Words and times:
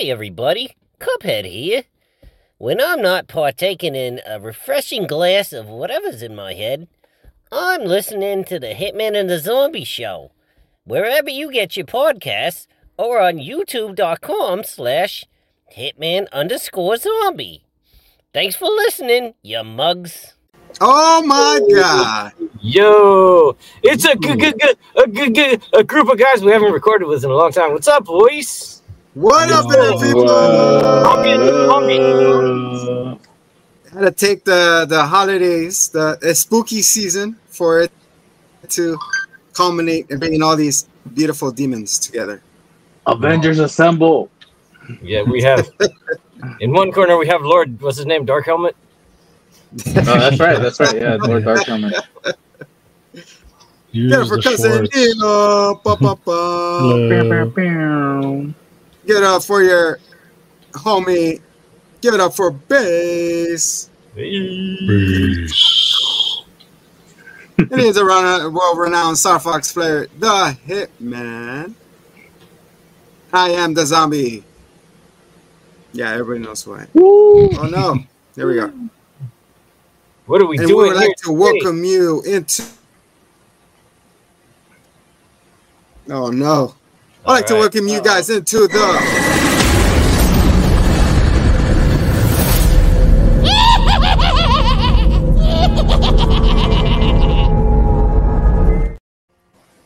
Hi, 0.00 0.04
everybody. 0.04 0.76
Cuphead 1.00 1.44
here. 1.44 1.82
When 2.56 2.80
I'm 2.80 3.02
not 3.02 3.26
partaking 3.26 3.96
in 3.96 4.20
a 4.24 4.38
refreshing 4.38 5.08
glass 5.08 5.52
of 5.52 5.66
whatever's 5.66 6.22
in 6.22 6.36
my 6.36 6.54
head, 6.54 6.86
I'm 7.50 7.82
listening 7.82 8.44
to 8.44 8.60
the 8.60 8.74
Hitman 8.74 9.18
and 9.18 9.28
the 9.28 9.40
Zombie 9.40 9.82
Show, 9.82 10.30
wherever 10.84 11.28
you 11.28 11.50
get 11.50 11.76
your 11.76 11.86
podcasts, 11.86 12.68
or 12.96 13.20
on 13.20 13.38
youtube.com 13.38 14.62
slash 14.62 15.24
hitman 15.76 16.30
underscore 16.30 16.96
zombie. 16.96 17.64
Thanks 18.32 18.54
for 18.54 18.68
listening, 18.68 19.34
you 19.42 19.64
mugs. 19.64 20.34
Oh 20.80 21.24
my 21.26 21.58
god. 21.74 22.34
Yo, 22.60 23.56
it's 23.82 24.04
a 24.04 24.14
good, 24.14 24.38
good, 24.38 24.60
good, 24.60 24.78
a 24.94 25.08
good, 25.08 25.34
good, 25.34 25.62
a 25.72 25.82
group 25.82 26.08
of 26.08 26.20
guys 26.20 26.44
we 26.44 26.52
haven't 26.52 26.70
recorded 26.70 27.08
with 27.08 27.24
in 27.24 27.30
a 27.30 27.34
long 27.34 27.50
time. 27.50 27.72
What's 27.72 27.88
up, 27.88 28.04
boys? 28.04 28.77
What 29.18 29.50
up 29.50 29.66
there, 29.68 29.98
people? 29.98 30.30
Uh, 30.30 31.02
Pumpkin, 31.02 31.40
Had 33.92 34.00
to 34.00 34.12
take 34.12 34.44
the 34.44 34.86
the 34.88 35.02
holidays, 35.02 35.88
the, 35.88 36.16
the 36.20 36.32
spooky 36.36 36.82
season 36.82 37.36
for 37.48 37.80
it 37.80 37.90
to 38.68 38.96
culminate 39.54 40.08
and 40.10 40.20
bringing 40.20 40.40
all 40.40 40.54
these 40.54 40.86
beautiful 41.14 41.50
demons 41.50 41.98
together. 41.98 42.42
Avengers 43.08 43.58
Assemble. 43.58 44.30
Yeah, 45.02 45.22
we 45.22 45.42
have. 45.42 45.68
In 46.60 46.72
one 46.72 46.92
corner, 46.92 47.18
we 47.18 47.26
have 47.26 47.42
Lord. 47.42 47.82
What's 47.82 47.96
his 47.96 48.06
name? 48.06 48.24
Dark 48.24 48.46
Helmet. 48.46 48.76
Oh, 49.84 49.90
that's 49.94 50.38
right. 50.38 50.62
That's 50.62 50.78
right. 50.78 50.94
Yeah, 50.94 51.16
Lord 51.16 51.44
Dark 51.44 51.66
Helmet. 51.66 51.96
Use 53.90 54.12
Get 54.12 54.20
it 54.20 54.28
for 54.28 54.36
the 54.36 54.42
cousin 54.42 54.86
Give 59.08 59.16
it 59.16 59.24
up 59.24 59.42
for 59.42 59.62
your 59.62 60.00
homie. 60.72 61.40
Give 62.02 62.12
it 62.12 62.20
up 62.20 62.36
for 62.36 62.50
bass. 62.50 63.88
Peace. 64.14 65.54
It 67.56 67.80
is 67.80 67.96
a 67.96 68.04
run- 68.04 68.52
world-renowned 68.52 69.16
Star 69.16 69.40
Fox 69.40 69.72
player, 69.72 70.08
the 70.18 70.54
Hitman. 70.66 71.72
I 73.32 73.48
am 73.52 73.72
the 73.72 73.86
zombie. 73.86 74.44
Yeah, 75.94 76.10
everybody 76.10 76.40
knows 76.40 76.66
why. 76.66 76.86
Oh 76.94 77.66
no! 77.72 77.96
There 78.34 78.46
we 78.46 78.56
go. 78.56 78.70
What 80.26 80.42
are 80.42 80.46
we 80.46 80.58
and 80.58 80.66
We 80.66 80.74
would 80.74 80.96
like 80.96 81.16
to 81.24 81.32
welcome 81.32 81.82
you 81.82 82.20
into. 82.24 82.62
Oh 86.10 86.28
no! 86.28 86.74
I'd 87.28 87.34
like 87.34 87.46
to 87.48 87.56
welcome 87.56 87.86
you 87.86 88.02
guys 88.02 88.30
into 88.30 88.66
the. 88.68 88.78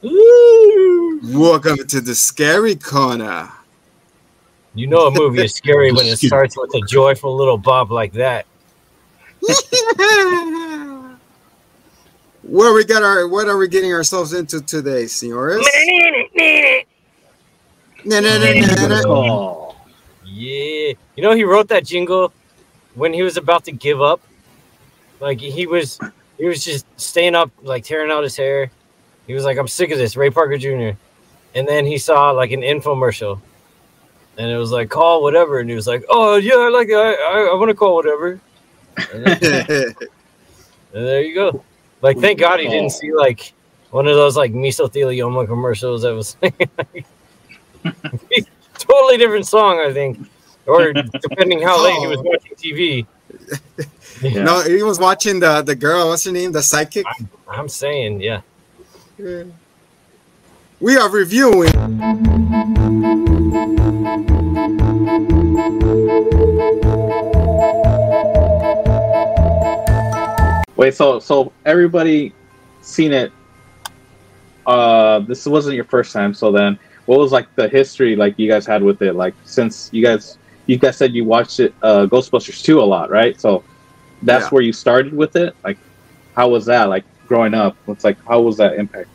Ooh. 0.04 1.20
Welcome 1.36 1.84
to 1.88 2.00
the 2.00 2.14
scary 2.14 2.76
corner. 2.76 3.50
You 4.76 4.86
know 4.86 5.08
a 5.08 5.10
movie 5.10 5.42
is 5.42 5.56
scary 5.56 5.90
when 5.90 6.06
it 6.06 6.18
starts 6.18 6.56
with 6.56 6.72
a 6.76 6.80
joyful 6.86 7.36
little 7.36 7.58
bob 7.58 7.90
like 7.90 8.12
that. 8.12 8.46
Where 12.44 12.72
we 12.72 12.84
got 12.84 13.02
our? 13.02 13.26
What 13.26 13.48
are 13.48 13.56
we 13.56 13.66
getting 13.66 13.92
ourselves 13.92 14.32
into 14.32 14.60
today, 14.60 15.08
senores? 15.08 15.66
Na, 18.04 18.20
na, 18.20 18.38
na. 18.38 18.44
Yeah. 20.24 20.92
You 21.16 21.22
know 21.22 21.32
he 21.32 21.44
wrote 21.44 21.68
that 21.68 21.84
jingle 21.84 22.32
when 22.94 23.12
he 23.12 23.22
was 23.22 23.36
about 23.36 23.64
to 23.64 23.72
give 23.72 24.00
up. 24.00 24.20
Like 25.20 25.40
he 25.40 25.66
was 25.66 25.98
he 26.38 26.46
was 26.46 26.64
just 26.64 26.86
staying 27.00 27.34
up, 27.34 27.50
like 27.62 27.84
tearing 27.84 28.10
out 28.10 28.22
his 28.24 28.36
hair. 28.36 28.70
He 29.26 29.34
was 29.34 29.44
like, 29.44 29.56
I'm 29.58 29.68
sick 29.68 29.90
of 29.92 29.98
this, 29.98 30.16
Ray 30.16 30.30
Parker 30.30 30.58
Jr. 30.58 30.90
And 31.54 31.68
then 31.68 31.86
he 31.86 31.98
saw 31.98 32.30
like 32.32 32.50
an 32.50 32.62
infomercial. 32.62 33.40
And 34.38 34.50
it 34.50 34.56
was 34.56 34.72
like 34.72 34.88
call 34.88 35.22
whatever. 35.22 35.60
And 35.60 35.68
he 35.68 35.76
was 35.76 35.86
like, 35.86 36.04
Oh 36.08 36.36
yeah, 36.36 36.56
I 36.56 36.68
like 36.70 36.88
it. 36.88 36.94
I 36.96 37.12
I, 37.14 37.50
I 37.52 37.54
want 37.54 37.68
to 37.68 37.74
call 37.74 37.94
whatever. 37.94 38.40
And, 39.12 39.24
then- 39.26 39.66
and 40.94 41.06
there 41.06 41.22
you 41.22 41.34
go. 41.34 41.62
Like 42.00 42.18
thank 42.18 42.40
God 42.40 42.58
he 42.58 42.66
didn't 42.68 42.90
see 42.90 43.12
like 43.12 43.52
one 43.90 44.08
of 44.08 44.16
those 44.16 44.36
like 44.36 44.52
mesothelioma 44.52 45.46
commercials 45.46 46.02
that 46.02 46.14
was 46.14 46.36
totally 48.78 49.16
different 49.16 49.46
song, 49.46 49.78
I 49.78 49.92
think. 49.92 50.18
Or 50.66 50.92
depending 50.92 51.62
how 51.62 51.82
late 51.82 51.98
he 51.98 52.06
was 52.06 52.18
watching 52.18 52.54
TV. 52.56 53.06
Yeah. 54.20 54.44
No, 54.44 54.62
he 54.62 54.84
was 54.84 55.00
watching 55.00 55.40
the 55.40 55.62
the 55.62 55.74
girl. 55.74 56.08
What's 56.08 56.24
her 56.24 56.30
name? 56.30 56.52
The 56.52 56.62
psychic. 56.62 57.04
I'm 57.48 57.68
saying, 57.68 58.20
yeah. 58.20 58.42
We 60.78 60.96
are 60.96 61.08
reviewing. 61.08 61.72
Wait, 70.76 70.94
so 70.94 71.18
so 71.18 71.52
everybody 71.64 72.32
seen 72.80 73.12
it. 73.12 73.32
Uh, 74.66 75.20
this 75.20 75.46
wasn't 75.46 75.74
your 75.74 75.84
first 75.84 76.12
time. 76.12 76.32
So 76.34 76.52
then, 76.52 76.78
what 77.06 77.18
was 77.18 77.32
like 77.32 77.52
the 77.56 77.68
history 77.68 78.14
like 78.16 78.38
you 78.38 78.48
guys 78.48 78.66
had 78.66 78.82
with 78.82 79.02
it? 79.02 79.14
Like 79.14 79.34
since 79.44 79.90
you 79.92 80.02
guys 80.04 80.38
you 80.66 80.78
guys 80.78 80.96
said 80.96 81.12
you 81.14 81.24
watched 81.24 81.58
it, 81.60 81.74
uh, 81.82 82.06
Ghostbusters 82.06 82.62
two 82.62 82.80
a 82.80 82.84
lot, 82.84 83.10
right? 83.10 83.40
So 83.40 83.64
that's 84.22 84.44
Yeah. 84.44 84.50
where 84.50 84.62
you 84.62 84.72
started 84.72 85.12
with 85.12 85.34
it. 85.36 85.54
Like, 85.64 85.78
how 86.36 86.48
was 86.48 86.64
that? 86.66 86.88
Like 86.88 87.04
growing 87.26 87.54
up, 87.54 87.76
it's 87.88 88.04
like 88.04 88.18
how 88.26 88.40
was 88.40 88.56
that 88.58 88.74
impact? 88.74 89.08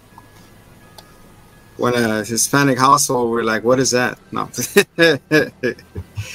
when 1.77 1.93
a 1.93 2.23
Hispanic 2.25 2.79
household 2.79 3.29
were 3.29 3.43
like, 3.43 3.63
"What 3.63 3.79
is 3.79 3.91
that?" 3.91 4.17
No, 4.31 4.45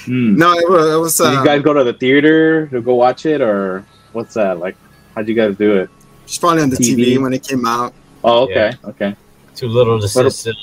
Hmm. 0.04 0.36
no, 0.36 0.52
it 0.52 0.69
was. 0.70 0.94
It 0.94 0.98
was 1.00 1.16
Did 1.16 1.26
uh, 1.26 1.30
you 1.40 1.44
guys 1.44 1.62
go 1.62 1.72
to 1.74 1.82
the 1.84 1.92
theater 1.94 2.66
to 2.69 2.80
go 2.80 2.94
watch 2.94 3.26
it, 3.26 3.40
or 3.40 3.84
what's 4.12 4.34
that 4.34 4.58
like? 4.58 4.76
How'd 5.14 5.26
you 5.28 5.34
guys 5.34 5.56
do 5.56 5.76
it? 5.76 5.90
it's 6.24 6.38
probably 6.38 6.62
on 6.62 6.70
the 6.70 6.76
TV. 6.76 7.16
TV. 7.16 7.22
when 7.22 7.32
it 7.32 7.42
came 7.46 7.66
out. 7.66 7.92
Oh, 8.24 8.44
okay, 8.44 8.72
okay. 8.84 9.16
Too 9.56 9.66
little 9.69 10.00
to 10.00 10.08
What 10.14 10.26
a- 10.26 10.30
sit. 10.30 10.54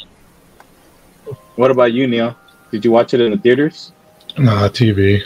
What 1.59 1.72
about 1.72 1.92
you, 1.92 2.08
Neil? 2.08 2.38
Did 2.72 2.86
you 2.86 2.92
watch 2.92 3.14
it 3.14 3.20
in 3.20 3.31
the 3.31 3.38
theaters? 3.38 3.92
Nah, 4.38 4.70
TV. 4.70 5.24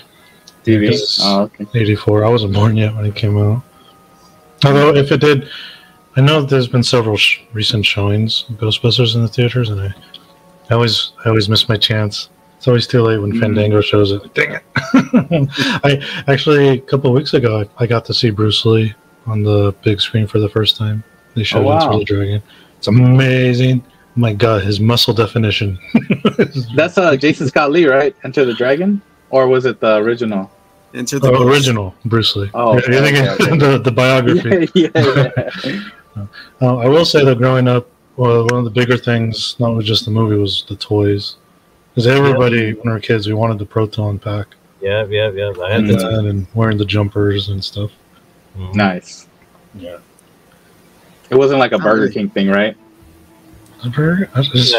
TV. 0.63 0.99
Oh, 1.21 1.41
okay. 1.43 1.67
84. 1.75 2.25
I 2.25 2.29
wasn't 2.29 2.53
born 2.55 2.75
yet 2.75 2.95
when 2.95 3.05
it 3.05 3.15
came 3.15 3.37
out. 3.37 3.61
Although, 4.65 4.95
if 4.95 5.11
it 5.11 5.21
did, 5.21 5.47
I 6.15 6.21
know 6.21 6.41
there's 6.41 6.67
been 6.67 6.81
several 6.81 7.17
sh- 7.17 7.41
recent 7.53 7.85
showings 7.85 8.45
of 8.49 8.55
Ghostbusters 8.55 9.13
in 9.13 9.21
the 9.21 9.27
theaters, 9.27 9.69
and 9.69 9.79
I, 9.79 9.93
I 10.71 10.73
always, 10.73 11.11
I 11.23 11.29
always 11.29 11.49
miss 11.49 11.69
my 11.69 11.77
chance. 11.77 12.29
It's 12.57 12.67
always 12.67 12.87
too 12.87 13.03
late 13.03 13.19
when 13.19 13.33
Mhm. 13.33 13.39
Fandango 13.39 13.81
shows 13.81 14.11
it. 14.11 14.33
Dang 14.33 14.53
it! 14.55 14.63
I 15.83 16.03
actually 16.27 16.67
a 16.69 16.77
couple 16.79 17.11
of 17.11 17.15
weeks 17.15 17.35
ago, 17.35 17.61
I, 17.77 17.83
I 17.83 17.85
got 17.85 18.05
to 18.05 18.13
see 18.15 18.31
Bruce 18.31 18.65
Lee 18.65 18.95
on 19.27 19.43
the 19.43 19.75
big 19.83 20.01
screen 20.01 20.25
for 20.25 20.39
the 20.39 20.49
first 20.49 20.77
time. 20.77 21.03
They 21.35 21.43
showed 21.43 21.59
Oh, 21.59 21.67
wow. 21.67 21.85
Enter 21.91 21.99
the 21.99 22.05
Dragon. 22.05 22.43
It's 22.79 22.87
amazing. 22.87 23.83
My 24.15 24.33
God, 24.33 24.63
his 24.63 24.79
muscle 24.79 25.13
definition. 25.13 25.79
That's 26.75 26.97
uh 26.97 27.15
Jason 27.15 27.47
Scott 27.47 27.71
Lee, 27.71 27.87
right? 27.87 28.15
Enter 28.23 28.45
the 28.45 28.53
Dragon, 28.53 29.01
or 29.31 29.47
was 29.47 29.65
it 29.65 29.79
the 29.79 29.95
original? 29.97 30.51
Into 30.93 31.17
the 31.17 31.31
Oh, 31.31 31.47
original 31.47 31.95
Bruce 32.05 32.35
Lee. 32.35 32.51
Oh, 32.53 32.73
You're 32.73 32.81
thinking 33.01 33.27
okay, 33.27 33.43
okay. 33.45 33.57
the, 33.71 33.79
the 33.79 33.91
biography. 33.91 34.69
yeah, 34.75 34.89
yeah. 34.95 35.79
Uh, 36.61 36.77
I 36.77 36.87
will 36.87 37.05
say 37.05 37.25
that 37.25 37.39
growing 37.39 37.67
up, 37.67 37.87
well, 38.17 38.43
one 38.45 38.59
of 38.59 38.65
the 38.65 38.69
bigger 38.69 38.97
things, 38.97 39.55
not 39.59 39.81
just 39.83 40.05
the 40.05 40.11
movie, 40.11 40.35
was 40.35 40.63
the 40.69 40.75
toys. 40.75 41.37
Because 41.89 42.05
everybody, 42.05 42.73
when 42.73 42.85
we 42.85 42.91
were 42.91 42.99
kids, 42.99 43.25
we 43.27 43.33
wanted 43.33 43.57
the 43.57 43.65
proton 43.65 44.19
pack 44.19 44.49
Yeah, 44.79 45.05
yeah, 45.09 45.31
yeah. 45.31 45.51
I 45.63 45.71
had 45.71 45.79
and, 45.85 45.89
the 45.89 46.19
and 46.19 46.47
wearing 46.53 46.77
the 46.77 46.85
jumpers 46.85 47.49
and 47.49 47.63
stuff. 47.63 47.89
Mhm. 48.55 48.75
nice. 48.75 49.27
Yeah. 49.73 49.97
It 51.31 51.35
wasn't 51.35 51.59
like 51.59 51.71
a 51.71 51.79
Burger? 51.79 52.09
King 52.09 52.29
thing, 52.29 52.47
right? 52.47 52.77
Very- 53.85 54.27
I 54.33 54.41
Just, 54.41 54.73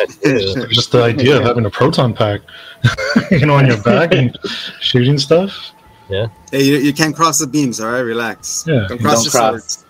just 0.70 0.92
the 0.92 1.02
idea 1.12 1.36
of 1.38 1.44
having 1.44 1.66
a 1.66 1.70
proton 1.70 2.14
pack, 2.14 2.40
you 3.30 3.46
know, 3.46 3.54
on 3.54 3.66
your 3.66 3.80
back 3.82 4.14
and 4.14 4.36
shooting 4.80 5.18
stuff. 5.18 5.72
Yeah. 6.08 6.26
Hey, 6.50 6.62
you, 6.64 6.76
you 6.76 6.92
can't 6.92 7.14
cross 7.14 7.38
the 7.38 7.46
beams. 7.46 7.80
All 7.80 7.90
right, 7.90 8.00
relax. 8.00 8.64
Yeah. 8.66 8.86
don't 8.88 9.00
cross 9.00 9.24
Don't 9.24 9.32
the 9.32 9.38
cross. 9.38 9.84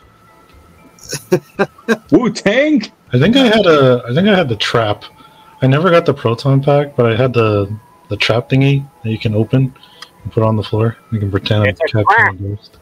swords. 1.09 2.11
Wu 2.13 2.31
Tang. 2.33 2.83
I 3.13 3.19
think 3.19 3.37
I 3.37 3.47
had 3.47 3.67
a, 3.67 4.03
I 4.09 4.15
think 4.15 4.29
I 4.29 4.37
had 4.37 4.49
the 4.49 4.57
trap. 4.57 5.05
I 5.63 5.67
never 5.67 5.91
got 5.91 6.07
the 6.07 6.15
proton 6.15 6.63
pack, 6.63 6.97
but 6.97 7.07
I 7.13 7.17
had 7.17 7.33
the 7.33 7.75
the 8.09 8.17
trap 8.17 8.49
thingy 8.51 8.87
that 9.03 9.11
you 9.11 9.19
can 9.19 9.35
open 9.35 9.75
and 10.23 10.33
put 10.33 10.43
on 10.43 10.57
the 10.57 10.63
floor. 10.63 10.97
You 11.11 11.19
can 11.21 11.31
pretend 11.31 11.65
I'm 11.69 11.75
capturing 11.77 12.07
a 12.51 12.57
ghost. 12.57 12.79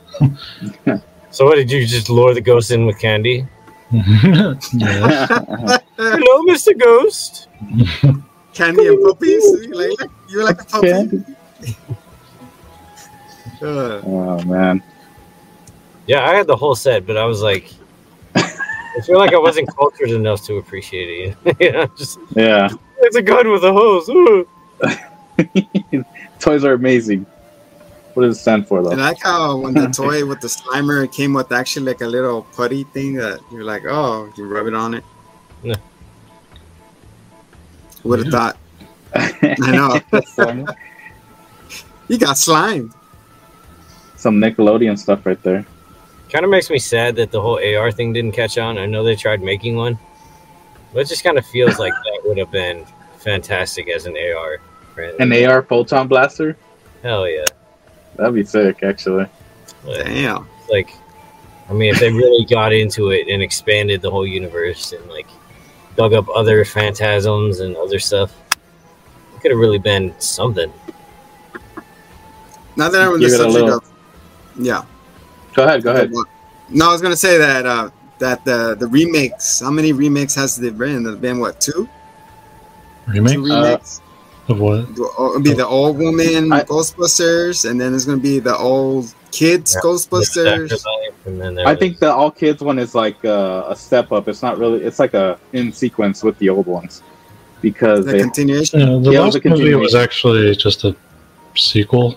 So 1.31 1.47
what 1.47 1.55
did 1.57 1.71
you 1.71 1.87
just 1.87 2.11
lure 2.11 2.35
the 2.35 2.41
ghost 2.41 2.71
in 2.71 2.85
with 2.87 2.99
candy? 2.99 3.47
Yeah. 3.93 4.55
Hello, 5.97 6.43
Mr. 6.49 6.79
Ghost. 6.79 7.49
Candy 8.55 8.87
and 8.89 9.03
puppies. 9.05 9.45
Like, 9.69 10.11
You're 10.29 10.45
like 10.45 10.61
a 10.63 10.65
puppy. 10.65 11.25
Uh, 13.61 14.01
Oh 14.05 14.43
man. 14.45 14.83
Yeah, 16.07 16.29
I 16.29 16.35
had 16.35 16.47
the 16.47 16.57
whole 16.57 16.75
set, 16.75 17.07
but 17.07 17.17
I 17.17 17.25
was 17.25 17.43
like, 17.43 17.71
I 18.35 19.01
feel 19.07 19.19
like 19.19 19.33
I 19.33 19.39
wasn't 19.39 19.69
cultured 19.77 20.11
enough 20.11 20.43
to 20.47 20.57
appreciate 20.57 21.37
it. 21.45 21.57
you 21.61 21.73
know, 21.73 21.87
just 21.97 22.19
Yeah. 22.35 22.69
it's 23.03 23.17
a 23.17 23.23
gun 23.23 23.51
with 23.51 23.63
a 23.65 23.73
hose. 23.73 24.09
Ooh. 24.09 24.49
Toys 26.41 26.65
are 26.65 26.73
amazing. 26.73 27.25
What 28.15 28.25
does 28.25 28.37
it 28.37 28.41
stand 28.41 28.69
for 28.69 28.81
I 28.81 28.83
though? 28.83 28.91
like 28.91 29.23
how 29.23 29.57
when 29.57 29.75
the 29.75 29.89
toy 29.89 30.27
with 30.27 30.41
the 30.41 30.49
Slimer 30.49 31.11
came 31.11 31.33
with 31.33 31.51
actually 31.53 31.87
like 31.87 32.01
a 32.01 32.07
little 32.07 32.43
putty 32.55 32.85
thing 32.85 33.15
that 33.15 33.41
you're 33.51 33.65
like, 33.65 33.85
oh, 33.87 34.33
you 34.37 34.47
rub 34.47 34.67
it 34.67 34.75
on 34.75 34.95
it. 34.95 35.05
Yeah. 35.63 35.77
Who 38.03 38.09
would 38.11 38.25
have 38.27 38.33
thought? 38.33 38.57
I 39.15 39.71
know. 39.71 40.67
you 42.09 42.19
got 42.19 42.37
slimed. 42.39 42.93
some 44.17 44.41
Nickelodeon 44.41 44.99
stuff 44.99 45.25
right 45.25 45.43
there. 45.43 45.65
Kind 46.31 46.45
of 46.45 46.51
makes 46.51 46.71
me 46.71 46.79
sad 46.79 47.17
that 47.17 47.31
the 47.31 47.41
whole 47.41 47.61
AR 47.63 47.93
thing 47.93 48.13
didn't 48.13 48.33
catch 48.33 48.59
on. 48.59 48.79
I 48.79 48.87
know 48.87 49.05
they 49.05 49.17
tried 49.17 49.43
making 49.43 49.77
one, 49.77 49.99
but 50.93 51.01
it 51.01 51.09
just 51.09 51.25
kind 51.25 51.39
of 51.39 51.47
feels 51.47 51.79
like 51.79 51.93
that 51.93 52.21
would 52.25 52.39
have 52.39 52.51
been 52.51 52.87
fantastic 53.19 53.89
as 53.89 54.07
an 54.07 54.17
AR. 54.17 54.59
Brand. 54.95 55.21
An 55.21 55.45
AR 55.47 55.63
photon 55.63 56.09
blaster? 56.09 56.57
Hell 57.03 57.29
yeah. 57.29 57.45
That'd 58.17 58.35
be 58.35 58.45
sick, 58.45 58.83
actually. 58.83 59.27
But, 59.85 60.05
Damn. 60.05 60.49
like, 60.71 60.95
I 61.69 61.73
mean, 61.73 61.93
if 61.95 62.01
they 62.01 62.13
really 62.13 62.45
got 62.45 62.73
into 62.73 63.11
it 63.11 63.29
and 63.29 63.43
expanded 63.43 64.03
the 64.03 64.11
whole 64.11 64.27
universe 64.27 64.93
and 64.93 65.05
like 65.09 65.27
dug 65.97 66.13
up 66.13 66.27
other 66.35 66.65
phantasms 66.65 67.61
and 67.61 67.77
other 67.77 67.99
stuff, 67.99 68.35
it 69.35 69.41
could 69.41 69.51
have 69.51 69.61
really 69.61 69.79
been 69.79 70.15
something. 70.21 70.73
Now 72.77 72.89
that 72.89 73.01
I'm 73.03 73.09
on 73.13 73.21
the 73.21 73.27
Give 73.27 73.33
it 73.33 73.35
a 73.35 73.37
subject 73.39 73.55
little- 73.55 73.79
of, 73.79 73.85
yeah. 74.59 74.83
Go 75.55 75.65
ahead, 75.65 75.83
go 75.83 75.93
ahead. 75.93 76.11
No, 76.71 76.89
I 76.89 76.93
was 76.93 77.03
gonna 77.03 77.17
say 77.17 77.37
that 77.37 77.67
uh, 77.67 77.91
that 78.19 78.45
the 78.47 78.75
the 78.75 78.87
remakes. 78.87 79.61
How 79.61 79.71
many 79.71 79.93
remakes 79.93 80.35
has 80.37 80.57
there 80.57 80.71
been? 80.73 81.03
There's 81.03 81.17
been 81.19 81.39
what 81.39 81.61
two? 81.61 81.87
Remake 83.07 83.35
Two 83.35 83.45
remakes. 83.45 84.01
Of 84.53 84.61
what? 84.61 84.81
It'll 84.91 85.41
be 85.41 85.53
the 85.55 85.67
old 85.67 85.99
woman 85.99 86.53
I- 86.53 86.63
Ghostbusters, 86.65 87.69
and 87.69 87.81
then 87.81 87.91
there's 87.93 88.07
gonna 88.07 88.19
be 88.33 88.39
the 88.39 88.57
old 88.57 89.13
kids 89.33 89.75
Yeah. 89.75 89.81
Ghostbusters. 89.87 90.71
Afterlife, 90.73 91.27
and 91.27 91.41
then 91.41 91.55
there 91.57 91.67
I 91.67 91.75
think 91.75 91.99
the 91.99 92.13
all 92.13 92.31
kids 92.31 92.63
one 92.63 92.79
is 92.79 92.95
like 92.95 93.19
uh, 93.25 93.65
a 93.69 93.77
step 93.77 94.13
up. 94.13 94.29
It's 94.29 94.43
not 94.43 94.59
really. 94.59 94.83
It's 94.83 94.99
like 94.99 95.15
a 95.15 95.39
in 95.53 95.73
sequence 95.73 96.23
with 96.23 96.37
the 96.39 96.49
old 96.49 96.67
ones 96.67 97.03
because 97.61 98.05
The 98.07 98.13
they, 98.13 98.19
continuation. 98.21 98.81
Yeah, 98.81 98.87
the 98.87 99.11
Yeah, 99.13 99.21
it 99.23 99.25
was 99.25 99.35
last 99.37 99.47
a 99.47 99.49
movie 99.51 99.75
was 99.75 99.95
actually 99.95 100.55
just 100.57 100.85
a 100.85 100.95
sequel. 101.57 102.17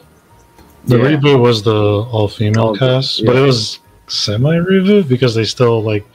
The 0.85 0.97
Yeah. 0.97 1.05
reboot 1.17 1.39
was 1.39 1.63
the 1.63 1.73
all 2.15 2.27
female 2.27 2.69
Oh, 2.69 2.75
cast, 2.75 3.25
but 3.25 3.35
it 3.35 3.41
was 3.41 3.79
semi 4.07 4.55
reboot 4.57 5.07
because 5.07 5.33
they 5.33 5.45
still 5.45 5.81
like 5.81 6.05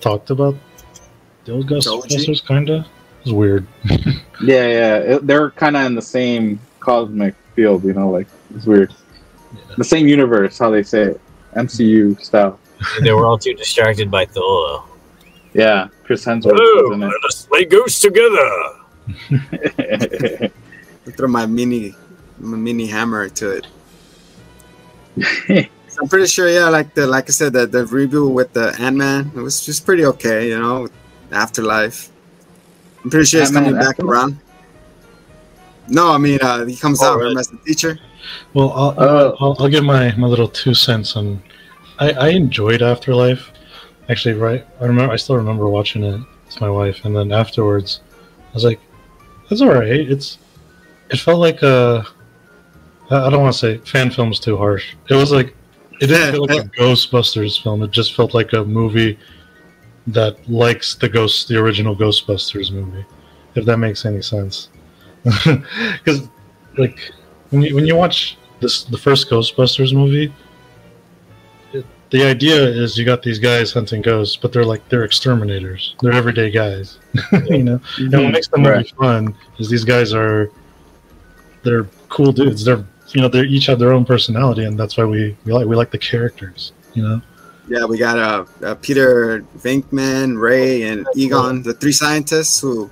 talked 0.00 0.30
about 0.30 0.54
the 1.44 1.52
old 1.52 1.66
Ghostbusters. 1.68 2.44
Kinda, 2.46 2.76
it 2.78 2.95
was 3.26 3.34
weird. 3.34 3.66
yeah, 3.84 4.66
yeah, 4.66 4.96
it, 4.96 5.26
they're 5.26 5.50
kind 5.50 5.76
of 5.76 5.84
in 5.86 5.94
the 5.94 6.02
same 6.02 6.60
cosmic 6.80 7.34
field. 7.54 7.84
You 7.84 7.92
know, 7.92 8.10
like 8.10 8.28
it's 8.54 8.66
weird. 8.66 8.94
The 9.76 9.84
same 9.84 10.06
universe, 10.06 10.58
how 10.58 10.70
they 10.70 10.82
say 10.82 11.02
it, 11.02 11.20
MCU 11.54 12.20
style. 12.22 12.58
they 13.02 13.12
were 13.12 13.26
all 13.26 13.38
too 13.38 13.54
distracted 13.54 14.10
by 14.10 14.26
Thor. 14.26 14.84
Yeah, 15.54 15.88
Chris 16.04 16.24
Hemsworth 16.24 16.58
Oh, 16.58 16.88
was 16.90 16.98
let 16.98 17.24
us 17.24 17.46
play 17.46 17.64
ghosts 17.64 18.00
together. 18.00 18.50
I 21.06 21.10
throw 21.12 21.28
my 21.28 21.46
mini 21.46 21.94
my 22.38 22.56
mini 22.56 22.86
hammer 22.86 23.28
to 23.28 23.50
it. 23.50 23.66
I'm 25.98 26.08
pretty 26.08 26.26
sure, 26.26 26.48
yeah, 26.48 26.68
like 26.68 26.94
the 26.94 27.06
like 27.06 27.30
I 27.30 27.32
said, 27.32 27.54
the, 27.54 27.66
the 27.66 27.84
reboot 27.84 28.32
with 28.32 28.52
the 28.52 28.76
Ant 28.78 28.96
Man, 28.96 29.32
it 29.34 29.40
was 29.40 29.64
just 29.64 29.86
pretty 29.86 30.04
okay, 30.04 30.48
you 30.48 30.58
know, 30.58 30.88
Afterlife. 31.32 32.10
I'm 33.06 33.10
pretty 33.10 33.26
sure 33.26 33.38
he's 33.38 33.54
Ant-Man 33.54 33.74
coming 33.74 33.80
back 33.86 34.00
around. 34.00 34.36
No, 35.86 36.10
I 36.10 36.18
mean 36.18 36.40
uh, 36.42 36.64
he 36.66 36.74
comes 36.74 37.00
Oh, 37.00 37.12
out 37.12 37.18
really? 37.18 37.28
remember, 37.28 37.40
as 37.40 37.48
the 37.50 37.58
teacher. 37.58 38.00
Well, 38.52 38.72
I'll, 38.72 38.94
Uh, 38.98 39.36
I'll, 39.38 39.56
I'll 39.60 39.68
give 39.68 39.84
my, 39.84 40.12
my 40.16 40.26
little 40.26 40.48
two 40.48 40.74
cents 40.74 41.14
and 41.14 41.40
I, 42.00 42.10
I 42.10 42.28
enjoyed 42.30 42.82
Afterlife. 42.82 43.52
Actually, 44.08 44.34
right. 44.34 44.66
I 44.80 44.86
remember. 44.86 45.12
I 45.12 45.16
still 45.16 45.36
remember 45.36 45.68
watching 45.68 46.02
it 46.02 46.20
with 46.46 46.60
my 46.60 46.68
wife, 46.68 47.04
and 47.04 47.14
then 47.14 47.30
afterwards, 47.30 48.00
I 48.50 48.54
was 48.54 48.64
like, 48.64 48.80
"That's 49.48 49.62
all 49.62 49.72
right." 49.72 49.86
It's. 49.88 50.38
It 51.10 51.18
felt 51.20 51.38
like 51.38 51.62
a. 51.62 52.04
I 53.10 53.26
I 53.26 53.30
don't 53.30 53.40
want 53.42 53.52
to 53.54 53.58
say 53.58 53.78
fan 53.78 54.10
film's 54.10 54.38
too 54.40 54.56
harsh. 54.56 54.94
It 55.10 55.14
was 55.14 55.30
like. 55.32 55.56
It 56.00 56.08
didn't 56.08 56.32
feel 56.34 56.46
like 56.46 56.66
a 56.66 56.68
Ghostbusters 56.70 57.60
film. 57.62 57.82
It 57.82 57.90
just 57.92 58.14
felt 58.14 58.34
like 58.34 58.52
a 58.52 58.64
movie 58.64 59.16
that 60.06 60.48
likes 60.48 60.94
the 60.94 61.08
ghost, 61.08 61.48
the 61.48 61.58
original 61.58 61.96
Ghostbusters 61.96 62.70
movie. 62.70 63.04
If 63.54 63.64
that 63.64 63.78
makes 63.78 64.04
any 64.04 64.22
sense. 64.22 64.68
Because, 66.04 66.28
like, 66.78 66.98
when 67.50 67.62
you 67.62 67.74
when 67.74 67.86
you 67.86 67.96
watch 67.96 68.36
this 68.60 68.84
the 68.84 68.98
first 68.98 69.28
Ghostbusters 69.28 69.92
movie, 69.92 70.32
it, 71.72 71.84
the 72.10 72.22
idea 72.22 72.62
is 72.62 72.96
you 72.96 73.04
got 73.04 73.22
these 73.22 73.38
guys 73.38 73.72
hunting 73.72 74.02
ghosts, 74.02 74.36
but 74.36 74.52
they're 74.52 74.64
like 74.64 74.86
they're 74.88 75.04
exterminators. 75.04 75.96
They're 76.00 76.12
everyday 76.12 76.50
guys, 76.50 76.98
you 77.48 77.64
know. 77.64 77.80
And 77.98 78.12
what 78.12 78.20
mhm. 78.20 78.32
makes 78.32 78.48
the 78.48 78.58
movie 78.58 78.70
Right. 78.70 78.94
fun 78.98 79.34
is 79.58 79.68
these 79.68 79.84
guys 79.84 80.14
are 80.14 80.50
they're 81.62 81.88
cool 82.08 82.32
dudes. 82.32 82.64
They're 82.64 82.84
you 83.08 83.22
know 83.22 83.28
they 83.28 83.42
each 83.42 83.66
have 83.66 83.78
their 83.78 83.92
own 83.92 84.04
personality, 84.04 84.64
and 84.64 84.78
that's 84.78 84.96
why 84.96 85.04
we 85.04 85.36
we 85.44 85.52
like 85.52 85.66
we 85.66 85.74
like 85.74 85.90
the 85.90 85.98
characters. 85.98 86.72
You 86.94 87.02
know. 87.02 87.22
Yeah, 87.68 87.84
we 87.84 87.98
got 87.98 88.18
uh, 88.18 88.44
uh 88.64 88.74
Peter 88.76 89.42
Venkman, 89.58 90.40
Ray, 90.40 90.82
and 90.84 91.06
Egon, 91.16 91.62
the 91.62 91.74
three 91.74 91.92
scientists 91.92 92.60
who 92.60 92.90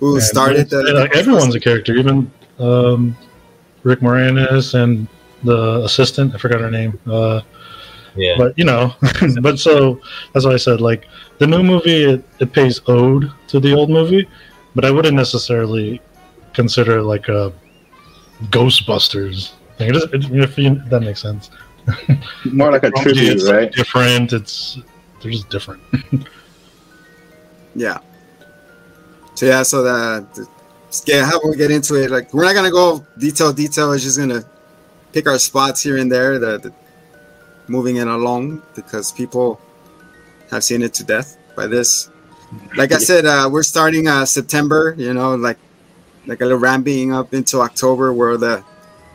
who 0.00 0.14
And 0.16 0.22
started 0.22 0.70
the, 0.70 0.80
it's- 0.80 0.94
like, 0.94 1.16
everyone's 1.16 1.54
a 1.54 1.60
character, 1.60 1.94
even 1.94 2.30
um, 2.58 3.16
Rick 3.82 4.00
Moranis 4.00 4.74
and 4.74 5.08
the 5.42 5.82
assistant. 5.84 6.34
I 6.34 6.38
forgot 6.38 6.60
her 6.60 6.70
name. 6.70 6.98
Uh, 7.06 7.40
Yeah. 8.16 8.36
but 8.38 8.56
you 8.56 8.64
know 8.64 8.94
but 9.44 9.58
so 9.60 10.00
that's 10.32 10.46
why 10.46 10.54
i 10.56 10.62
said 10.66 10.80
like 10.80 11.04
the 11.36 11.46
new 11.46 11.62
movie 11.62 12.00
it, 12.12 12.24
it 12.40 12.48
pays 12.58 12.80
ode 12.88 13.28
to 13.50 13.60
the 13.60 13.72
old 13.78 13.90
movie 13.90 14.24
but 14.74 14.86
i 14.88 14.90
wouldn't 14.90 15.14
necessarily 15.24 16.00
consider 16.54 17.00
it 17.00 17.06
like 17.14 17.28
a 17.28 17.52
ghostbusters 18.56 19.52
thing. 19.76 19.90
It 19.90 19.96
is, 19.96 20.04
it, 20.04 20.24
if 20.32 20.56
you, 20.58 20.80
that 20.88 21.00
makes 21.02 21.20
sense 21.20 21.50
More 22.52 22.72
like 22.72 22.84
a 22.84 22.90
tribute, 22.90 23.34
it's 23.34 23.50
right? 23.50 23.72
different 23.72 24.32
it's 24.32 24.78
they're 25.22 25.30
just 25.30 25.48
different 25.50 25.82
Yeah. 27.76 27.98
So 29.34 29.46
yeah, 29.46 29.62
so 29.62 29.82
the, 29.82 30.26
the 30.34 30.48
yeah, 31.06 31.26
how 31.26 31.38
we 31.46 31.56
get 31.56 31.70
into 31.70 31.94
it? 31.94 32.10
Like 32.10 32.32
we're 32.32 32.44
not 32.44 32.54
gonna 32.54 32.70
go 32.70 33.06
detail 33.18 33.52
detail. 33.52 33.88
We're 33.88 33.98
just 33.98 34.18
gonna 34.18 34.42
pick 35.12 35.28
our 35.28 35.38
spots 35.38 35.82
here 35.82 35.98
and 35.98 36.10
there. 36.10 36.38
The, 36.38 36.58
the 36.58 36.72
moving 37.68 37.96
it 37.96 38.06
along 38.06 38.62
because 38.74 39.12
people 39.12 39.60
have 40.50 40.64
seen 40.64 40.82
it 40.82 40.94
to 40.94 41.04
death 41.04 41.36
by 41.54 41.66
this. 41.66 42.10
Like 42.76 42.92
I 42.92 42.98
said, 42.98 43.26
uh, 43.26 43.48
we're 43.52 43.62
starting 43.62 44.08
uh, 44.08 44.24
September. 44.24 44.94
You 44.96 45.12
know, 45.12 45.34
like 45.34 45.58
like 46.26 46.40
a 46.40 46.44
little 46.44 46.58
ramping 46.58 47.12
up 47.12 47.34
into 47.34 47.60
October, 47.60 48.14
where 48.14 48.38
the 48.38 48.64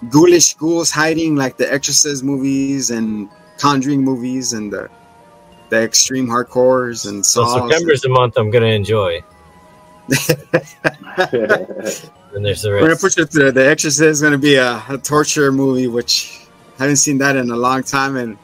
ghoulish 0.09 0.55
ghouls 0.55 0.91
hiding, 0.91 1.35
like 1.35 1.57
the 1.57 1.71
Exorcist 1.71 2.23
movies 2.23 2.91
and 2.91 3.29
Conjuring 3.57 4.03
movies, 4.03 4.53
and 4.53 4.73
the 4.73 4.89
the 5.69 5.83
extreme 5.83 6.27
hardcores 6.27 7.07
and 7.07 7.23
so 7.23 7.45
saws. 7.45 7.69
September's 7.69 8.01
the 8.01 8.09
month 8.09 8.35
I'm 8.37 8.49
gonna 8.49 8.65
enjoy. 8.67 9.21
And 12.33 12.45
there's 12.45 12.61
the 12.61 12.71
rest. 12.71 12.81
We're 12.81 12.87
gonna 12.87 12.99
put 12.99 13.17
you 13.17 13.25
through. 13.25 13.51
The 13.51 13.67
Exorcist 13.67 14.01
is 14.01 14.21
gonna 14.21 14.37
be 14.37 14.55
a, 14.55 14.81
a 14.87 14.97
torture 14.97 15.51
movie, 15.51 15.87
which 15.87 16.39
I 16.79 16.83
haven't 16.83 16.97
seen 16.97 17.17
that 17.17 17.35
in 17.35 17.51
a 17.51 17.57
long 17.57 17.83
time, 17.83 18.15
and 18.15 18.37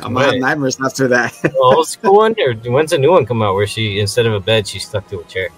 I'm 0.00 0.14
gonna 0.14 0.26
have 0.26 0.34
nightmares 0.36 0.78
after 0.84 1.06
that. 1.08 1.32
Old 1.56 1.88
school 1.88 2.16
one, 2.16 2.34
or 2.40 2.54
when's 2.54 2.90
the 2.90 2.98
new 2.98 3.12
one 3.12 3.24
come 3.24 3.40
out? 3.40 3.54
Where 3.54 3.66
she 3.66 4.00
instead 4.00 4.26
of 4.26 4.32
a 4.32 4.40
bed, 4.40 4.66
she's 4.66 4.86
stuck 4.86 5.06
to 5.08 5.20
a 5.20 5.24
chair. 5.24 5.48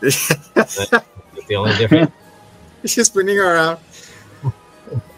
The 1.48 1.56
only 1.56 1.74
difference. 1.76 2.12
She's 2.84 3.08
spinning 3.08 3.38
around. 3.38 3.80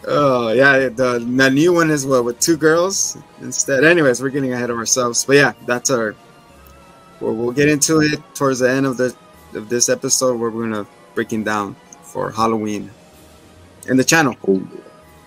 Oh 0.06 0.52
yeah, 0.52 0.88
the, 0.88 1.18
the 1.18 1.50
new 1.50 1.72
one 1.72 1.90
is 1.90 2.04
what 2.06 2.24
with 2.24 2.40
two 2.40 2.56
girls 2.56 3.16
instead. 3.40 3.84
Anyways, 3.84 4.20
we're 4.20 4.30
getting 4.30 4.52
ahead 4.52 4.70
of 4.70 4.76
ourselves, 4.76 5.24
but 5.24 5.36
yeah, 5.36 5.52
that's 5.66 5.90
our. 5.90 6.14
We'll, 7.20 7.34
we'll 7.34 7.52
get 7.52 7.68
into 7.68 8.00
it 8.00 8.20
towards 8.34 8.58
the 8.60 8.70
end 8.70 8.86
of 8.86 8.96
the 8.96 9.14
of 9.54 9.68
this 9.68 9.88
episode 9.88 10.40
where 10.40 10.50
we're 10.50 10.62
gonna 10.62 10.86
breaking 11.14 11.44
down 11.44 11.76
for 12.02 12.32
Halloween, 12.32 12.90
and 13.88 13.98
the 13.98 14.04
channel. 14.04 14.36
oh, 14.48 14.66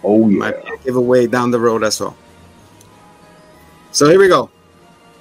oh 0.03 0.27
yeah. 0.27 0.37
might 0.37 0.65
be 0.65 0.73
a 0.73 0.77
giveaway 0.77 1.27
down 1.27 1.51
the 1.51 1.59
road 1.59 1.83
as 1.83 1.99
well. 2.01 2.17
So 3.91 4.09
here 4.09 4.19
we 4.19 4.27
go. 4.27 4.49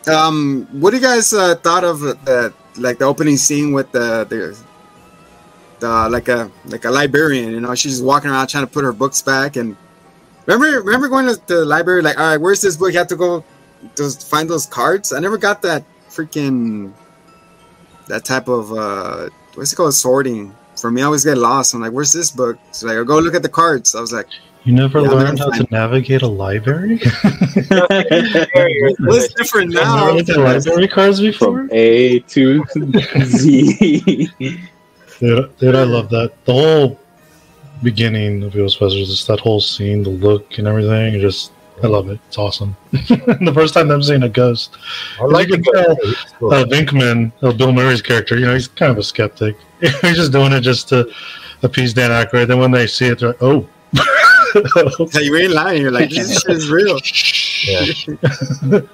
Um, 0.08 0.66
what 0.72 0.90
do 0.90 0.96
you 0.96 1.02
guys 1.02 1.32
uh, 1.32 1.54
thought 1.56 1.84
of 1.84 2.00
the 2.00 2.52
like 2.76 2.98
the 2.98 3.04
opening 3.04 3.36
scene 3.36 3.72
with 3.72 3.92
the 3.92 4.24
the 4.24 4.58
uh, 5.84 6.08
like 6.10 6.28
a 6.28 6.50
like 6.66 6.84
a 6.84 6.90
librarian. 6.90 7.52
You 7.52 7.60
know, 7.60 7.74
she's 7.74 7.92
just 7.92 8.04
walking 8.04 8.30
around 8.30 8.48
trying 8.48 8.66
to 8.66 8.72
put 8.72 8.84
her 8.84 8.92
books 8.92 9.22
back. 9.22 9.56
And 9.56 9.76
remember, 10.46 10.80
remember 10.82 11.08
going 11.08 11.26
to 11.26 11.40
the 11.46 11.64
library? 11.64 12.02
Like, 12.02 12.18
all 12.18 12.26
right, 12.26 12.40
where's 12.40 12.60
this 12.60 12.76
book? 12.76 12.92
You 12.92 12.98
have 12.98 13.08
to 13.08 13.16
go 13.16 13.44
to 13.96 14.10
find 14.10 14.48
those 14.48 14.66
cards. 14.66 15.12
I 15.12 15.20
never 15.20 15.38
got 15.38 15.62
that 15.62 15.84
freaking 16.08 16.92
that 18.08 18.24
type 18.24 18.48
of 18.48 18.72
uh, 18.72 19.28
what's 19.54 19.72
it 19.72 19.76
called 19.76 19.94
sorting. 19.94 20.54
For 20.76 20.90
me, 20.90 21.02
I 21.02 21.04
always 21.04 21.24
get 21.24 21.38
lost. 21.38 21.72
I'm 21.74 21.80
like, 21.80 21.92
where's 21.92 22.12
this 22.12 22.30
book? 22.30 22.58
It's 22.68 22.82
like, 22.82 23.06
go 23.06 23.18
look 23.18 23.34
at 23.34 23.42
the 23.42 23.48
cards. 23.48 23.94
I 23.94 24.00
was 24.00 24.12
like, 24.12 24.26
You 24.64 24.72
never 24.72 25.00
Yeah, 25.00 25.10
learned 25.10 25.38
how 25.38 25.50
to 25.50 25.66
navigate 25.70 26.22
a 26.22 26.26
library? 26.26 26.98
what's 29.00 29.32
different 29.34 29.72
now? 29.72 30.10
looked 30.10 30.28
library 30.28 30.88
cards 30.88 31.20
before? 31.20 31.58
From 31.58 31.68
A 31.72 32.18
to 32.20 32.64
Z. 33.22 34.30
Dude, 35.20 35.56
dude, 35.58 35.74
I 35.74 35.84
love 35.84 36.08
that. 36.10 36.32
The 36.44 36.52
whole 36.52 37.00
beginning 37.82 38.42
of 38.42 38.52
Ghostbusters, 38.52 39.06
just 39.06 39.26
that 39.28 39.40
whole 39.40 39.60
scene, 39.60 40.02
the 40.02 40.10
look 40.10 40.58
and 40.58 40.66
everything. 40.66 41.14
it 41.14 41.20
Just, 41.20 41.52
I 41.82 41.86
love 41.86 42.08
it. 42.08 42.18
It's 42.28 42.38
awesome. 42.38 42.76
the 42.92 43.52
first 43.54 43.74
time 43.74 43.90
I'm 43.90 44.02
seeing 44.02 44.22
a 44.22 44.28
ghost, 44.28 44.76
I 45.20 45.24
like 45.24 45.48
You 45.48 45.56
the 45.58 45.62
can 45.62 45.74
tell, 45.74 45.96
cool. 46.38 46.52
uh, 46.54 46.64
Venkman, 46.64 47.32
uh, 47.42 47.52
Bill 47.52 47.72
Murray's 47.72 48.02
character, 48.02 48.38
you 48.38 48.46
know, 48.46 48.54
he's 48.54 48.68
kind 48.68 48.92
of 48.92 48.98
a 48.98 49.02
skeptic. 49.02 49.56
he's 49.80 50.16
just 50.16 50.32
doing 50.32 50.52
it 50.52 50.60
just 50.60 50.88
to 50.90 51.10
appease 51.62 51.94
Dan 51.94 52.10
Aykroyd. 52.10 52.48
Then 52.48 52.58
when 52.58 52.70
they 52.70 52.86
see 52.86 53.06
it, 53.06 53.18
they're 53.18 53.28
like, 53.30 53.42
oh. 53.42 53.68
Yeah, 55.14 55.20
you 55.20 55.36
ain't 55.36 55.52
lying. 55.52 55.82
You're 55.82 55.90
like, 55.90 56.10
this 56.10 56.42
shit 56.42 56.56
is 56.56 56.70
real. 56.70 56.98
Yeah. 57.66 58.80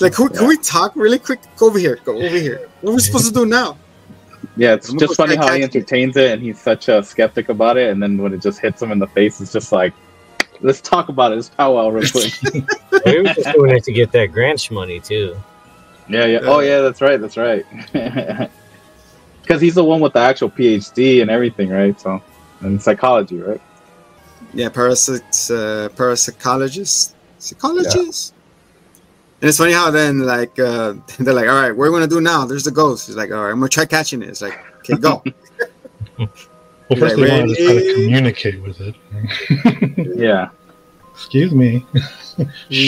Like, 0.00 0.14
who, 0.14 0.28
can 0.30 0.48
we 0.48 0.56
talk 0.56 0.96
really 0.96 1.18
quick? 1.20 1.38
Go 1.56 1.66
over 1.66 1.78
here. 1.78 2.00
Go 2.04 2.16
over 2.16 2.26
here. 2.36 2.68
What 2.80 2.90
are 2.90 2.94
we 2.94 3.00
supposed 3.00 3.26
to 3.28 3.32
do 3.32 3.46
now? 3.46 3.76
Yeah, 4.56 4.74
it's 4.74 4.92
just 4.92 5.16
funny 5.16 5.36
how 5.36 5.52
he 5.52 5.62
entertains 5.62 6.16
it, 6.16 6.32
and 6.32 6.42
he's 6.42 6.60
such 6.60 6.88
a 6.88 7.02
skeptic 7.02 7.48
about 7.48 7.76
it. 7.76 7.90
And 7.90 8.02
then 8.02 8.18
when 8.18 8.32
it 8.32 8.42
just 8.42 8.60
hits 8.60 8.82
him 8.82 8.92
in 8.92 8.98
the 8.98 9.06
face, 9.06 9.40
it's 9.40 9.52
just 9.52 9.72
like, 9.72 9.94
let's 10.60 10.80
talk 10.80 11.08
about 11.08 11.32
it. 11.32 11.36
Let's 11.36 11.48
powwow 11.48 11.88
real 11.88 12.08
quick. 12.10 12.32
he 13.04 13.18
was 13.18 13.34
just 13.34 13.52
doing 13.52 13.76
it 13.76 13.84
to 13.84 13.92
get 13.92 14.12
that 14.12 14.26
grant 14.32 14.70
money 14.70 15.00
too. 15.00 15.36
yeah, 16.08 16.26
yeah. 16.26 16.40
Oh, 16.42 16.60
yeah. 16.60 16.80
That's 16.80 17.00
right. 17.00 17.20
That's 17.20 17.36
right. 17.36 17.64
Because 19.42 19.60
he's 19.60 19.74
the 19.74 19.84
one 19.84 20.00
with 20.00 20.12
the 20.12 20.20
actual 20.20 20.48
PhD 20.48 21.20
and 21.20 21.28
everything, 21.28 21.68
right? 21.68 22.00
So, 22.00 22.22
and 22.60 22.80
psychology, 22.80 23.38
right? 23.38 23.60
Yeah, 24.54 24.68
parasites, 24.68 25.50
uh, 25.50 25.88
parapsychologist, 25.96 27.14
psychologist. 27.38 28.34
And 29.42 29.48
it's 29.48 29.58
funny 29.58 29.72
how 29.72 29.90
then 29.90 30.20
like 30.20 30.56
uh, 30.60 30.94
they're 31.18 31.34
like, 31.34 31.48
all 31.48 31.60
right, 31.60 31.72
what 31.72 31.86
are 31.86 31.90
we 31.90 31.96
gonna 31.96 32.06
do 32.06 32.20
now? 32.20 32.46
There's 32.46 32.62
the 32.62 32.70
ghost. 32.70 33.08
He's 33.08 33.16
like, 33.16 33.32
all 33.32 33.42
right, 33.42 33.50
I'm 33.50 33.58
gonna 33.58 33.68
try 33.68 33.84
catching 33.84 34.22
it. 34.22 34.28
It's 34.28 34.40
like, 34.40 34.56
okay, 34.78 34.94
go. 34.96 35.22
Well, 36.88 36.98
first 36.98 37.16
they 37.16 37.22
Like, 37.22 37.30
wanted 37.30 37.56
to 37.56 37.64
try 37.64 37.74
to 37.74 37.94
communicate 37.94 38.62
with 38.62 38.80
it. 38.80 38.94
Yeah. 40.18 40.50
Excuse 41.12 41.52
me. 41.52 41.86
and 42.68 42.78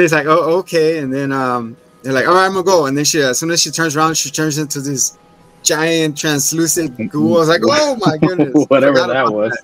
he's 0.00 0.12
like, 0.12 0.26
oh, 0.26 0.58
okay. 0.60 0.98
And 0.98 1.12
then 1.12 1.30
um, 1.30 1.76
they're 2.02 2.12
like, 2.12 2.26
all 2.26 2.34
right, 2.34 2.46
I'm 2.46 2.52
gonna 2.52 2.64
go. 2.64 2.86
And 2.86 2.96
then 2.96 3.04
she, 3.04 3.20
as 3.20 3.38
soon 3.38 3.50
as 3.50 3.60
she 3.60 3.70
turns 3.70 3.96
around, 3.96 4.16
she 4.16 4.30
turns 4.30 4.56
into 4.56 4.80
this 4.80 5.18
giant 5.62 6.16
translucent 6.16 7.10
ghoul. 7.10 7.36
I 7.36 7.40
was 7.40 7.48
like, 7.48 7.60
oh 7.64 7.96
my 8.00 8.16
goodness, 8.16 8.66
Whatever 8.68 8.98
that 8.98 9.10
about 9.10 9.34
was. 9.34 9.58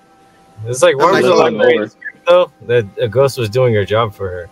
It's 0.65 0.83
like 0.83 0.95
why 0.97 1.05
I'm 1.05 1.23
was 1.23 1.25
like, 1.25 1.25
it 1.25 1.55
oh, 1.55 1.57
like 1.57 1.75
over. 1.75 1.91
Though 2.25 2.51
that 2.67 2.85
a 2.99 3.07
ghost 3.07 3.37
was 3.37 3.49
doing 3.49 3.73
her 3.73 3.85
job 3.85 4.13
for 4.13 4.29
her? 4.29 4.49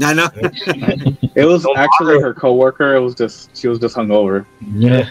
I 0.00 0.14
know. 0.14 0.28
It 1.34 1.46
was 1.46 1.62
Don't 1.62 1.78
actually 1.78 2.14
bother. 2.16 2.26
her 2.26 2.34
coworker. 2.34 2.94
It 2.94 3.00
was 3.00 3.14
just 3.14 3.56
she 3.56 3.66
was 3.68 3.78
just 3.78 3.96
hungover. 3.96 4.44
Yeah. 4.74 5.08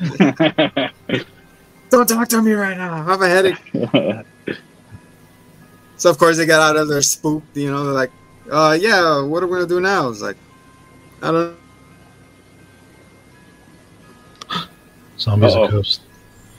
Don't 1.90 2.08
talk 2.08 2.28
to 2.30 2.42
me 2.44 2.52
right 2.54 2.78
now. 2.78 2.94
I 2.94 3.04
have 3.04 3.22
a 3.22 3.28
headache. 3.28 4.26
So 5.98 6.10
of 6.10 6.18
course 6.20 6.38
they 6.38 6.46
got 6.46 6.62
out 6.62 6.78
of 6.78 6.88
their 6.88 7.02
spook. 7.02 7.44
You 7.54 7.72
know, 7.72 7.84
they're 7.86 7.94
like, 7.94 8.12
uh, 8.52 8.78
yeah, 8.80 9.24
what 9.24 9.42
are 9.44 9.48
we 9.48 9.54
gonna 9.58 9.68
do 9.68 9.80
now? 9.80 10.10
It's 10.10 10.22
like, 10.22 10.38
I 11.22 11.32
don't. 11.32 11.56
Know. 14.50 14.62
Zombies 15.20 15.54
Uh-oh. 15.56 15.64
a 15.66 15.72
ghost. 15.72 16.02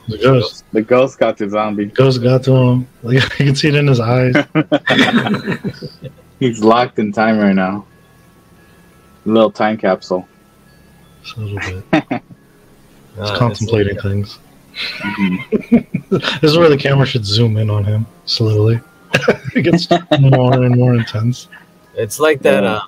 The 0.07 0.17
ghost. 0.17 0.65
the 0.73 0.81
ghost 0.81 1.17
got 1.17 1.37
the 1.37 1.49
zombie. 1.49 1.85
Ghost 1.85 2.21
got 2.21 2.43
to 2.43 2.51
him. 2.53 2.87
Like, 3.03 3.15
you 3.39 3.45
can 3.45 3.55
see 3.55 3.69
it 3.69 3.75
in 3.75 3.87
his 3.87 3.99
eyes. 3.99 4.35
He's 6.39 6.59
locked 6.63 6.99
in 6.99 7.11
time 7.13 7.37
right 7.39 7.53
now. 7.53 7.85
A 9.25 9.29
Little 9.29 9.51
time 9.51 9.77
capsule. 9.77 10.27
Just 11.23 11.37
a 11.37 11.39
little 11.41 11.59
bit. 11.59 11.83
Uh, 12.11 12.19
He's 12.19 13.29
it's 13.29 13.37
contemplating 13.39 13.95
like- 13.95 14.03
things. 14.03 14.39
Mhm. 14.99 15.87
This 16.41 16.51
is 16.51 16.57
where 16.57 16.69
the 16.69 16.77
camera 16.77 17.05
should 17.05 17.25
zoom 17.25 17.57
in 17.57 17.69
on 17.69 17.83
him 17.83 18.05
slowly. 18.25 18.79
it 19.55 19.61
gets 19.63 19.87
more 20.19 20.63
and 20.63 20.75
more 20.75 20.93
intense. 20.95 21.47
It's 21.95 22.19
like 22.19 22.41
that. 22.41 22.63
Yeah. 22.63 22.73
Uh, 22.75 22.81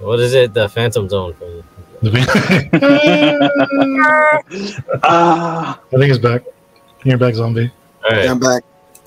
what 0.00 0.18
is 0.20 0.34
it? 0.34 0.52
The 0.54 0.68
Phantom 0.68 1.08
Zone 1.08 1.34
from. 1.34 1.62
I 2.02 3.48
ah, 5.02 5.80
think 5.90 6.04
he's 6.04 6.18
back. 6.18 6.42
You're 7.04 7.18
back, 7.18 7.34
zombie. 7.34 7.70
All 8.04 8.10
right. 8.10 8.26
I'm 8.26 8.38
back. 8.40 8.62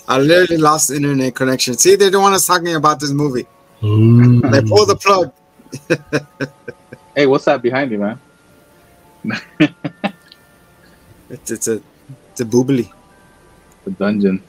I 0.08 0.20
literally 0.20 0.62
lost 0.62 0.92
internet 0.92 1.34
connection. 1.34 1.76
See, 1.76 1.96
they 1.96 2.12
don't 2.12 2.22
want 2.22 2.36
us 2.36 2.46
talking 2.46 2.76
about 2.76 3.00
this 3.00 3.12
movie. 3.12 3.48
Ooh. 3.84 4.42
They 4.42 4.62
pull 4.62 4.86
the 4.86 4.96
plug. 4.96 5.34
hey, 7.16 7.26
what's 7.26 7.46
that 7.46 7.64
behind 7.64 7.92
you, 7.92 7.98
man? 7.98 8.20
It's, 11.30 11.50
it's 11.50 11.68
a 11.68 11.82
it's 12.30 12.42
a 12.42 12.46
boobly. 12.46 12.92
The 13.86 13.92
dungeon. 13.92 14.44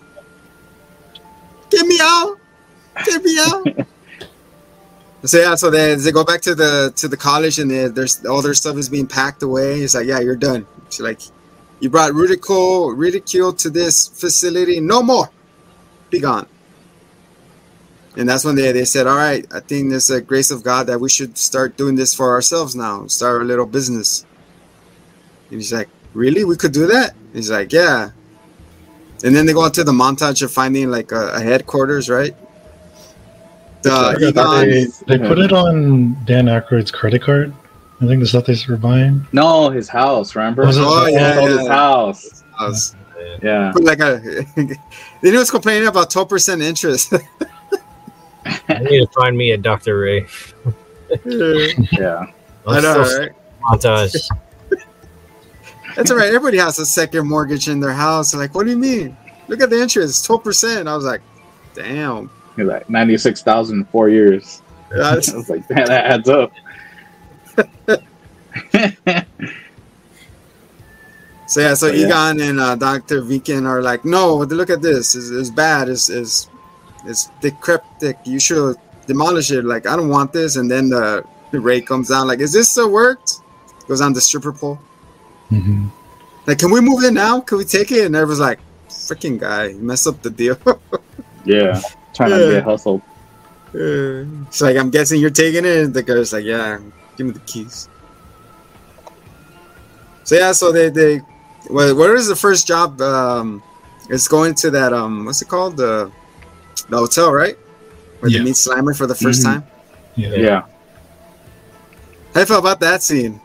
Get 1.70 1.86
me 1.86 1.98
out! 2.02 2.38
Get 3.06 3.24
me 3.24 3.38
out! 3.40 3.86
So 5.24 5.38
yeah, 5.38 5.54
so 5.54 5.70
they, 5.70 5.94
they 5.94 6.12
go 6.12 6.24
back 6.24 6.40
to 6.42 6.54
the 6.54 6.92
to 6.96 7.08
the 7.08 7.16
college 7.16 7.58
and 7.58 7.70
they, 7.70 7.88
there's 7.88 8.24
all 8.26 8.42
their 8.42 8.54
stuff 8.54 8.76
is 8.76 8.88
being 8.88 9.06
packed 9.06 9.42
away. 9.42 9.80
It's 9.80 9.94
like, 9.94 10.06
yeah, 10.06 10.20
you're 10.20 10.36
done. 10.36 10.66
It's 10.86 11.00
like, 11.00 11.20
you 11.80 11.88
brought 11.88 12.12
ridicule 12.12 12.92
ridicule 12.92 13.52
to 13.54 13.70
this 13.70 14.08
facility. 14.08 14.80
No 14.80 15.02
more. 15.02 15.30
Be 16.10 16.20
gone. 16.20 16.46
And 18.16 18.28
that's 18.28 18.44
when 18.44 18.54
they, 18.54 18.70
they 18.70 18.84
said, 18.84 19.06
all 19.06 19.16
right, 19.16 19.44
I 19.52 19.60
think 19.60 19.90
there's 19.90 20.10
a 20.10 20.20
grace 20.20 20.50
of 20.50 20.62
God 20.62 20.86
that 20.86 21.00
we 21.00 21.08
should 21.08 21.36
start 21.36 21.76
doing 21.76 21.96
this 21.96 22.14
for 22.14 22.32
ourselves 22.32 22.76
now. 22.76 23.06
Start 23.08 23.42
a 23.42 23.44
little 23.44 23.66
business. 23.66 24.24
And 25.50 25.60
he's 25.60 25.72
like, 25.72 25.88
really? 26.12 26.44
We 26.44 26.56
could 26.56 26.72
do 26.72 26.86
that? 26.86 27.14
He's 27.32 27.50
like, 27.50 27.72
yeah. 27.72 28.10
And 29.24 29.34
then 29.34 29.46
they 29.46 29.52
go 29.52 29.64
into 29.64 29.82
the 29.82 29.92
montage 29.92 30.42
of 30.42 30.52
finding 30.52 30.90
like 30.90 31.10
a, 31.10 31.30
a 31.34 31.40
headquarters, 31.40 32.08
right? 32.08 32.36
The 33.84 33.90
Like 33.90 34.20
a- 34.20 34.28
Egon, 34.28 34.68
They, 35.06 35.18
they 35.18 35.28
put 35.28 35.38
it 35.38 35.52
on 35.52 36.14
Dan 36.24 36.46
Aykroyd's 36.46 36.90
credit 36.90 37.22
card. 37.22 37.54
I 38.00 38.06
think 38.06 38.20
the 38.20 38.26
stuff 38.26 38.46
they 38.46 38.56
were 38.68 38.76
buying. 38.76 39.26
No, 39.32 39.70
his 39.70 39.88
house. 39.88 40.34
Remember? 40.34 40.66
Was 40.66 40.76
it- 40.76 40.82
Oh, 40.84 41.06
yeah, 41.06 41.34
Sold 41.34 41.50
yeah. 41.50 41.58
his 41.58 41.68
house. 41.68 42.42
house. 42.58 42.96
Yeah. 43.42 43.72
Put 43.72 43.84
like 43.84 44.00
a. 44.00 44.20
then 44.56 44.76
he 45.22 45.32
was 45.36 45.50
complaining 45.50 45.88
about 45.88 46.10
twelve 46.10 46.28
percent 46.28 46.60
interest. 46.62 47.12
I 48.44 48.78
need 48.80 49.00
to 49.00 49.06
find 49.18 49.36
me 49.36 49.52
a 49.52 49.56
Dr. 49.56 49.98
Ray. 49.98 50.26
Yeah. 51.24 52.26
I 52.66 52.80
know, 52.80 53.00
right? 53.18 53.30
Montage. 53.62 54.28
That's 55.96 56.10
all 56.10 56.16
right. 56.16 56.28
Everybody 56.28 56.58
has 56.58 56.78
a 56.78 56.86
second 56.86 57.28
mortgage 57.28 57.68
in 57.68 57.80
their 57.80 57.92
house. 57.92 58.34
Like, 58.34 58.54
what 58.54 58.64
do 58.64 58.70
you 58.70 58.76
mean? 58.78 59.16
Look 59.48 59.60
at 59.60 59.70
the 59.70 59.80
interest, 59.80 60.24
twelve 60.24 60.42
percent. 60.44 60.88
I 60.88 60.96
was 60.96 61.04
like, 61.04 61.20
damn. 61.74 62.30
He's 62.56 62.66
like 62.66 62.88
ninety 62.88 63.18
six 63.18 63.42
thousand 63.42 63.80
in 63.80 63.84
four 63.86 64.08
years. 64.08 64.62
I 64.94 65.16
was 65.16 65.50
like, 65.50 65.68
man, 65.70 65.86
that 65.86 66.06
adds 66.06 66.28
up. 66.28 66.52
so 71.48 71.60
yeah, 71.60 71.74
so 71.74 71.88
But 71.88 71.98
yeah. 71.98 72.06
Egon 72.06 72.40
and 72.40 72.60
uh, 72.60 72.76
Doctor 72.76 73.22
Viken 73.22 73.66
are 73.66 73.82
like, 73.82 74.04
no, 74.04 74.36
look 74.36 74.70
at 74.70 74.82
this. 74.82 75.14
It's, 75.14 75.30
it's 75.30 75.50
bad. 75.50 75.88
It's, 75.88 76.08
it's 76.08 76.48
it's 77.06 77.30
decrepit. 77.40 78.18
You 78.24 78.38
should 78.38 78.76
demolish 79.06 79.50
it. 79.50 79.64
Like, 79.64 79.86
I 79.86 79.96
don't 79.96 80.08
want 80.08 80.32
this. 80.32 80.56
And 80.56 80.70
then 80.70 80.88
the, 80.88 81.24
the 81.50 81.60
Ray 81.60 81.80
comes 81.80 82.08
down. 82.08 82.26
Like, 82.26 82.40
is 82.40 82.52
this 82.52 82.70
still 82.70 82.90
worked? 82.90 83.40
Goes 83.88 84.00
on 84.00 84.12
the 84.12 84.20
stripper 84.20 84.52
pole. 84.52 84.78
hmm 85.48 85.88
Like, 86.46 86.58
can 86.58 86.70
we 86.70 86.80
move 86.80 87.04
it 87.04 87.12
now? 87.12 87.40
Can 87.40 87.58
we 87.58 87.64
take 87.64 87.92
it? 87.92 88.06
And 88.06 88.16
everyone's 88.16 88.40
like, 88.40 88.60
freaking 88.88 89.38
guy, 89.38 89.66
you 89.68 89.78
messed 89.78 90.06
up 90.06 90.22
the 90.22 90.30
deal. 90.30 90.58
yeah. 91.44 91.80
Trying 92.14 92.30
Yeah. 92.30 92.38
to 92.38 92.50
get 92.52 92.64
hustled. 92.64 93.02
it's 93.72 94.60
like, 94.60 94.76
I'm 94.76 94.90
guessing 94.90 95.20
you're 95.20 95.30
taking 95.30 95.64
it. 95.64 95.92
The 95.92 96.02
guy's 96.02 96.32
like, 96.32 96.44
yeah, 96.44 96.78
give 97.16 97.26
me 97.26 97.32
the 97.32 97.40
keys. 97.40 97.88
So 100.22 100.36
yeah, 100.36 100.52
so 100.52 100.72
they 100.72 100.88
they, 100.90 101.20
well, 101.68 101.94
what 101.96 102.10
is 102.10 102.28
the 102.28 102.36
first 102.36 102.66
job? 102.66 103.00
Um, 103.00 103.62
it's 104.08 104.28
going 104.28 104.54
to 104.56 104.70
that 104.70 104.92
um, 104.92 105.24
what's 105.26 105.42
it 105.42 105.48
called? 105.48 105.76
The 105.76 106.10
the 106.88 106.96
hotel, 106.98 107.32
right? 107.32 107.58
Where 108.20 108.30
Yeah. 108.30 108.38
they 108.38 108.44
meet 108.44 108.54
Slimer 108.54 108.96
for 108.96 109.06
the 109.06 109.14
1st 109.14 109.40
Mhm. 109.40 109.44
time. 109.44 109.64
Yeah. 110.16 110.34
Yeah. 110.34 110.62
How 112.32 112.40
you 112.40 112.46
feel 112.46 112.58
about 112.58 112.80
that 112.80 113.02
scene? 113.02 113.40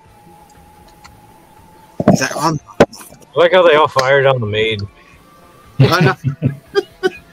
He's 2.10 2.22
like, 2.22 2.32
oh, 2.36 2.58
I 2.58 3.40
like 3.40 3.52
how 3.52 3.68
they 3.68 3.76
all 3.76 3.88
fired 3.88 4.26
on 4.26 4.40
the 4.40 4.48
maid. 4.48 4.82
I 5.80 6.16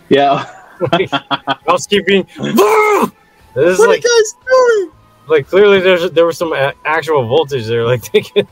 know. 0.81 0.89
Yeah. 0.99 1.23
Housekeeping. 1.67 2.25
this 2.25 2.45
is 2.45 3.79
what 3.79 3.89
like 3.89 4.05
are 4.05 4.09
you 4.09 4.23
guys 4.23 4.35
doing? 4.47 4.93
like 5.29 5.49
clearly 5.49 5.81
there's 5.81 6.11
there 6.13 6.27
was 6.27 6.39
some 6.39 6.53
a- 6.53 6.75
actual 6.85 7.27
voltage 7.27 7.67
there. 7.67 7.85
Like 7.85 8.11
they 8.13 8.21
could, 8.23 8.47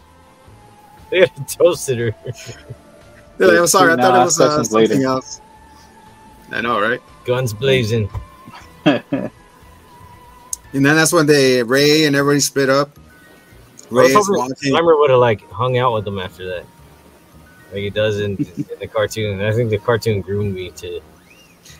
they 1.11 1.21
had 1.21 1.49
toasted 1.49 1.99
her. 1.99 2.15
They're 3.37 3.49
like, 3.49 3.59
I'm 3.59 3.67
sorry, 3.67 3.93
I 3.93 3.97
thought 3.97 4.21
it 4.21 4.25
was 4.25 4.41
uh, 4.41 4.51
sessions 4.51 4.71
something 4.71 4.99
later. 4.99 5.07
else. 5.09 5.41
I 6.51 6.61
know, 6.61 6.81
right? 6.81 7.01
Guns 7.25 7.53
blazing. 7.53 8.09
And 10.75 10.85
then 10.85 10.97
that's 10.97 11.13
when 11.13 11.27
they 11.27 11.63
Ray 11.63 12.05
and 12.05 12.17
everybody 12.17 12.41
split 12.41 12.69
up. 12.69 12.99
I 12.99 13.95
Ray 13.95 14.07
is 14.07 14.29
walking. 14.29 14.73
Slimer 14.73 14.99
would 14.99 15.11
have 15.11 15.21
like 15.21 15.49
hung 15.53 15.79
out 15.79 15.95
with 15.95 16.05
them 16.05 16.19
after 16.19 16.45
that, 16.49 16.65
like 17.71 17.81
he 17.81 17.91
does 17.91 18.19
in, 18.19 18.37
in 18.37 18.67
the 18.81 18.89
cartoon. 18.89 19.41
I 19.41 19.53
think 19.53 19.71
the 19.71 19.79
cartoon 19.79 20.21
groomed 20.21 20.53
me 20.53 20.71
to. 20.73 21.01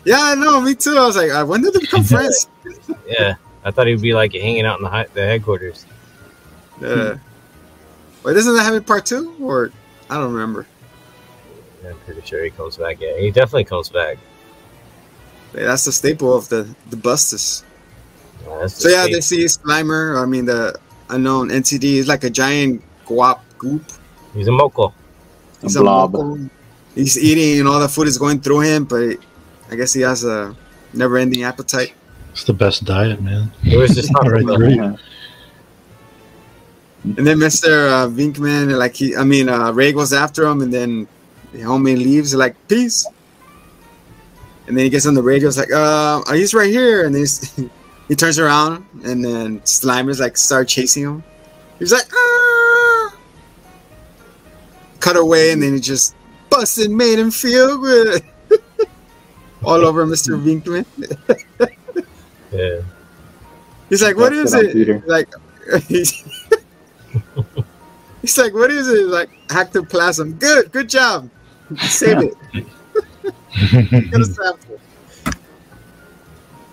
Yeah, 0.05 0.19
I 0.19 0.35
know, 0.35 0.61
me 0.61 0.75
too. 0.75 0.95
I 0.97 1.05
was 1.05 1.15
like, 1.17 1.31
uh, 1.31 1.45
when 1.45 1.61
did 1.61 1.73
they 1.73 1.79
become 1.79 2.03
friends? 2.13 2.47
Yeah, 3.07 3.35
I 3.63 3.71
thought 3.71 3.87
he'd 3.87 4.01
be 4.01 4.13
like 4.13 4.33
hanging 4.33 4.65
out 4.65 4.79
in 4.79 4.83
the 4.85 5.07
the 5.13 5.21
headquarters. 5.25 5.85
Uh, 6.83 7.15
wait, 8.23 8.35
isn't 8.37 8.53
that 8.55 8.63
having 8.63 8.83
part 8.83 9.05
two? 9.05 9.35
Or 9.41 9.71
I 10.09 10.15
don't 10.15 10.33
remember. 10.33 10.67
Yeah, 11.83 11.91
I'm 11.91 11.97
pretty 12.05 12.21
sure 12.21 12.43
he 12.43 12.49
comes 12.51 12.77
back. 12.77 12.99
Yeah, 12.99 13.17
he 13.17 13.31
definitely 13.31 13.63
comes 13.65 13.89
back. 13.89 14.17
Wait, 15.53 15.63
That's 15.63 15.85
the 15.85 15.91
staple 15.91 16.35
of 16.35 16.49
the 16.49 16.67
the 16.89 16.97
Bustus. 16.97 17.63
Yeah, 18.45 18.57
that's 18.61 18.75
So 18.75 18.89
yeah, 18.89 19.03
state. 19.03 19.13
they 19.13 19.21
see 19.21 19.45
Slimer. 19.45 20.21
I 20.21 20.25
mean, 20.25 20.45
the 20.45 20.77
unknown 21.09 21.49
NCD 21.49 21.95
is 21.95 22.07
like 22.07 22.23
a 22.23 22.29
giant 22.29 22.83
guap 23.05 23.39
goop. 23.57 23.83
he's 24.33 24.47
a 24.47 24.51
moko. 24.51 24.93
He's 25.61 25.75
A 25.77 25.81
blob. 25.81 26.13
moko. 26.13 26.49
He's 26.93 27.17
eating, 27.17 27.59
and 27.59 27.67
all 27.67 27.79
the 27.79 27.89
food 27.89 28.07
is 28.07 28.17
going 28.17 28.41
through 28.41 28.61
him. 28.61 28.85
But 28.85 29.17
I 29.71 29.75
guess 29.75 29.93
he 29.93 30.01
has 30.01 30.23
a 30.23 30.55
never-ending 30.93 31.43
appetite. 31.43 31.93
It's 32.31 32.43
the 32.43 32.53
best 32.53 32.83
diet, 32.85 33.21
man. 33.21 33.51
It 33.63 33.77
was 33.77 33.95
just 33.95 34.11
not 34.11 34.27
Right 34.31 34.45
Bell. 34.45 34.59
there. 34.59 34.97
And 37.03 37.25
then 37.27 37.37
Mister 37.39 37.87
uh, 37.87 38.07
Venkman, 38.07 38.77
like 38.77 38.95
he, 38.95 39.15
I 39.15 39.23
mean, 39.23 39.47
uh, 39.47 39.71
Ray 39.71 39.93
goes 39.93 40.11
after 40.11 40.45
him, 40.45 40.61
and 40.61 40.73
then 40.73 41.07
the 41.53 41.59
homie 41.59 41.95
leaves, 41.95 42.33
like 42.33 42.55
peace. 42.67 43.05
And 44.67 44.75
then 44.75 44.83
he 44.85 44.89
gets 44.89 45.05
on 45.05 45.13
the 45.13 45.21
radio, 45.21 45.47
it's 45.47 45.57
like, 45.57 45.71
uh, 45.71 46.23
he's 46.33 46.55
right 46.55 46.69
here, 46.69 47.05
and 47.05 47.13
then 47.13 47.21
he's, 47.21 47.53
he 48.07 48.15
turns 48.15 48.39
around, 48.39 48.83
and 49.03 49.23
then 49.23 49.59
Slimer's 49.61 50.19
like 50.19 50.35
start 50.37 50.67
chasing 50.67 51.03
him. 51.03 51.23
He's 51.77 51.91
like, 51.93 52.07
ah! 52.11 53.15
Cut 54.99 55.15
away, 55.17 55.51
and 55.51 55.61
then 55.61 55.73
he 55.75 55.79
just 55.79 56.15
busted, 56.49 56.89
made 56.89 57.19
him 57.19 57.29
feel 57.29 57.77
good. 57.77 58.23
All 59.65 59.85
over 59.85 60.05
Mr. 60.05 60.39
Venkman. 60.41 60.85
Yeah. 62.51 62.81
He's 63.89 64.01
like, 64.01 64.15
what 64.17 64.33
is 64.33 64.51
Busted 64.53 64.65
on 64.65 64.69
it? 64.69 64.73
Peter. 64.73 65.03
Like, 65.05 65.29
he's, 65.87 66.11
he's 68.21 68.37
like, 68.37 68.53
what 68.53 68.71
is 68.71 68.87
it? 68.87 69.07
Like, 69.07 69.29
ectoplasm. 69.49 70.33
Good, 70.33 70.71
good 70.71 70.89
job. 70.89 71.29
Save 71.79 72.31
it. 72.53 72.53
Get 74.11 74.21
a 74.21 74.25
sample. 74.25 74.79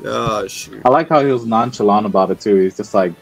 Oh, 0.04 0.46
shoot. 0.48 0.82
I 0.84 0.88
like 0.88 1.08
how 1.08 1.24
he 1.24 1.30
was 1.30 1.46
nonchalant 1.46 2.06
about 2.06 2.30
it 2.30 2.40
too. 2.40 2.56
He's 2.56 2.76
just 2.76 2.92
like, 2.92 3.12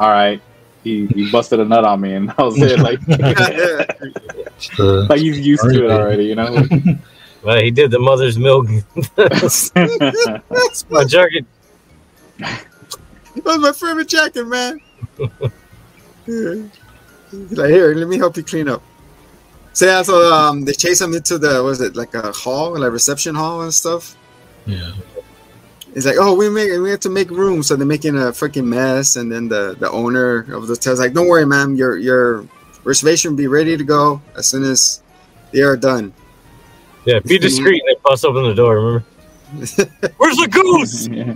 "All 0.00 0.10
right, 0.10 0.42
he, 0.82 1.06
he 1.06 1.30
busted 1.30 1.60
a 1.60 1.64
nut 1.64 1.84
on 1.84 2.00
me, 2.00 2.14
and 2.14 2.28
that 2.28 2.38
was 2.38 2.60
it." 2.60 2.80
Like, 2.80 2.98
It's 3.06 4.76
the- 4.76 5.06
like 5.08 5.20
he's 5.20 5.38
used 5.40 5.62
to 5.62 5.84
it 5.84 5.90
already, 5.92 6.24
you 6.24 6.34
know. 6.34 6.56
Well, 7.42 7.60
he 7.60 7.70
did 7.70 7.90
the 7.90 7.98
mother's 7.98 8.38
milk. 8.38 8.66
That's 9.16 9.74
my 10.90 11.04
jacket. 11.04 11.44
that 12.38 13.44
was 13.44 13.58
my 13.58 13.72
favorite 13.72 14.08
jacket, 14.08 14.44
man. 14.46 14.80
Yeah. 16.26 16.62
He's 17.30 17.52
like, 17.58 17.70
here, 17.70 17.94
let 17.94 18.08
me 18.08 18.16
help 18.18 18.36
you 18.36 18.42
clean 18.44 18.68
up. 18.68 18.82
So 19.72 19.86
yeah, 19.86 20.02
so 20.02 20.32
um, 20.32 20.64
they 20.64 20.72
chase 20.72 21.00
him 21.00 21.14
into 21.14 21.38
the, 21.38 21.62
was 21.62 21.80
it 21.80 21.96
like 21.96 22.14
a 22.14 22.30
hall, 22.32 22.78
like 22.78 22.92
reception 22.92 23.34
hall 23.34 23.62
and 23.62 23.72
stuff. 23.74 24.16
yeah. 24.66 24.92
It's 25.94 26.06
like, 26.06 26.16
oh, 26.18 26.34
we 26.34 26.48
make 26.48 26.70
we 26.80 26.90
have 26.90 27.00
to 27.00 27.10
make 27.10 27.28
room, 27.30 27.62
so 27.62 27.76
they're 27.76 27.86
making 27.86 28.16
a 28.16 28.32
freaking 28.32 28.64
mess. 28.64 29.16
And 29.16 29.30
then 29.30 29.48
the 29.48 29.76
the 29.78 29.90
owner 29.90 30.38
of 30.54 30.66
the 30.66 30.74
hotel's 30.74 30.98
like, 30.98 31.12
don't 31.12 31.28
worry, 31.28 31.44
ma'am, 31.44 31.74
your 31.74 31.98
your 31.98 32.46
reservation 32.84 33.32
will 33.32 33.36
be 33.36 33.46
ready 33.46 33.76
to 33.76 33.84
go 33.84 34.22
as 34.34 34.46
soon 34.46 34.64
as 34.64 35.02
they 35.52 35.60
are 35.60 35.76
done. 35.76 36.14
Yeah, 37.04 37.18
be 37.20 37.38
discreet. 37.38 37.82
And 37.86 37.96
they 37.96 38.00
bust 38.04 38.24
open 38.24 38.44
the 38.44 38.54
door. 38.54 38.76
Remember? 38.76 39.04
Where's 40.16 40.36
the 40.36 40.48
goose? 40.50 41.08
Yeah. 41.12 41.34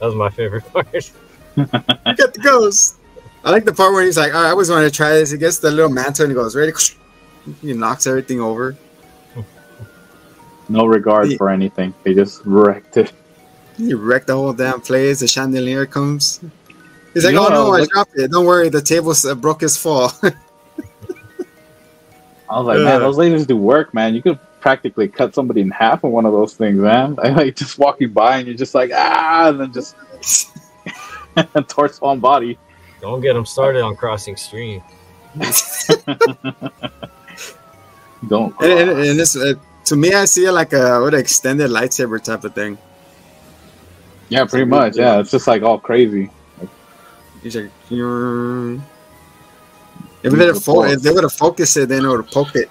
That 0.00 0.06
was 0.06 0.14
my 0.14 0.30
favorite 0.30 0.64
part. 0.72 0.90
Get 0.92 2.34
the 2.34 2.40
goose. 2.42 2.96
I 3.44 3.50
like 3.50 3.64
the 3.64 3.72
part 3.72 3.92
where 3.92 4.04
he's 4.04 4.16
like, 4.16 4.32
all 4.34 4.42
right, 4.42 4.48
I 4.48 4.50
always 4.50 4.70
wanted 4.70 4.84
to 4.90 4.94
try 4.96 5.10
this. 5.14 5.30
He 5.30 5.38
gets 5.38 5.58
the 5.58 5.70
little 5.72 5.90
mantle 5.90 6.24
and 6.24 6.30
he 6.30 6.34
goes, 6.34 6.54
ready? 6.54 6.72
He 7.60 7.72
knocks 7.72 8.06
everything 8.06 8.40
over. 8.40 8.76
no 10.68 10.86
regard 10.86 11.32
for 11.36 11.50
anything. 11.50 11.94
They 12.04 12.14
just 12.14 12.42
wrecked 12.44 12.96
it. 12.96 13.12
He 13.76 13.92
wrecked 13.94 14.28
the 14.28 14.34
whole 14.34 14.52
damn 14.52 14.80
place. 14.80 15.18
The 15.20 15.26
chandelier 15.28 15.84
comes. 15.86 16.40
He's 17.14 17.24
like, 17.24 17.32
You 17.32 17.40
oh 17.40 17.48
know, 17.48 17.66
no, 17.66 17.74
I 17.74 17.78
like- 17.80 17.88
dropped 17.90 18.12
it. 18.16 18.30
Don't 18.30 18.46
worry, 18.46 18.68
the 18.68 18.82
table 18.82 19.12
uh, 19.24 19.34
broke 19.34 19.62
his 19.62 19.76
fall. 19.76 20.12
I 22.50 22.58
was 22.58 22.66
like, 22.66 22.78
Yeah. 22.78 22.84
man, 22.84 23.00
those 23.00 23.16
lasers 23.16 23.46
do 23.46 23.56
work, 23.56 23.92
man. 23.92 24.14
You 24.14 24.22
could 24.22 24.38
practically 24.60 25.08
cut 25.08 25.34
somebody 25.34 25.60
in 25.60 25.70
half 25.70 26.02
with 26.02 26.12
one 26.12 26.26
of 26.26 26.32
those 26.32 26.54
things, 26.54 26.78
man. 26.78 27.16
I 27.22 27.28
like 27.40 27.56
just 27.56 27.78
walking 27.78 28.10
by 28.10 28.38
and 28.38 28.46
you're 28.46 28.56
just 28.56 28.74
like, 28.74 28.90
ah, 28.94 29.48
and 29.48 29.60
then 29.60 29.72
just 29.72 29.96
torso 31.68 32.06
on 32.06 32.20
body. 32.20 32.58
Don't 33.00 33.20
get 33.20 33.34
them 33.34 33.46
started 33.46 33.82
on 33.82 33.96
crossing 33.96 34.36
stream. 34.36 34.82
Don't. 38.28 38.54
and, 38.60 38.72
and, 38.72 38.90
and 38.90 39.18
this, 39.18 39.36
uh, 39.36 39.54
to 39.84 39.96
me, 39.96 40.12
I 40.12 40.24
see 40.24 40.44
it 40.44 40.52
like 40.52 40.72
a 40.72 41.00
what 41.00 41.14
an 41.14 41.20
extended 41.20 41.70
lightsaber 41.70 42.22
type 42.22 42.42
of 42.44 42.54
thing. 42.54 42.76
yeah, 44.28 44.44
pretty 44.44 44.64
much. 44.64 44.96
Yeah, 44.96 45.20
it's 45.20 45.30
just 45.30 45.46
like 45.46 45.62
all 45.62 45.78
crazy. 45.78 46.30
He's 47.42 47.54
like, 47.54 47.70
"You're-" 47.88 48.80
if 50.24 50.32
they 50.32 50.52
fo- 50.54 50.82
if 50.84 51.02
they 51.02 51.12
would 51.12 51.22
have 51.22 51.32
focused 51.32 51.76
it, 51.76 51.88
then 51.88 52.04
it 52.04 52.08
would 52.08 52.24
have 52.24 52.32
poked 52.32 52.56
it. 52.56 52.68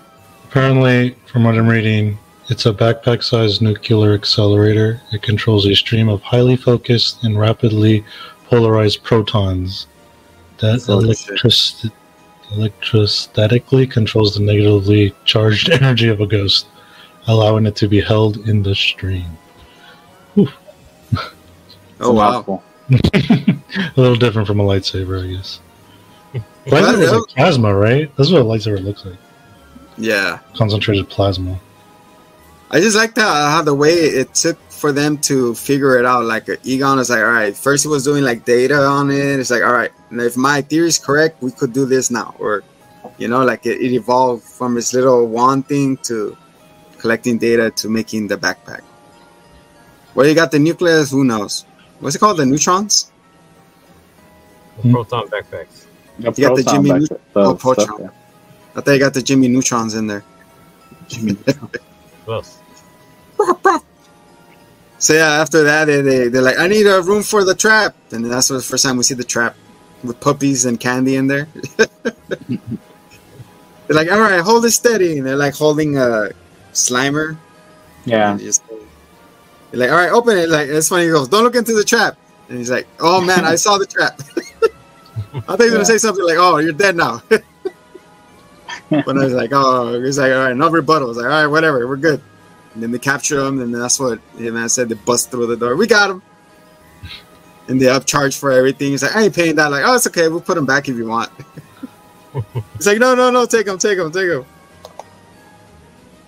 Apparently, 0.50 1.12
from 1.26 1.44
what 1.44 1.56
I'm 1.56 1.68
reading, 1.68 2.18
it's 2.50 2.66
a 2.66 2.74
backpack 2.74 3.22
sized 3.24 3.62
nuclear 3.62 4.14
accelerator. 4.14 5.02
It 5.12 5.22
controls 5.22 5.66
a 5.68 5.76
stream 5.76 6.08
of 6.10 6.22
highly 6.22 6.56
focused 6.56 7.24
and 7.24 7.38
rapidly 7.38 8.06
polarized 8.46 9.04
protons 9.04 9.88
that 10.60 10.72
That's 10.72 10.90
all 10.90 11.02
that 11.02 11.18
shit. 11.18 11.38
electris- 11.40 11.92
electrostatically 12.52 13.92
controls 13.92 14.36
the 14.36 14.42
negatively 14.42 15.14
charged 15.26 15.70
energy 15.82 16.08
of 16.08 16.22
a 16.22 16.26
ghost, 16.28 16.68
allowing 17.28 17.66
it 17.66 17.76
to 17.76 17.88
be 17.90 18.00
held 18.00 18.38
in 18.48 18.64
the 18.64 18.76
stream. 18.76 19.38
Oh 22.00 22.12
a 22.12 22.14
wow! 22.14 22.64
a 22.92 23.94
little 23.96 24.16
different 24.16 24.48
from 24.48 24.60
a 24.60 24.64
lightsaber, 24.64 25.24
I 25.28 25.34
guess. 25.36 25.60
Lightsaber 26.68 27.02
is 27.02 27.10
that- 27.10 27.18
like 27.18 27.30
plasma, 27.30 27.74
right? 27.76 28.16
That's 28.16 28.30
what 28.30 28.42
a 28.42 28.46
lightsaber 28.46 28.84
looks 28.84 29.04
like. 29.04 29.18
Yeah, 29.98 30.40
Concentrated 30.56 31.10
plasma. 31.10 31.60
I 32.70 32.80
just 32.82 32.96
like 32.98 33.16
that 33.16 33.24
how 33.52 33.62
the 33.62 33.74
way 33.74 33.94
it 33.94 34.34
took 34.36 34.58
for 34.70 34.92
them 34.92 35.18
to 35.20 35.56
figure 35.56 35.98
it 35.98 36.06
out. 36.06 36.26
Like 36.26 36.48
Egon 36.64 37.00
is 37.00 37.10
like, 37.10 37.20
all 37.20 37.26
right, 37.32 37.56
first 37.56 37.86
it 37.86 37.90
was 37.90 38.04
doing 38.04 38.24
like 38.24 38.46
data 38.46 38.76
on 38.86 39.10
it. 39.10 39.40
It's 39.40 39.50
like, 39.50 39.64
all 39.64 39.74
right, 39.74 39.92
if 40.12 40.38
my 40.38 40.62
theory 40.62 40.88
is 40.88 41.00
correct, 41.00 41.42
we 41.42 41.52
could 41.52 41.74
do 41.74 41.86
this 41.86 42.12
now, 42.12 42.36
or 42.40 42.64
you 43.18 43.28
know, 43.28 43.44
like 43.44 43.66
it, 43.66 43.82
it 43.82 43.94
evolved 43.94 44.44
from 44.44 44.76
his 44.76 44.94
little 44.94 45.26
wand 45.28 45.68
thing 45.68 45.98
to 46.04 46.38
collecting 47.00 47.38
data 47.40 47.72
to 47.72 47.90
making 47.90 48.28
the 48.28 48.38
backpack. 48.38 48.82
Where 50.14 50.28
you 50.28 50.36
got 50.36 50.52
the 50.52 50.60
nucleus, 50.60 51.10
who 51.12 51.24
knows? 51.24 51.66
What's 52.00 52.16
it 52.16 52.20
called? 52.20 52.38
The 52.38 52.46
neutrons? 52.46 53.12
Hmm. 54.82 54.92
Proton 54.92 55.28
backpacks. 55.30 55.86
The 56.20 56.34
You 56.36 56.48
got 56.48 56.56
the 56.58 56.64
Jimmy 56.64 56.90
back- 56.90 57.02
Neut- 57.02 57.20
the 57.34 57.40
oh, 57.66 57.74
stuff, 57.74 57.90
yeah. 58.00 58.10
I 58.78 58.82
thought 58.82 58.92
you 58.94 59.00
got 59.00 59.14
the 59.14 59.22
Jimmy 59.22 59.48
neutrons 59.50 59.96
in 59.96 60.08
there. 60.08 60.24
Jimmy. 61.10 61.38
Else? 62.28 62.60
So 65.00 65.14
yeah, 65.14 65.42
after 65.42 65.62
that, 65.64 65.86
they, 65.86 66.02
they 66.02 66.28
they're 66.28 66.42
like, 66.42 66.58
I 66.58 66.68
need 66.68 66.88
a 66.88 67.02
room 67.04 67.22
for 67.22 67.44
the 67.44 67.54
trap, 67.54 67.96
and 68.12 68.26
that's 68.26 68.48
the 68.48 68.60
first 68.60 68.84
time 68.84 68.98
we 68.98 69.04
see 69.04 69.14
the 69.14 69.24
trap 69.24 69.56
with 70.04 70.20
puppies 70.20 70.66
and 70.66 70.80
candy 70.80 71.18
in 71.18 71.28
there. 71.28 71.48
they're 71.78 72.58
like, 73.90 74.12
all 74.12 74.20
right, 74.20 74.42
hold 74.42 74.66
it 74.66 74.72
steady, 74.72 75.20
and 75.20 75.28
they're 75.28 75.36
like 75.36 75.54
holding 75.54 75.98
a 75.98 76.32
Slimer. 76.74 77.38
Yeah. 78.06 78.32
And 78.32 78.40
just- 78.40 78.64
they're 79.70 79.82
like, 79.82 79.92
all 79.92 79.98
right, 79.98 80.12
open 80.12 80.36
it. 80.36 80.50
Like 80.50 80.68
it's 80.68 80.90
funny. 80.90 81.04
He 81.06 81.12
goes, 81.12 81.28
don't 81.28 81.44
look 81.44 81.56
into 81.56 81.74
the 81.74 81.84
trap, 81.84 82.18
and 82.50 82.58
he's 82.58 82.72
like, 82.72 82.88
oh 83.00 83.22
man, 83.22 83.46
I 83.46 83.54
saw 83.56 83.78
the 83.78 83.86
trap. 83.86 84.20
I 84.28 85.40
thought 85.42 85.60
he 85.60 85.66
was 85.66 85.68
Yeah. 85.68 85.72
gonna 85.74 85.86
say 85.86 85.98
something 86.00 86.26
like, 86.26 86.38
oh, 86.40 86.58
you're 86.58 86.74
dead 86.74 86.96
now. 86.96 87.22
But 88.90 89.18
I 89.18 89.24
was 89.24 89.34
like, 89.34 89.52
oh, 89.54 90.02
he's 90.02 90.18
like, 90.18 90.32
all 90.32 90.40
right, 90.40 90.56
no 90.56 90.70
rebuttal. 90.70 91.08
I 91.08 91.10
was 91.10 91.18
like, 91.18 91.26
all 91.26 91.32
right, 91.32 91.48
whatever, 91.48 91.88
we're 91.88 91.98
good. 91.98 92.22
And 92.74 92.84
then 92.84 92.92
they 92.92 93.00
capture 93.00 93.40
him, 93.40 93.60
and 93.60 93.74
that's 93.74 94.00
what 94.00 94.20
him 94.38 94.54
man 94.54 94.70
said. 94.70 94.90
They 94.90 94.96
bust 94.96 95.32
through 95.32 95.48
the 95.48 95.58
door. 95.58 95.76
We 95.76 95.88
got 95.88 96.10
him. 96.10 96.22
And 97.68 97.82
they 97.82 97.88
upcharge 97.88 98.40
for 98.40 98.52
everything. 98.52 98.92
He's 98.92 99.04
like, 99.04 99.16
I 99.16 99.24
ain't 99.24 99.36
paying 99.36 99.56
that. 99.56 99.72
Like, 99.72 99.84
oh, 99.86 99.96
it's 99.96 100.08
okay. 100.08 100.30
We'll 100.30 100.42
put 100.42 100.58
him 100.58 100.66
back 100.66 100.88
if 100.88 100.96
you 100.96 101.08
want. 101.08 101.30
He's 102.76 102.88
like, 102.88 103.00
no, 103.00 103.16
no, 103.16 103.30
no, 103.30 103.46
take 103.46 103.68
him, 103.68 103.78
take 103.78 103.98
him, 103.98 104.12
take 104.12 104.30
him. 104.30 104.46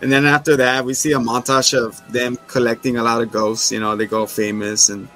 And 0.01 0.11
then 0.11 0.25
after 0.25 0.57
that, 0.57 0.85
we 0.85 0.93
see 0.93 1.11
a 1.11 1.17
montage 1.17 1.77
of 1.77 2.01
them 2.11 2.37
collecting 2.47 2.97
a 2.97 3.03
lot 3.03 3.21
of 3.21 3.31
ghosts. 3.31 3.71
You 3.71 3.79
know, 3.79 3.95
they 3.95 4.05
go 4.05 4.25
famous 4.25 4.89
and. 4.89 5.07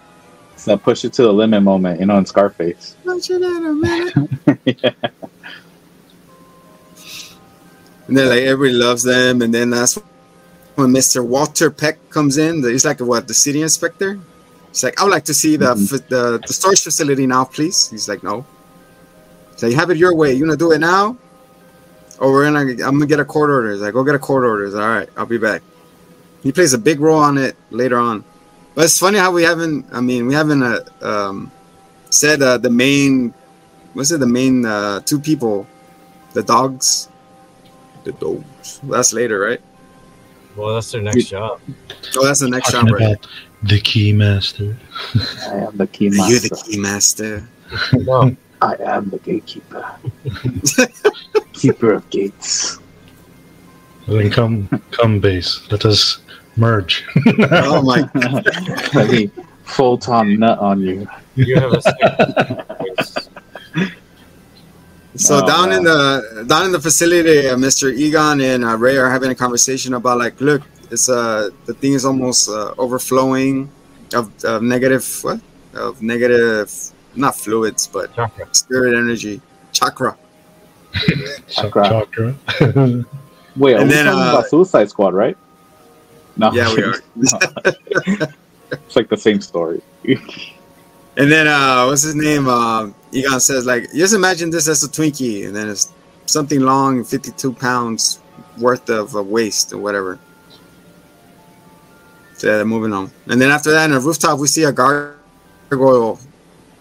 It's 0.54 0.66
that 0.66 0.84
push 0.84 1.04
it 1.04 1.14
to 1.14 1.24
the 1.24 1.34
limit 1.34 1.64
moment, 1.64 2.00
you 2.00 2.06
know, 2.06 2.18
in 2.18 2.26
Scarface. 2.26 2.96
Punch 3.04 3.32
it 3.32 3.42
in 3.42 3.66
a 3.66 3.74
minute. 3.74 4.30
yeah. 4.66 5.10
And 8.08 8.18
then 8.18 8.30
like 8.30 8.42
everybody 8.44 8.78
loves 8.78 9.04
them, 9.04 9.42
and 9.42 9.54
then 9.54 9.70
that's 9.70 9.98
when 10.76 10.90
Mr. 10.92 11.26
Walter 11.26 11.70
Peck 11.72 12.10
comes 12.10 12.38
in. 12.38 12.64
He's 12.64 12.86
like 12.86 13.00
what 13.00 13.28
the 13.28 13.34
city 13.34 13.62
inspector. 13.62 14.20
He's 14.70 14.84
like, 14.84 15.00
I 15.00 15.04
would 15.04 15.12
like 15.12 15.26
to 15.26 15.34
see 15.34 15.56
the 15.56 15.74
Mhm. 15.76 15.90
fa- 15.90 16.06
the, 16.10 16.42
the 16.46 16.54
storage 16.54 16.82
facility 16.84 17.26
now, 17.28 17.46
please. 17.46 17.90
He's 17.90 18.10
like, 18.10 18.24
no. 18.24 18.46
So 19.56 19.68
you 19.68 19.76
have 19.76 19.90
it 19.92 19.98
your 19.98 20.16
way. 20.16 20.34
You 20.34 20.44
gonna 20.46 20.58
do 20.58 20.72
it 20.72 20.80
now, 20.80 21.16
or 22.20 22.32
we're 22.32 22.44
gonna 22.46 22.60
I'm 22.62 22.98
gonna 22.98 23.06
get 23.06 23.20
a 23.20 23.26
court 23.26 23.50
order. 23.50 23.72
He's 23.72 23.82
like, 23.82 23.94
go 23.94 24.04
get 24.04 24.16
a 24.16 24.20
court 24.20 24.44
order. 24.44 24.66
He's 24.66 24.74
like, 24.74 24.84
All 24.84 24.90
right, 24.90 25.10
I'll 25.16 25.26
be 25.26 25.38
back. 25.38 25.62
He 26.42 26.52
plays 26.52 26.74
a 26.74 26.78
big 26.78 27.00
role 27.00 27.20
on 27.20 27.38
it 27.38 27.56
later 27.72 27.98
on. 27.98 28.26
But 28.76 28.86
it's 28.86 28.98
funny 29.00 29.20
how 29.20 29.32
we 29.32 29.44
haven't. 29.44 29.86
I 29.94 30.02
mean, 30.02 30.28
we 30.28 30.34
haven't 30.34 30.64
uh, 30.64 30.80
um, 31.02 31.52
said 32.10 32.42
uh, 32.42 32.58
the 32.58 32.72
main. 32.72 33.34
What's 33.94 34.12
it? 34.12 34.20
The 34.20 34.28
main 34.28 34.66
uh, 34.66 35.00
two 35.02 35.20
people, 35.20 35.68
the 36.34 36.42
dogs. 36.44 37.08
The 38.04 38.12
dogs. 38.14 38.80
That's 38.84 39.14
later, 39.14 39.40
right? 39.40 39.62
Well, 40.56 40.76
that's 40.76 40.92
their 40.92 41.02
next 41.02 41.26
job. 41.26 41.60
Oh, 42.18 42.26
that's 42.26 42.42
the 42.42 42.50
next 42.50 42.72
Talking 42.72 42.90
shot, 42.90 43.00
right? 43.00 43.12
about 43.14 43.28
the 43.64 43.80
key 43.80 44.14
master. 44.14 44.78
I 45.48 45.56
am 45.68 45.78
the 45.78 45.88
key 45.88 46.06
You're 46.06 46.40
the 46.40 46.50
master. 46.52 46.72
key 46.72 46.78
master. 46.80 47.48
No, 47.94 48.36
I 48.62 48.76
am 48.84 49.10
the 49.10 49.18
gatekeeper. 49.20 49.96
Keeper 51.54 51.94
of 51.94 52.10
gates. 52.10 52.78
Then 54.08 54.30
come, 54.30 54.68
come 54.92 55.20
base. 55.20 55.62
Let 55.72 55.86
us 55.86 56.20
merge. 56.58 57.06
Oh 57.52 57.82
my! 57.82 58.08
Let 58.94 59.10
me 59.10 59.32
photon 59.64 60.38
nut 60.40 60.60
on 60.60 60.82
you. 60.82 61.08
you 61.36 61.56
have 61.56 61.72
a 61.72 61.82
second. 61.82 63.33
So 65.16 65.42
Oh, 65.42 65.48
down 65.48 65.72
in 65.72 65.84
the 65.84 66.46
down 66.48 66.66
in 66.68 66.72
the 66.72 66.82
facility, 66.82 67.48
uh, 67.48 67.56
Mr. 67.56 67.94
Egon 67.94 68.42
and 68.42 68.66
uh, 68.66 68.78
Ray 68.78 68.98
are 68.98 69.10
having 69.10 69.32
a 69.32 69.36
conversation 69.36 69.94
about 69.94 70.18
like, 70.20 70.40
look, 70.42 70.64
it's 70.92 71.10
uh 71.10 71.50
the 71.66 71.74
thing 71.76 71.94
is 71.94 72.06
almost 72.06 72.50
uh, 72.50 72.74
overflowing 72.78 73.72
of, 74.14 74.32
of 74.44 74.64
negative 74.64 75.06
what 75.24 75.42
of 75.74 76.02
negative 76.02 76.72
not 77.16 77.36
fluids 77.36 77.88
but 77.88 78.12
Chakra. 78.16 78.48
spirit 78.52 78.96
energy 78.98 79.42
chakra. 79.72 80.18
Chakra. 81.48 81.84
Chakra. 81.84 82.36
Wait, 83.56 83.76
are 83.76 83.82
And 83.82 83.90
we 83.90 83.90
then, 83.92 84.06
talking 84.06 84.20
uh, 84.20 84.30
about 84.30 84.48
Suicide 84.50 84.90
Squad, 84.90 85.14
right? 85.14 85.38
No. 86.38 86.52
Yeah, 86.54 86.74
we 86.74 86.84
are. 86.84 86.96
it's 87.16 88.96
like 88.96 89.10
the 89.10 89.18
same 89.18 89.42
story. 89.42 89.82
And 91.16 91.32
then 91.32 91.48
uh 91.48 91.86
what's 91.86 92.02
his 92.04 92.16
name? 92.16 92.48
Uh, 92.48 92.90
Egon 93.12 93.40
says 93.40 93.66
like, 93.66 93.92
just 93.94 94.14
imagine 94.14 94.50
this 94.50 94.68
as 94.68 94.84
a 94.84 94.90
Twinkie, 94.90 95.46
and 95.46 95.56
then 95.56 95.70
it's 95.70 95.94
something 96.26 96.60
long, 96.62 97.04
fifty-two 97.04 97.54
pounds 97.54 98.20
worth 98.58 98.90
of 98.90 99.16
uh, 99.16 99.22
waste 99.22 99.74
or 99.74 99.78
whatever. 99.78 100.20
So 102.36 102.48
yeah, 102.48 102.58
they're 102.58 102.66
moving 102.66 102.94
on. 102.94 103.12
And 103.28 103.40
then 103.40 103.52
after 103.52 103.72
that, 103.72 103.86
on 103.86 103.92
the 103.92 104.00
rooftop, 104.00 104.40
we 104.40 104.48
see 104.48 104.64
a 104.64 104.72
gargoyle 104.72 106.20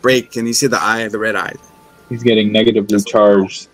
break, 0.00 0.36
and 0.36 0.46
you 0.46 0.54
see 0.54 0.66
the 0.66 0.82
eye, 0.82 1.06
the 1.08 1.18
red 1.18 1.36
eye. 1.36 1.54
He's 2.08 2.22
getting 2.22 2.52
negatively 2.52 3.00
charged. 3.02 3.68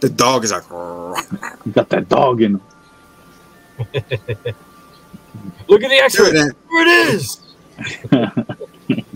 The 0.00 0.08
dog 0.08 0.44
is 0.44 0.52
like, 0.52 0.64
He 1.64 1.70
got 1.70 1.88
that 1.90 2.08
dog 2.08 2.42
in 2.42 2.56
him. 2.56 2.62
Look 5.68 5.82
at 5.82 5.90
the 5.90 5.96
Dude, 5.96 6.04
X-ray. 6.04 6.30
There 6.32 6.54
it 6.72 7.14
is. 7.14 7.40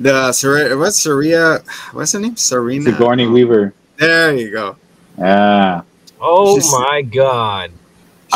the 0.00 0.32
Ser- 0.32 0.76
what's 0.78 0.98
Saria? 1.00 1.62
What's 1.92 2.12
her 2.12 2.20
name? 2.20 2.36
Serena. 2.36 2.84
Sigourney 2.92 3.26
Weaver. 3.26 3.72
There 3.96 4.34
you 4.36 4.50
go. 4.50 4.76
Yeah. 5.18 5.82
Oh 6.20 6.54
She's- 6.56 6.72
my 6.72 7.02
god. 7.02 7.70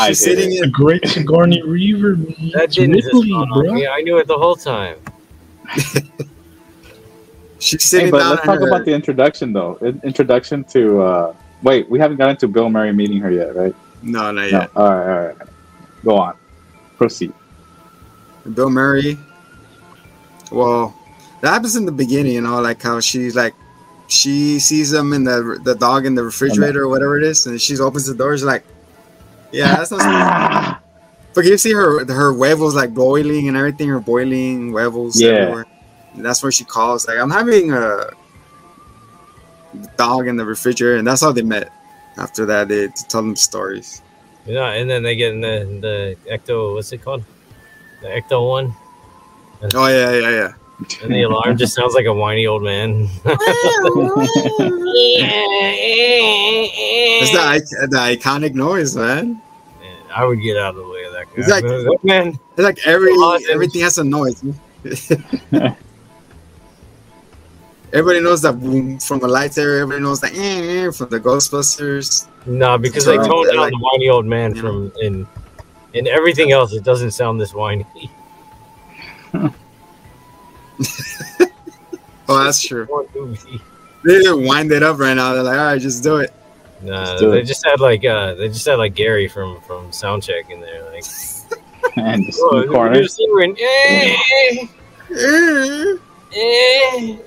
She's 0.07 0.19
did 0.23 0.37
sitting 0.37 0.49
The 0.51 0.63
in. 0.63 0.71
great 0.71 1.05
Sigourney 1.07 1.61
Weaver. 1.63 2.15
That 2.53 2.71
didn't 2.71 2.93
just 2.95 3.07
Ripley, 3.07 3.31
on 3.33 3.47
bro. 3.49 3.73
me. 3.73 3.85
I 3.87 4.01
knew 4.01 4.17
it 4.17 4.27
the 4.27 4.37
whole 4.37 4.55
time. 4.55 4.95
She's 7.59 7.83
Hey, 7.83 7.97
sitting 7.99 8.11
but 8.11 8.19
down. 8.19 8.29
let's 8.31 8.41
talk 8.43 8.59
her- 8.59 8.67
about 8.67 8.85
the 8.85 8.93
introduction, 8.93 9.53
though. 9.53 9.75
In- 9.81 10.01
introduction 10.03 10.63
to. 10.65 11.01
uh 11.01 11.33
Wait, 11.61 11.87
we 11.91 11.99
haven't 11.99 12.17
gotten 12.17 12.35
to 12.37 12.47
Bill 12.47 12.69
Murray 12.71 12.91
meeting 12.91 13.19
her 13.19 13.29
yet, 13.31 13.55
right? 13.55 13.75
No, 14.01 14.31
not 14.31 14.33
No. 14.33 14.43
yet. 14.45 14.69
All 14.75 14.89
right, 14.95 15.13
all 15.13 15.25
right. 15.27 15.35
Go 16.03 16.17
on. 16.17 16.33
Proceed. 16.97 17.31
Bill 18.55 18.71
Murray. 18.71 19.15
Well, 20.51 20.95
that 21.41 21.49
happens 21.49 21.75
in 21.75 21.85
the 21.85 21.91
beginning, 21.91 22.33
you 22.33 22.41
know, 22.41 22.61
like 22.61 22.81
how 22.81 22.99
she's 22.99 23.35
like, 23.35 23.53
she 24.07 24.59
sees 24.59 24.91
them 24.91 25.13
in 25.13 25.23
the 25.23 25.59
the 25.63 25.73
dog 25.73 26.05
in 26.05 26.15
the 26.15 26.23
refrigerator 26.23 26.83
or 26.83 26.89
whatever 26.89 27.17
it 27.17 27.23
is, 27.23 27.45
and 27.45 27.59
she 27.61 27.77
opens 27.79 28.05
the 28.05 28.13
door. 28.13 28.35
She's 28.35 28.43
like, 28.43 28.65
"Yeah, 29.51 29.75
that's 29.77 29.91
not." 29.91 30.83
But 31.33 31.45
you 31.45 31.57
see 31.57 31.71
her 31.71 32.03
her 32.05 32.33
huevos 32.33 32.75
like 32.75 32.93
boiling 32.93 33.47
and 33.47 33.55
everything, 33.55 33.87
her 33.87 34.01
boiling 34.01 34.71
huevos. 34.71 35.15
Yeah. 35.15 35.29
everywhere. 35.29 35.65
And 36.13 36.25
that's 36.25 36.43
where 36.43 36.51
she 36.51 36.65
calls 36.65 37.07
like, 37.07 37.17
"I'm 37.17 37.31
having 37.31 37.71
a 37.71 38.11
dog 39.95 40.27
in 40.27 40.35
the 40.35 40.43
refrigerator," 40.43 40.97
and 40.97 41.07
that's 41.07 41.21
how 41.21 41.31
they 41.31 41.41
met. 41.41 41.71
After 42.17 42.45
that, 42.47 42.67
they 42.67 42.87
to 42.87 43.07
tell 43.07 43.21
them 43.21 43.37
stories. 43.37 44.01
Yeah, 44.45 44.71
and 44.71 44.89
then 44.89 45.03
they 45.03 45.15
get 45.15 45.31
in 45.31 45.39
the 45.39 45.55
the 45.79 45.95
ecto. 46.29 46.75
What's 46.75 46.91
it 46.91 47.01
called? 47.01 47.23
The 48.01 48.09
ecto 48.09 48.45
one. 48.49 48.75
Oh 49.73 49.87
yeah, 49.87 50.11
yeah, 50.11 50.29
yeah. 50.29 50.53
And 51.03 51.13
the 51.13 51.23
alarm 51.23 51.57
just 51.57 51.73
sounds 51.75 51.93
like 51.93 52.05
a 52.05 52.13
whiny 52.13 52.47
old 52.47 52.63
man. 52.63 53.07
It's 57.23 57.31
the 57.31 57.87
the 57.87 57.97
iconic 57.97 58.53
noise, 58.53 58.95
man. 58.95 59.41
Man, 59.79 59.97
I 60.13 60.25
would 60.25 60.41
get 60.41 60.57
out 60.57 60.75
of 60.75 60.83
the 60.83 60.87
way 60.87 61.03
of 61.05 61.13
that 61.13 61.25
guy. 61.27 61.33
It's 61.37 61.49
like- 61.49 61.63
That 61.63 61.99
man, 62.03 62.27
It's 62.57 62.63
like 62.63 62.79
every 62.85 63.13
everything 63.49 63.81
has 63.81 63.97
a 63.97 64.03
noise. 64.03 64.43
everybody 67.93 68.19
knows 68.21 68.41
that 68.41 68.59
boom 68.59 68.99
from 68.99 69.19
the 69.19 69.27
lightsaber. 69.27 69.81
Everybody 69.81 70.01
knows 70.01 70.21
that 70.21 70.33
eh, 70.35 70.87
eh, 70.87 70.91
from 70.91 71.09
the 71.09 71.19
Ghostbusters. 71.19 72.27
no, 72.45 72.77
because 72.77 73.05
they 73.05 73.17
Right. 73.17 73.27
toned 73.29 73.47
down 73.49 73.57
Like- 73.57 73.71
the 73.71 73.77
whiny 73.79 74.09
old 74.09 74.25
man 74.25 74.55
Yeah. 74.55 74.61
from 74.61 74.91
in 75.01 75.27
in 75.93 76.07
everything 76.07 76.51
else. 76.51 76.73
It 76.73 76.83
doesn't 76.83 77.11
sound 77.11 77.39
this 77.39 77.53
whiny. 77.53 77.85
Oh, 82.29 82.43
that's 82.45 82.61
true. 82.61 82.87
They 84.05 84.19
didn't 84.19 84.45
wind 84.45 84.71
it 84.71 84.83
up 84.83 84.99
right 84.99 85.13
now. 85.13 85.33
They're 85.33 85.43
like, 85.43 85.57
all 85.59 85.65
right, 85.65 85.81
just 85.81 86.01
do 86.01 86.17
it. 86.17 86.31
Nah, 86.81 87.01
Let's 87.03 87.21
do 87.21 87.31
they 87.31 87.41
it. 87.41 87.43
just 87.45 87.65
had 87.65 87.81
like 87.81 88.05
uh, 88.05 88.35
they 88.35 88.47
just 88.47 88.65
had 88.65 88.75
like 88.75 88.95
Gary 88.95 89.27
from 89.27 89.59
from 89.61 89.89
Soundcheck 89.91 90.49
in 90.49 90.61
there. 90.61 90.81
Like, 90.91 91.03
and 91.97 92.25
just 92.25 92.39
in 92.53 92.61
the 92.61 92.67
corner. 92.67 93.01
you're 93.01 93.43
eh, 93.59 94.15
Eh. 95.11 95.97
eh. 96.35 97.17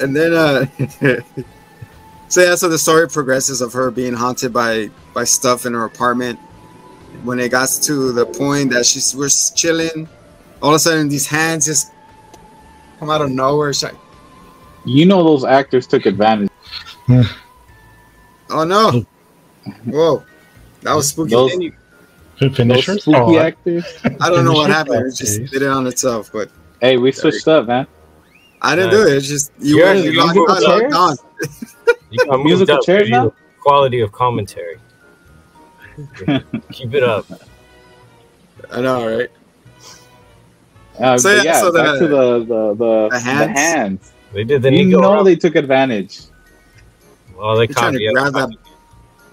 And 0.00 0.14
then, 0.14 0.32
uh, 0.32 0.66
so 2.28 2.42
yeah, 2.42 2.54
so 2.54 2.68
the 2.68 2.78
story 2.78 3.08
progresses 3.08 3.60
of 3.60 3.72
her 3.72 3.90
being 3.90 4.14
haunted 4.14 4.52
by 4.52 4.90
by 5.12 5.24
stuff 5.24 5.66
in 5.66 5.72
her 5.74 5.84
apartment. 5.84 6.38
When 7.24 7.38
it 7.40 7.50
got 7.50 7.68
to 7.82 8.12
the 8.12 8.26
point 8.26 8.70
that 8.70 8.86
she 8.86 9.00
we're 9.16 9.28
chilling, 9.28 10.08
all 10.64 10.70
of 10.70 10.76
a 10.76 10.78
sudden 10.78 11.08
these 11.08 11.26
hands 11.26 11.66
just 11.66 11.92
come 12.98 13.10
out 13.10 13.20
of 13.20 13.30
nowhere. 13.30 13.72
She's 13.74 13.84
like, 13.84 13.94
You 14.86 15.04
know 15.04 15.22
those 15.22 15.44
actors 15.44 15.86
took 15.86 16.06
advantage. 16.06 16.48
oh 18.50 18.64
no! 18.64 19.04
Whoa, 19.84 20.22
that 20.82 20.94
was 20.94 21.08
spooky. 21.08 21.30
Those- 21.30 21.50
Then 21.50 21.60
you- 21.60 21.72
Those 22.40 22.56
Finishers? 22.56 23.02
spooky 23.02 23.18
Oh, 23.18 23.34
I- 23.36 23.46
actors. 23.48 23.84
I 24.20 24.28
don't 24.30 24.44
know 24.44 24.52
what 24.54 24.70
happened. 24.70 25.06
It 25.06 25.14
just 25.16 25.44
did 25.52 25.62
it 25.62 25.68
on 25.68 25.86
itself, 25.86 26.30
but 26.32 26.50
Hey, 26.80 26.96
we 26.96 27.12
switched 27.12 27.46
up, 27.48 27.66
man. 27.66 27.86
I 28.60 28.74
didn't 28.74 28.90
Nice. 28.92 28.96
do 29.00 29.06
it. 29.08 29.16
It's 29.18 29.28
just 29.28 29.52
you 29.60 29.78
Yeah, 29.78 29.84
were 29.90 29.94
you 29.94 30.10
you 30.12 30.18
logged 30.20 30.34
musical 30.36 30.56
on, 30.56 30.62
logged 30.92 31.18
chairs? 31.20 31.96
you 32.10 32.24
got 32.26 32.42
Musical 32.42 32.74
up 32.76 32.82
chairs 32.84 33.08
now? 33.10 33.32
Quality 33.60 34.00
of 34.00 34.12
commentary. 34.12 34.78
Keep 36.72 36.94
it 36.94 37.02
up. 37.02 37.26
I 38.72 38.80
know, 38.80 39.06
right? 39.18 39.30
Uh, 41.00 41.18
So, 41.18 41.34
yeah, 41.34 41.42
yeah, 41.42 41.60
so 41.60 41.72
back 41.72 41.94
the- 41.94 41.98
to 42.00 42.06
the 42.08 42.38
the, 42.44 42.74
the, 42.74 43.08
the 43.10 43.18
hands? 43.20 43.40
the 43.54 43.60
hands. 43.60 44.12
They 44.32 44.44
did 44.44 44.62
the 44.62 44.72
you 44.72 44.86
Nico. 44.86 45.00
know 45.00 45.14
rub. 45.14 45.24
they 45.26 45.36
took 45.36 45.54
advantage. 45.56 46.20
Oh, 47.38 47.56
they 47.58 47.66
They're 47.66 47.74
trying 47.74 47.92
caught 47.94 47.98
to 47.98 48.12
grab 48.12 48.32
that. 48.34 48.56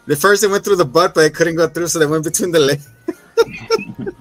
The 0.07 0.15
first 0.15 0.41
they 0.41 0.47
went 0.47 0.63
through 0.63 0.77
the 0.77 0.85
butt, 0.85 1.13
but 1.13 1.21
they 1.21 1.29
couldn't 1.29 1.55
go 1.55 1.67
through, 1.67 1.87
so 1.87 1.99
they 1.99 2.05
went 2.07 2.23
between 2.23 2.51
the 2.51 2.59
legs. 2.59 2.89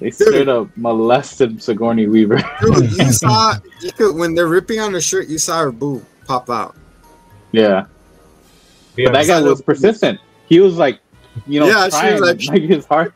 They 0.00 0.10
straight 0.10 0.48
up 0.48 0.68
molested 0.76 1.62
Sigourney 1.62 2.08
Weaver. 2.08 2.36
Dude, 2.60 2.92
you 2.92 3.12
saw 3.12 3.54
you 3.80 3.92
could 3.92 4.14
when 4.14 4.34
they're 4.34 4.48
ripping 4.48 4.80
on 4.80 4.92
her 4.92 5.00
shirt, 5.00 5.28
you 5.28 5.38
saw 5.38 5.60
her 5.62 5.72
boob 5.72 6.04
pop 6.26 6.50
out. 6.50 6.74
yeah, 7.52 7.86
Yeah, 8.96 9.06
but 9.06 9.12
that 9.14 9.26
guy 9.28 9.40
was 9.40 9.62
persistent. 9.62 10.20
He 10.46 10.60
was 10.60 10.76
like, 10.76 10.98
you 11.46 11.60
know, 11.60 11.66
Yeah, 11.68 11.84
she 11.84 11.90
trying 11.90 12.20
was 12.20 12.20
like, 12.20 12.48
like- 12.48 12.62
his 12.68 12.84
heart. 12.86 13.14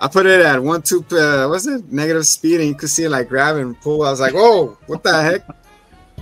I 0.00 0.08
put 0.08 0.26
it 0.26 0.40
at 0.40 0.62
one 0.62 0.82
two 0.82 1.04
uh, 1.12 1.46
what's 1.48 1.66
it 1.66 1.92
negative 1.92 2.26
speed, 2.26 2.60
and 2.60 2.68
you 2.68 2.74
could 2.74 2.88
see 2.88 3.04
it 3.04 3.10
like 3.10 3.28
grab 3.28 3.56
and 3.56 3.78
pull. 3.80 4.02
I 4.02 4.10
was 4.10 4.20
like, 4.20 4.32
"Oh, 4.34 4.78
what 4.86 5.02
the 5.02 5.22
heck?" 5.22 5.42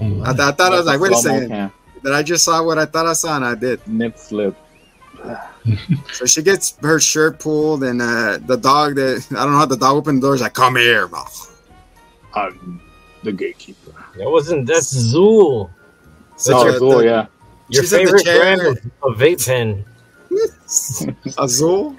Oh, 0.00 0.22
I, 0.22 0.32
th- 0.32 0.40
I 0.40 0.52
thought 0.52 0.72
I 0.72 0.76
was 0.78 0.86
like, 0.86 1.00
"Wait 1.00 1.12
a 1.12 1.16
Slow-mo 1.16 1.38
second, 1.38 1.48
cam. 1.50 1.72
did 2.02 2.12
I 2.12 2.22
just 2.22 2.44
saw 2.44 2.62
what 2.64 2.78
I 2.78 2.86
thought 2.86 3.06
I 3.06 3.12
saw?" 3.12 3.36
And 3.36 3.44
I 3.44 3.54
did. 3.54 3.86
Nip 3.86 4.18
slip. 4.18 4.56
So 6.12 6.24
she 6.24 6.40
gets 6.40 6.78
her 6.78 6.98
shirt 6.98 7.40
pulled, 7.40 7.82
and 7.84 8.00
uh, 8.00 8.38
the 8.38 8.56
dog 8.56 8.94
that 8.94 9.26
I 9.32 9.42
don't 9.42 9.52
know 9.52 9.58
how 9.58 9.66
the 9.66 9.76
dog 9.76 9.96
opened 9.96 10.22
the 10.22 10.26
door. 10.26 10.34
Is 10.34 10.40
like, 10.40 10.54
"Come 10.54 10.76
here, 10.76 11.06
bro." 11.06 11.24
I'm 12.34 12.80
the 13.22 13.32
gatekeeper. 13.32 13.92
That 14.16 14.30
wasn't. 14.30 14.66
That's 14.66 14.94
Zuul. 14.94 15.70
That's 16.30 16.48
oh, 16.50 16.64
your- 16.68 16.78
cool, 16.78 17.04
yeah. 17.04 17.26
Your 17.68 17.82
She's 17.82 17.92
favorite 17.92 18.24
brand 18.24 18.60
of, 18.62 18.78
of 19.02 19.18
vape 19.18 19.44
pen. 19.44 19.84
Azul. 21.38 21.96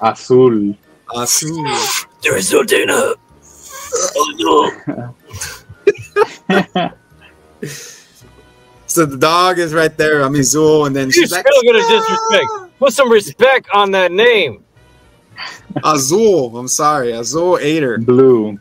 Azul. 0.00 0.76
Azul. 1.14 1.64
There 2.22 2.36
is 2.36 2.52
no 2.52 2.62
dinner. 2.64 3.14
Oh 4.16 4.72
So 8.86 9.04
the 9.04 9.16
dog 9.16 9.58
is 9.58 9.74
right 9.74 9.94
there. 9.96 10.22
I 10.24 10.28
mean, 10.28 10.40
Azul, 10.40 10.86
and 10.86 10.94
then 10.96 11.06
You 11.08 11.12
she's 11.12 11.28
still 11.28 11.38
like, 11.38 11.44
gonna 11.44 11.80
ah! 11.84 11.90
disrespect. 12.00 12.78
Put 12.78 12.92
some 12.92 13.10
respect 13.10 13.68
on 13.74 13.90
that 13.92 14.12
name. 14.12 14.64
Azul. 15.84 16.56
I'm 16.56 16.68
sorry, 16.68 17.12
Azul 17.12 17.58
ate 17.60 17.82
her. 17.82 17.98
blue. 17.98 18.58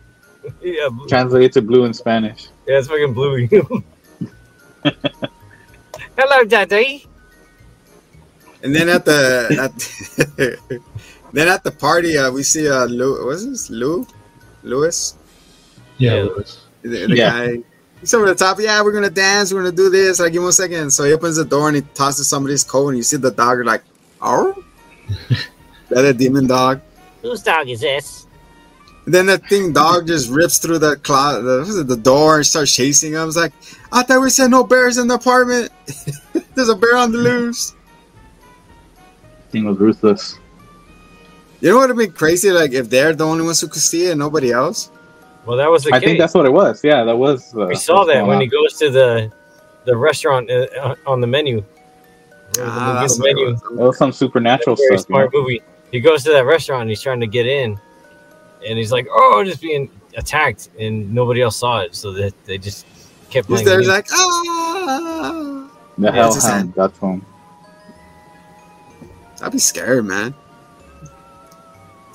Yeah, 0.62 0.89
Translate 1.08 1.54
to 1.54 1.62
blue 1.62 1.86
in 1.86 1.93
Spanish. 1.93 2.48
yeah, 2.67 2.78
it's 2.80 2.88
fucking 2.88 3.13
blue. 3.13 3.48
Hello, 6.17 6.43
Daddy. 6.45 7.06
And 8.62 8.76
then 8.76 8.89
at 8.89 9.06
the 9.06 9.58
at, 9.62 10.69
then 11.36 11.48
at 11.48 11.63
the 11.63 11.71
party, 11.71 12.17
uh, 12.17 12.32
we 12.32 12.43
see 12.43 12.67
uh, 12.69 12.86
Lou. 12.86 13.26
What's 13.26 13.45
this? 13.45 13.69
Lou, 13.69 14.08
Lewis, 14.63 15.15
yeah, 15.98 16.15
Yeah. 16.15 16.21
Lewis. 16.24 16.62
the, 16.82 16.89
the 17.08 17.15
Yeah. 17.15 17.30
guy. 17.32 17.63
He's 18.02 18.13
over 18.13 18.28
the 18.28 18.36
top. 18.36 18.60
Yeah, 18.60 18.82
we're 18.84 18.91
gonna 18.91 19.10
dance. 19.10 19.54
We're 19.54 19.63
gonna 19.63 19.76
do 19.76 19.89
this. 19.89 20.19
Like, 20.19 20.32
give 20.34 20.39
him 20.41 20.43
one 20.43 20.52
second. 20.54 20.91
So 20.91 21.04
he 21.06 21.13
opens 21.13 21.38
the 21.38 21.45
door 21.45 21.67
and 21.69 21.76
he 21.78 21.82
tosses 21.93 22.28
somebody's 22.28 22.63
coat, 22.63 22.89
and 22.89 22.98
you 22.98 23.04
see 23.04 23.17
the 23.17 23.32
dog. 23.32 23.58
You're 23.58 23.65
like, 23.65 23.84
oh, 24.21 24.54
that 25.89 26.06
a 26.06 26.13
demon 26.13 26.45
dog. 26.48 26.82
Whose 27.21 27.41
dog 27.41 27.67
is 27.69 27.80
this? 27.82 28.28
And 29.06 29.13
then 29.13 29.26
that 29.28 29.48
thing 29.48 29.71
dog 29.74 30.08
just 30.08 30.30
rips 30.30 30.58
through 30.58 30.80
the 30.80 30.98
closet, 30.98 31.41
the, 31.43 31.60
what 31.60 31.67
is 31.67 31.78
it, 31.78 31.88
the 31.88 31.95
door, 31.98 32.38
and 32.38 32.45
starts 32.45 32.74
chasing 32.76 33.13
him. 33.13 33.19
I 33.19 33.24
was 33.26 33.38
like, 33.38 33.54
I 33.91 34.02
thought 34.04 34.21
we 34.21 34.30
said 34.32 34.50
no 34.52 34.63
bears 34.63 34.98
in 34.98 35.08
the 35.08 35.15
apartment. 35.15 35.71
There's 36.56 36.69
a 36.69 36.76
bear 36.76 36.98
on 36.98 37.12
the 37.12 37.19
loose. 37.19 37.76
Thing 39.52 39.65
was 39.65 39.78
ruthless. 39.78 40.38
You 41.65 41.71
know 41.71 41.78
what 41.78 41.88
would 41.89 41.97
be 41.97 42.08
crazy? 42.10 42.51
Like 42.51 42.73
if 42.73 42.91
they're 42.91 43.15
the 43.15 43.25
only 43.25 43.43
ones 43.43 43.60
who 43.60 43.67
could 43.67 43.82
see 43.82 44.06
it 44.06 44.12
and 44.12 44.19
nobody 44.19 44.51
else. 44.51 44.91
Well, 45.47 45.58
that 45.58 45.67
was 45.71 45.84
the 45.84 45.95
I 45.95 45.99
case. 45.99 46.06
think 46.10 46.19
that's 46.19 46.36
what 46.36 46.45
it 46.45 46.51
was. 46.54 46.84
Yeah, 46.84 47.04
that 47.04 47.17
was. 47.17 47.56
Uh, 47.56 47.65
we 47.65 47.73
saw 47.73 48.04
that 48.06 48.21
when 48.21 48.36
on. 48.36 48.41
he 48.41 48.45
goes 48.45 48.73
to 48.78 48.91
the 48.91 49.32
the 49.86 49.97
restaurant 49.97 50.51
uh, 50.51 50.93
on 51.08 51.21
the 51.21 51.25
menu. 51.25 51.63
Ah, 52.60 52.93
the 52.93 52.99
that's 53.01 53.17
menu. 53.17 53.56
what 53.56 53.71
it 53.71 53.82
It 53.82 53.84
was 53.88 53.97
some 53.97 54.12
supernatural 54.12 54.75
very 54.75 54.99
stuff. 54.99 55.10
you 55.10 55.15
know? 55.15 55.21
smart 55.21 55.34
movie. 55.34 55.63
He 55.91 55.99
goes 56.01 56.23
to 56.25 56.32
that 56.34 56.45
restaurant 56.45 56.82
and 56.82 56.89
he's 56.91 57.01
trying 57.01 57.19
to 57.21 57.25
get 57.28 57.47
in, 57.47 57.80
and 58.67 58.78
he's 58.78 58.91
like, 58.91 59.08
"Oh, 59.10 59.43
just 59.43 59.60
being 59.60 59.89
attacked," 60.15 60.69
and 60.80 61.12
nobody 61.15 61.41
else 61.41 61.56
saw 61.58 61.80
it, 61.82 61.95
so 61.95 62.12
that 62.13 62.34
they 62.45 62.60
just 62.60 62.86
kept 63.32 63.47
He's 63.47 63.63
there, 63.63 63.78
the 63.78 63.82
he's 63.82 63.89
like, 63.89 64.06
ah. 64.12 65.67
The 65.97 66.06
Yeah, 66.06 66.12
hell 66.12 66.28
it's 66.28 66.45
his 66.47 66.63
got 66.75 66.93
to 66.93 67.06
him. 67.08 67.25
I'd 69.41 69.51
be 69.51 69.58
scared, 69.58 70.06
man. 70.06 70.36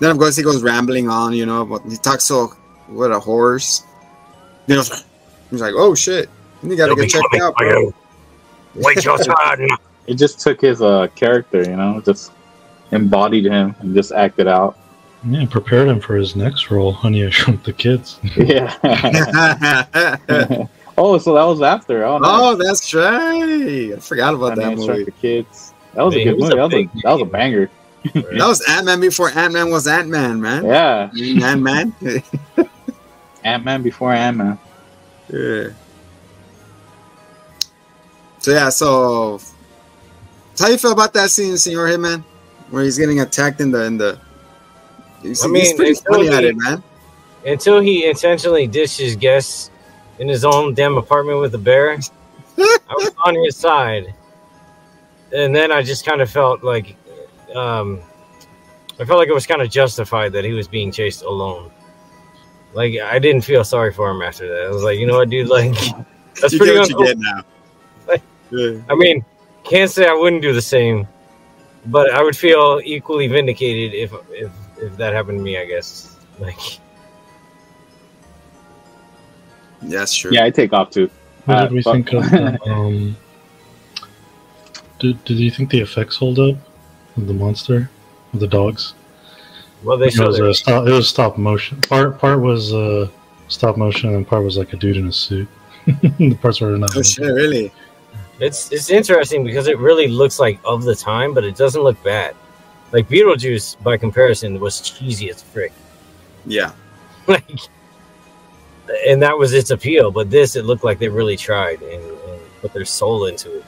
Then 0.01 0.11
of 0.11 0.19
course 0.19 0.37
he 0.37 0.43
goes 0.43 0.63
rambling 0.63 1.09
on, 1.09 1.33
you 1.33 1.47
know, 1.47 1.65
but 1.65 1.83
he 1.89 1.97
talks 1.97 2.25
so 2.25 2.49
what 2.89 3.13
a 3.13 3.21
horse. 3.21 3.85
You 4.67 4.77
know, 4.77 4.83
he's 5.51 5.61
like, 5.61 5.75
oh 5.77 5.95
shit, 5.95 6.29
you 6.63 6.77
gotta 6.77 6.95
They'll 6.95 7.05
get 7.05 7.11
checked 7.11 7.35
out, 7.41 7.55
for 7.57 7.65
bro. 7.69 7.81
you. 7.81 7.95
Wait 8.77 9.05
your 9.05 9.19
turn. 9.23 9.69
It 10.07 10.15
just 10.15 10.41
took 10.41 10.61
his 10.61 10.81
uh 10.83 11.09
character, 11.15 11.63
you 11.63 11.77
know, 11.77 12.01
just 12.01 12.33
embodied 12.93 13.45
him 13.45 13.75
and 13.81 13.95
just 13.95 14.13
acted 14.13 14.49
out. 14.49 14.77
Yeah, 15.25 15.45
prepared 15.51 15.89
him 15.89 16.01
for 16.01 16.17
his 16.17 16.35
next 16.35 16.71
role, 16.71 16.93
Honey, 16.93 17.27
I 17.27 17.31
Shrunk 17.31 17.63
the 17.65 17.73
Kids. 17.75 18.19
Yeah. 18.37 18.75
oh, 20.97 21.19
so 21.19 21.35
that 21.35 21.45
was 21.45 21.61
after. 21.61 22.05
Oh, 22.05 22.17
nice. 22.19 22.31
oh, 22.33 22.55
that's 22.57 22.95
right. 22.95 23.93
I 23.93 23.97
forgot 24.01 24.33
about 24.35 24.59
Honey, 24.59 24.77
that 24.77 24.83
I 24.83 24.87
Shrunk 24.87 25.05
the 25.05 25.11
kids. 25.13 25.75
That 25.95 26.03
was 26.05 26.15
Man, 26.15 26.29
a 26.29 26.31
good 26.31 26.41
was 26.41 26.51
movie. 26.55 26.55
a 26.55 26.57
That 26.57 26.65
was 26.65 26.75
a, 26.75 27.03
that 27.03 27.13
was 27.13 27.23
a 27.23 27.25
banger. 27.27 27.71
That 28.15 28.47
was 28.47 28.63
Ant 28.69 28.87
Man 28.87 29.01
before 29.01 29.31
Ant 29.31 29.53
Man 29.53 29.71
was 29.71 29.87
Ant 29.87 30.09
Man, 30.09 30.41
man. 30.41 30.65
Yeah. 30.65 31.11
Ant 31.45 31.63
Man. 31.63 31.95
Ant 33.45 33.65
Man 33.65 33.83
before 33.83 34.13
Ant 34.13 34.37
Man. 34.37 34.59
yeah. 35.29 35.69
So 38.41 38.53
yeah, 38.53 38.71
so, 38.71 39.39
how 40.59 40.69
you 40.69 40.79
feel 40.79 40.93
about 40.93 41.13
that 41.13 41.31
scene, 41.31 41.59
Senor 41.59 41.87
Hitman, 41.89 42.25
where 42.71 42.83
he's 42.83 42.97
getting 42.97 43.21
attacked 43.21 43.61
in 43.61 43.71
the 43.71 43.85
in 43.85 43.99
the. 43.99 44.19
I 45.23 45.47
mean, 45.47 45.57
he's 45.57 45.75
pretty 45.75 45.91
it's 45.91 46.01
funny 46.01 46.29
at 46.29 46.45
it, 46.45 46.57
man. 46.57 46.83
Until 47.45 47.81
he 47.81 48.07
intentionally 48.09 48.67
ditched 48.67 48.99
his 48.99 49.15
guests 49.15 49.71
in 50.19 50.27
his 50.27 50.47
own 50.47 50.73
damn 50.73 50.97
apartment 50.97 51.41
with 51.41 51.55
a 51.55 51.59
bear, 51.59 51.93
I 52.59 52.79
was 52.89 53.13
on 53.27 53.35
his 53.45 53.57
side, 53.57 54.15
and 55.35 55.55
then 55.55 55.71
I 55.71 55.83
just 55.83 56.07
kind 56.07 56.23
of 56.23 56.31
felt 56.31 56.65
like, 56.65 56.97
um, 57.57 58.01
I 58.99 59.05
felt 59.05 59.19
like 59.19 59.29
it 59.29 59.35
was 59.35 59.47
kind 59.47 59.63
of 59.63 59.71
justified 59.71 60.33
that 60.33 60.45
he 60.45 60.53
was 60.53 60.69
being 60.69 60.93
chased 60.93 61.23
alone. 61.23 61.71
Like 62.73 62.95
I 63.01 63.19
didn't 63.19 63.43
feel 63.43 63.65
sorry 63.65 63.93
for 63.93 64.11
him 64.11 64.23
after 64.23 64.47
that. 64.49 64.67
I 64.67 64.69
was 64.71 64.83
like, 64.83 64.99
you 64.99 65.07
know 65.07 65.17
what, 65.19 65.29
dude, 65.31 65.49
like 65.49 65.73
that's 66.41 66.53
you 66.53 66.59
pretty 66.59 66.75
get 66.75 66.81
what 66.81 66.89
you 66.91 67.05
get 67.07 67.19
now. 67.19 67.43
Like- 68.07 68.23
Yeah. 68.51 68.81
I 68.89 68.95
mean, 68.95 69.25
can't 69.65 69.91
say 69.91 70.07
I 70.07 70.13
wouldn't 70.15 70.43
do 70.43 70.53
the 70.53 70.63
same, 70.63 71.07
but 71.87 72.13
I 72.13 72.23
would 72.23 72.37
feel 72.37 72.81
equally 72.85 73.27
vindicated 73.29 73.95
if 73.95 74.13
if 74.31 74.51
if 74.79 74.97
that 74.97 75.13
happened 75.13 75.39
to 75.39 75.43
me. 75.45 75.57
I 75.59 75.65
guess. 75.67 76.17
Like, 76.39 76.59
That's 79.83 80.15
true. 80.15 80.31
Yeah, 80.33 80.45
I 80.45 80.51
take 80.51 80.73
off 80.73 80.91
too. 80.91 81.11
What 81.47 81.57
Uh, 81.57 81.63
did 81.63 81.73
we 81.73 81.83
fuck. 81.83 81.95
think 81.95 82.13
of 82.13 82.31
the, 82.31 82.61
um 82.71 83.17
did, 84.99 85.25
did 85.25 85.39
you 85.39 85.51
think 85.51 85.71
the 85.71 85.81
effects 85.81 86.17
hold 86.17 86.39
up 86.39 86.57
of 86.57 86.59
the 87.27 87.35
monster? 87.35 87.91
Of 88.33 88.41
the 88.41 88.47
dogs? 88.47 88.95
well, 89.83 89.97
they 89.97 90.07
It 90.07 90.19
was, 90.19 90.39
it. 90.39 90.45
uh, 90.45 90.53
stop, 90.53 90.87
it 90.87 90.93
was 90.93 91.09
stop 91.09 91.39
motion. 91.39 91.81
Part 91.83 92.19
part 92.19 92.41
was 92.41 92.73
uh 92.73 93.09
stop 93.49 93.77
motion 93.77 94.15
and 94.15 94.27
part 94.27 94.45
was 94.45 94.57
like 94.57 94.73
a 94.73 94.77
dude 94.77 94.97
in 94.97 95.09
a 95.09 95.13
suit. 95.13 95.49
the 95.87 96.39
parts 96.41 96.61
were 96.61 96.77
not 96.77 96.97
Oh 96.97 97.03
shit, 97.03 97.25
really? 97.27 97.73
It's 98.39 98.71
it's 98.73 98.91
interesting 98.91 99.45
because 99.45 99.67
it 99.67 99.79
really 99.79 100.09
looks 100.09 100.39
like 100.39 100.61
of 100.65 100.85
the 100.85 100.95
time, 100.95 101.35
but 101.35 101.45
it 101.45 101.57
doesn't 101.57 101.83
look 101.83 102.03
bad. 102.03 102.35
Like 102.93 103.09
Beetlejuice, 103.09 103.83
by 103.83 103.97
comparison, 103.97 104.59
was 104.59 104.81
cheesy 104.81 105.31
as 105.31 105.43
frick. 105.43 105.73
Yeah. 106.47 106.73
Like, 107.27 107.47
and 109.07 109.23
that 109.23 109.39
was 109.39 109.53
its 109.53 109.71
appeal. 109.71 110.11
But 110.11 110.31
this, 110.31 110.57
it 110.57 110.65
looked 110.65 110.83
like 110.83 110.99
they 110.99 111.09
really 111.09 111.37
tried 111.37 111.81
and, 111.81 112.03
and 112.03 112.41
put 112.61 112.73
their 112.73 112.85
soul 112.85 113.27
into 113.27 113.59
it. 113.59 113.65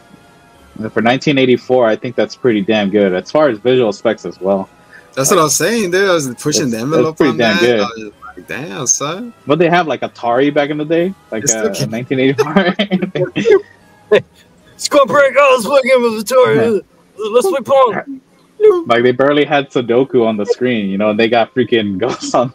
And 0.84 0.92
For 0.92 1.02
1984, 1.02 1.86
I 1.86 1.96
think 1.96 2.16
that's 2.16 2.36
pretty 2.36 2.60
damn 2.62 2.90
good 2.90 3.12
as 3.14 3.30
far 3.30 3.48
as 3.48 3.58
visual 3.58 3.92
specs 3.92 4.24
as 4.24 4.40
well. 4.40 4.68
That's 5.14 5.30
what 5.30 5.38
I 5.38 5.42
was 5.44 5.56
saying, 5.56 5.90
dude. 5.90 6.08
I 6.08 6.14
was 6.14 6.34
pushing 6.36 6.70
the 6.70 6.78
envelope 6.78 7.18
that's 7.18 7.18
pretty 7.18 7.32
on 7.32 7.38
damn 7.38 7.56
that. 7.56 7.60
good. 7.60 7.80
I 7.80 7.82
was 7.82 8.12
just 8.12 8.38
like, 8.38 8.46
damn, 8.48 8.86
son. 8.86 9.34
But 9.46 9.58
they 9.58 9.68
have 9.68 9.86
like 9.86 10.00
Atari 10.00 10.52
back 10.54 10.70
in 10.70 10.78
the 10.78 10.84
day, 10.84 11.14
like 11.30 11.44
It's 11.44 11.54
uh, 11.54 11.72
still- 11.74 11.90
1984. 11.90 14.20
Squad 14.76 15.06
break! 15.06 15.34
Oh, 15.38 15.52
let's 15.54 15.66
play 15.66 15.80
game 15.84 16.04
of 16.04 16.26
the. 16.26 16.84
Let's 17.16 17.48
play 17.48 17.60
pong. 17.60 18.20
like 18.86 19.02
they 19.02 19.12
barely 19.12 19.44
had 19.44 19.70
Sudoku 19.70 20.26
on 20.26 20.36
the 20.36 20.46
screen, 20.46 20.88
you 20.88 20.98
know, 20.98 21.10
and 21.10 21.20
they 21.20 21.28
got 21.28 21.54
freaking 21.54 21.98
ghosts 21.98 22.34
on. 22.34 22.52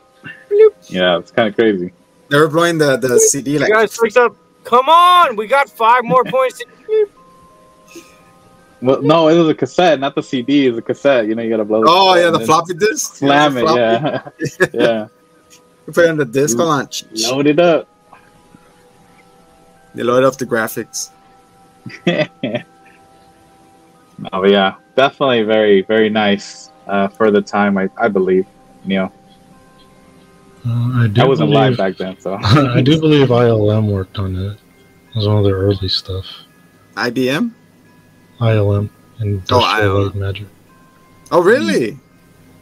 Yeah, 0.89 1.19
it's 1.19 1.31
kind 1.31 1.47
of 1.47 1.55
crazy. 1.55 1.91
They 2.29 2.37
were 2.37 2.49
blowing 2.49 2.77
the, 2.77 2.97
the 2.97 3.19
CD 3.19 3.51
You 3.51 3.59
like 3.59 3.71
guys 3.71 3.95
fix 3.95 4.17
up. 4.17 4.35
Come 4.65 4.89
on, 4.89 5.37
we 5.37 5.47
got 5.47 5.69
five 5.69 6.03
more 6.03 6.25
points. 6.25 6.61
Well, 6.65 6.75
no, 8.81 9.27
it 9.27 9.37
was 9.37 9.49
a 9.49 9.55
cassette, 9.55 9.99
not 9.99 10.15
the 10.15 10.23
CD. 10.23 10.67
It's 10.67 10.77
a 10.77 10.81
cassette. 10.81 11.27
You 11.27 11.35
know, 11.35 11.41
you 11.41 11.49
gotta 11.49 11.65
blow. 11.65 11.81
It. 11.83 11.87
Oh 11.89 12.15
yeah, 12.15 12.29
the 12.29 12.37
then 12.37 12.47
floppy 12.47 12.73
disk. 12.75 13.15
Slam 13.15 13.53
the 13.55 13.59
it, 13.59 13.63
floppy. 13.63 13.79
yeah, 13.79 14.29
yeah. 14.73 15.07
You 15.87 15.93
put 15.93 16.05
it 16.05 16.09
on 16.09 16.17
the 16.17 16.25
disc. 16.25 16.57
Hold 16.57 16.69
on. 16.69 16.89
Load 17.13 17.47
it 17.47 17.59
up. 17.59 17.87
They 19.95 20.03
load 20.03 20.23
up 20.23 20.37
the 20.37 20.45
graphics. 20.45 21.09
no, 22.05 22.27
but 24.31 24.49
yeah, 24.49 24.75
definitely 24.95 25.43
very, 25.43 25.81
very 25.81 26.09
nice 26.09 26.71
uh, 26.87 27.07
for 27.07 27.31
the 27.31 27.41
time. 27.41 27.77
I, 27.77 27.89
I 27.97 28.07
believe. 28.09 28.45
You 28.85 28.95
know, 28.99 29.11
Uh, 30.65 31.03
I 31.03 31.07
do 31.07 31.21
I 31.21 31.25
wasn't 31.25 31.51
believe, 31.51 31.69
live 31.71 31.77
back 31.77 31.97
then, 31.97 32.19
so 32.19 32.35
I 32.41 32.81
do 32.81 32.99
believe 32.99 33.29
ILM 33.29 33.87
worked 33.91 34.17
on 34.19 34.35
it. 34.35 34.51
It 34.51 35.15
was 35.15 35.27
one 35.27 35.37
of 35.37 35.43
their 35.43 35.55
early 35.55 35.89
stuff. 35.89 36.25
IBM? 36.95 37.51
ILM 38.39 38.89
Industrial 39.19 39.61
ILM. 39.63 40.05
Light 40.05 40.15
Magic. 40.15 40.47
Oh, 41.31 41.41
really? 41.41 41.97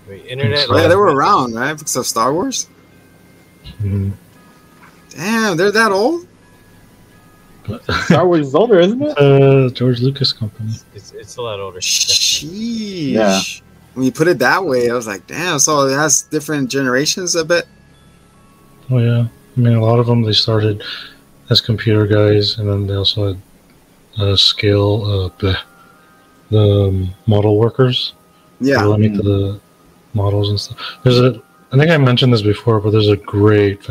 Wait, 0.08 0.26
internet. 0.26 0.68
Oh, 0.70 0.78
yeah, 0.78 0.88
they 0.88 0.96
were 0.96 1.14
around, 1.14 1.54
right? 1.56 1.74
Because 1.74 1.96
of 1.96 2.06
Star 2.06 2.34
Wars. 2.34 2.68
Mhm. 3.82 4.14
Damn, 5.10 5.58
they're 5.58 5.72
that 5.72 5.92
old. 5.92 6.28
Star 8.06 8.28
Wars 8.28 8.48
is 8.48 8.56
older, 8.56 8.80
isn't 8.80 9.02
it? 9.02 9.18
uh, 9.18 9.70
George 9.72 10.00
Lucas 10.02 10.32
company. 10.32 10.72
It's, 10.94 11.12
it's 11.14 11.38
a 11.38 11.42
lot 11.42 11.60
older. 11.60 11.80
Sheesh. 11.80 13.12
Yeah. 13.12 13.42
When 13.96 14.06
you 14.06 14.12
put 14.12 14.28
it 14.28 14.40
that 14.40 14.64
way, 14.66 14.90
I 14.90 14.94
was 14.94 15.08
like, 15.08 15.26
damn. 15.26 15.58
So 15.60 15.88
it 15.88 15.96
has 15.96 16.24
different 16.24 16.70
generations 16.70 17.36
a 17.36 17.46
bit. 17.46 17.66
Oh 18.92 19.00
yeah, 19.00 19.26
I 19.58 19.60
mean 19.60 19.74
a 19.74 19.82
lot 19.84 20.00
of 20.00 20.06
them 20.06 20.22
they 20.22 20.34
started 20.34 20.84
as 21.50 21.60
computer 21.62 22.06
guys, 22.06 22.60
and 22.60 22.70
then 22.70 22.86
they 22.86 22.94
also 22.94 23.30
had 23.30 23.42
uh, 24.18 24.36
scale 24.36 25.04
uh, 25.06 25.30
bleh, 25.40 25.58
the 26.50 26.60
um, 26.88 27.10
model 27.28 27.58
workers. 27.58 28.14
Yeah. 28.60 28.84
Let 28.84 29.00
me 29.00 29.10
to 29.10 29.22
the 29.22 29.60
models 30.14 30.50
and 30.50 30.60
stuff. 30.60 30.78
There's 31.04 31.20
a, 31.20 31.42
I 31.72 31.78
think 31.78 31.92
I 31.92 31.98
mentioned 31.98 32.32
this 32.34 32.42
before, 32.42 32.80
but 32.80 32.92
there's 32.92 33.10
a 33.10 33.18
great, 33.18 33.86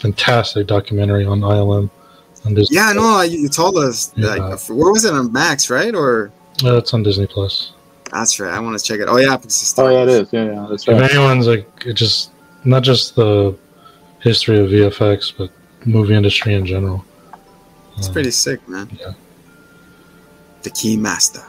fantastic 0.00 0.66
documentary 0.66 1.24
on 1.24 1.40
ILM. 1.40 1.90
On 2.44 2.54
Disney. 2.54 2.74
Yeah, 2.76 2.92
no, 2.92 3.20
you, 3.20 3.38
you 3.38 3.48
told 3.48 3.76
us. 3.76 4.12
Yeah. 4.16 4.34
Like, 4.34 4.60
where 4.68 4.90
was 4.90 5.04
it 5.04 5.14
on 5.14 5.32
Max, 5.32 5.70
right? 5.70 5.94
Or 5.94 6.32
Uh, 6.64 6.76
it's 6.78 6.92
on 6.92 7.04
Disney 7.04 7.26
Plus. 7.28 7.72
that's 8.10 8.40
right. 8.40 8.52
I 8.52 8.58
want 8.58 8.76
to 8.76 8.84
check 8.84 8.98
it. 8.98 9.06
Oh 9.08 9.16
yeah, 9.18 9.36
because 9.36 9.62
it's 9.62 9.70
Oh 9.78 9.86
Star 9.86 9.92
yeah, 9.92 10.02
it 10.02 10.06
Wars. 10.06 10.20
is. 10.26 10.32
Yeah, 10.32 10.44
yeah, 10.46 10.66
that's 10.68 10.88
If 10.88 11.10
anyone's 11.10 11.46
like, 11.46 11.68
it 11.86 11.92
just 11.94 12.30
not 12.64 12.82
just 12.82 13.14
the 13.14 13.56
history 14.18 14.58
of 14.58 14.70
VFX, 14.70 15.32
but 15.38 15.50
movie 15.86 16.14
industry 16.14 16.54
in 16.54 16.66
general. 16.66 17.04
It's 17.96 18.08
Um, 18.08 18.12
pretty 18.12 18.32
sick, 18.32 18.66
man. 18.68 18.90
Yeah. 19.00 19.12
The 20.62 20.70
Key 20.70 20.96
Master. 20.96 21.42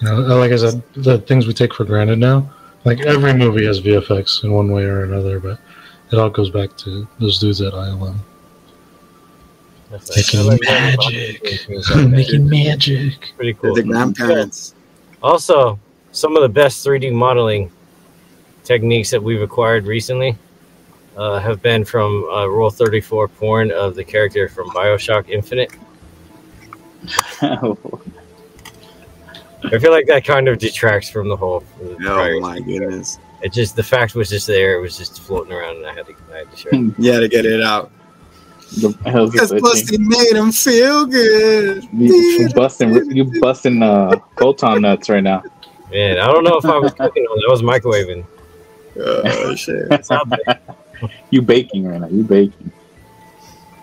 You 0.00 0.08
know, 0.08 0.38
like 0.38 0.52
I 0.52 0.56
said, 0.56 0.82
the 0.94 1.18
things 1.18 1.46
we 1.46 1.52
take 1.52 1.74
for 1.74 1.84
granted 1.84 2.18
now. 2.18 2.50
Like 2.84 3.00
every 3.00 3.34
movie 3.34 3.66
has 3.66 3.80
VFX 3.80 4.44
in 4.44 4.52
one 4.52 4.70
way 4.70 4.84
or 4.84 5.02
another, 5.02 5.40
but 5.40 5.58
it 6.12 6.18
all 6.18 6.30
goes 6.30 6.50
back 6.50 6.76
to 6.78 7.06
those 7.18 7.38
dudes 7.38 7.60
at 7.60 7.72
ILM 7.72 8.18
making 10.16 10.46
like 10.46 10.60
magic, 10.62 11.68
making 11.96 12.48
magic. 12.48 13.32
Pretty 13.36 13.54
cool. 13.54 13.74
the 13.74 13.82
grandparents. 13.82 14.74
Also, 15.22 15.78
some 16.12 16.36
of 16.36 16.42
the 16.42 16.48
best 16.48 16.86
3D 16.86 17.12
modeling 17.12 17.70
techniques 18.64 19.10
that 19.10 19.22
we've 19.22 19.42
acquired 19.42 19.86
recently 19.86 20.36
uh, 21.16 21.38
have 21.38 21.62
been 21.62 21.84
from 21.84 22.24
uh, 22.24 22.46
Rule 22.46 22.70
34 22.70 23.28
porn 23.28 23.70
of 23.70 23.94
the 23.94 24.04
character 24.04 24.48
from 24.48 24.68
Bioshock 24.70 25.28
Infinite. 25.28 25.72
I 29.64 29.78
feel 29.78 29.90
like 29.90 30.06
that 30.06 30.24
kind 30.24 30.48
of 30.48 30.58
detracts 30.58 31.08
from 31.10 31.28
the 31.28 31.36
whole. 31.36 31.64
the 31.80 31.96
prior- 31.96 32.36
Oh 32.36 32.40
my 32.40 32.60
goodness. 32.60 33.18
It 33.42 33.52
just 33.52 33.76
the 33.76 33.82
fact 33.82 34.14
was 34.14 34.28
just 34.28 34.46
there. 34.46 34.76
It 34.78 34.80
was 34.80 34.96
just 34.98 35.20
floating 35.20 35.52
around, 35.52 35.76
and 35.76 35.86
I 35.86 35.94
had 35.94 36.06
to, 36.06 36.14
I 36.32 36.38
had 36.38 36.50
to 36.50 36.56
share. 36.56 36.72
it. 36.74 36.94
Yeah, 36.98 37.20
to 37.20 37.28
get 37.28 37.46
it 37.46 37.62
out. 37.62 37.90
the 38.76 38.96
hell's 39.06 39.30
Because 39.30 39.50
this 39.50 39.62
Busty 39.62 39.98
made 39.98 40.36
him 40.36 40.50
feel 40.52 41.06
good. 41.06 41.84
You, 41.92 42.14
you 42.14 42.48
busting, 42.50 43.10
you 43.16 43.24
busting 43.40 43.82
uh, 43.82 44.16
photon 44.38 44.82
nuts 44.82 45.08
right 45.08 45.22
now. 45.22 45.42
Man, 45.90 46.18
I 46.18 46.26
don't 46.26 46.44
know 46.44 46.56
if 46.58 46.64
I 46.64 46.78
was 46.78 46.92
cooking 46.92 47.22
on 47.24 47.36
that. 47.38 47.46
I 47.48 47.50
was 47.50 47.62
microwaving. 47.62 48.24
Oh 49.00 49.54
shit. 49.54 49.86
It's 49.92 50.10
out 50.10 50.28
there. 50.28 50.58
You 51.30 51.40
baking 51.42 51.86
right 51.86 52.00
now. 52.00 52.08
You 52.08 52.24
baking. 52.24 52.72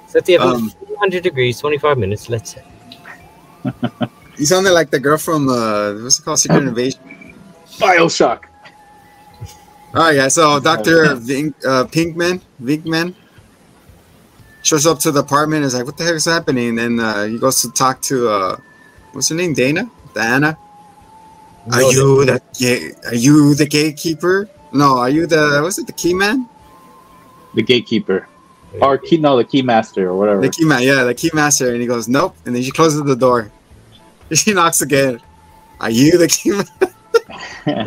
Set 0.08 0.26
the 0.26 0.38
oven 0.38 0.50
Um, 0.66 0.70
to 0.70 0.76
100 0.86 1.24
degrees, 1.24 1.60
25 1.60 1.98
minutes. 1.98 2.30
Let's 2.30 2.56
say. 2.56 2.64
You 4.38 4.46
sounded 4.46 4.72
like 4.72 4.90
the 4.92 5.00
girl 5.00 5.18
from 5.18 5.48
uh, 5.50 5.94
what's 6.04 6.20
it 6.20 6.24
called? 6.24 6.40
Secret 6.40 6.64
Invasion. 6.64 7.00
Bioshock. 7.80 8.44
Oh 9.94 10.10
yeah, 10.10 10.28
so 10.28 10.60
Doctor 10.60 11.06
Vink, 11.16 11.54
uh, 11.66 11.86
Pinkman, 11.86 12.42
Venkman, 12.62 13.16
shows 14.62 14.86
up 14.86 15.00
to 15.00 15.12
the 15.12 15.22
apartment. 15.22 15.60
and 15.64 15.66
is 15.68 15.74
like, 15.76 15.86
"What 15.86 15.98
the 15.98 16.04
heck 16.04 16.16
is 16.16 16.26
happening?" 16.26 16.78
And 16.80 17.00
uh, 17.00 17.24
he 17.26 17.40
goes 17.40 17.62
to 17.62 17.72
talk 17.72 18.02
to 18.04 18.28
uh, 18.30 18.58
what's 19.14 19.30
her 19.30 19.36
name? 19.36 19.54
Dana. 19.54 19.90
Diana. 20.14 20.58
Are 21.72 21.80
No, 21.82 21.90
you 21.90 22.26
the 22.26 22.42
gate? 22.60 22.96
Are 23.06 23.16
you 23.16 23.56
the 23.56 23.66
gatekeeper? 23.66 24.50
No, 24.74 24.98
are 24.98 25.10
you 25.10 25.26
the 25.28 25.62
was 25.64 25.80
it? 25.80 25.88
The 25.88 25.94
key 25.94 26.14
man? 26.14 26.48
The 27.54 27.64
gatekeeper. 27.64 28.28
Or 28.82 28.98
key, 28.98 29.16
no, 29.18 29.38
the 29.38 29.46
key 29.46 29.62
master 29.62 30.10
or 30.10 30.18
whatever. 30.18 30.42
The 30.42 30.50
key 30.50 30.66
man. 30.66 30.84
Yeah, 30.84 31.06
the 31.06 31.14
key 31.14 31.32
master. 31.34 31.72
And 31.72 31.80
he 31.82 31.88
goes, 31.88 32.10
"Nope." 32.10 32.36
And 32.46 32.54
then 32.54 32.62
she 32.62 32.72
closes 32.72 33.02
the 33.04 33.16
door. 33.16 33.50
She 34.34 34.54
knocks 34.54 34.82
again. 34.82 35.20
Are 35.80 35.90
you 35.90 36.18
the 36.18 36.28
key 36.28 36.52
man? 36.52 36.66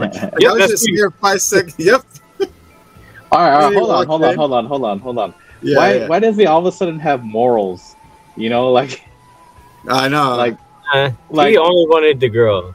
Like, 0.01 0.15
Yep, 0.41 0.51
I 0.51 0.53
was 0.55 0.67
just 0.69 0.87
me. 0.87 0.95
here 0.97 1.11
five 1.11 1.41
seconds. 1.43 1.75
Yep. 1.79 2.03
all 2.41 2.47
right, 2.49 2.51
all 3.33 3.41
right, 3.71 3.75
hold 3.77 3.91
on, 3.91 3.97
walked 3.97 4.09
hold 4.09 4.23
on, 4.25 4.37
hold 4.37 4.53
on, 4.53 4.67
hold 4.67 4.85
on, 4.85 4.99
hold 5.01 5.19
on. 5.19 5.35
Yeah. 5.63 5.77
why, 5.77 5.95
yeah. 5.95 6.07
why 6.09 6.19
does 6.21 6.37
he 6.37 6.47
all 6.47 6.61
of 6.61 6.67
a 6.67 6.73
sudden 6.73 6.99
have 7.01 7.25
morals? 7.25 7.97
You 8.37 8.51
know, 8.51 8.71
like, 8.71 9.05
I 9.89 10.09
know. 10.09 10.37
like, 10.37 10.57
Uh, 10.95 11.11
like, 11.31 11.51
he 11.51 11.57
only 11.59 11.87
wanted 11.89 12.21
the 12.21 12.29
girl. 12.29 12.75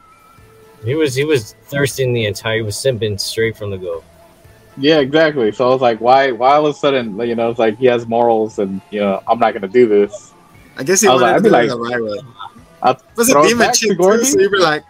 He 0.83 0.95
was 0.95 1.15
he 1.15 1.23
was 1.23 1.53
thirsting 1.67 2.13
the 2.13 2.25
entire. 2.25 2.57
He 2.57 2.61
was 2.61 2.75
simping 2.75 3.17
straight 3.19 3.55
from 3.57 3.71
the 3.71 3.77
go. 3.77 4.03
yeah, 4.77 4.99
exactly. 4.99 5.51
So 5.53 5.65
I 5.65 5.69
was 5.71 5.81
like, 5.81 6.01
why, 6.01 6.31
why 6.31 6.55
all 6.55 6.65
of 6.67 6.75
a 6.75 6.77
sudden, 6.77 7.17
you 7.21 7.35
know, 7.35 7.49
it's 7.49 7.59
like 7.59 7.77
he 7.77 7.85
has 7.85 8.05
morals, 8.05 8.59
and 8.59 8.81
you 8.91 8.99
know, 8.99 9.23
I'm 9.27 9.39
not 9.39 9.53
gonna 9.53 9.69
do 9.69 9.87
this. 9.87 10.33
I 10.77 10.83
guess 10.83 10.99
he 11.01 11.07
I 11.07 11.13
was 11.13 11.21
wanted 11.21 11.49
like- 11.51 11.51
to 11.51 11.57
I'd 11.57 11.63
it 11.63 11.67
be 11.67 11.69
the 11.69 11.77
right 11.79 12.03
way. 12.03 12.19
I'll 12.83 13.01
was 13.15 13.33
a 13.33 13.39
it 13.39 13.43
demon 13.43 13.57
back 13.59 13.73
to 13.75 13.79
chick 13.87 13.97
too, 13.97 14.23
so 14.23 14.39
you 14.39 14.49
were 14.49 14.59
like, 14.59 14.83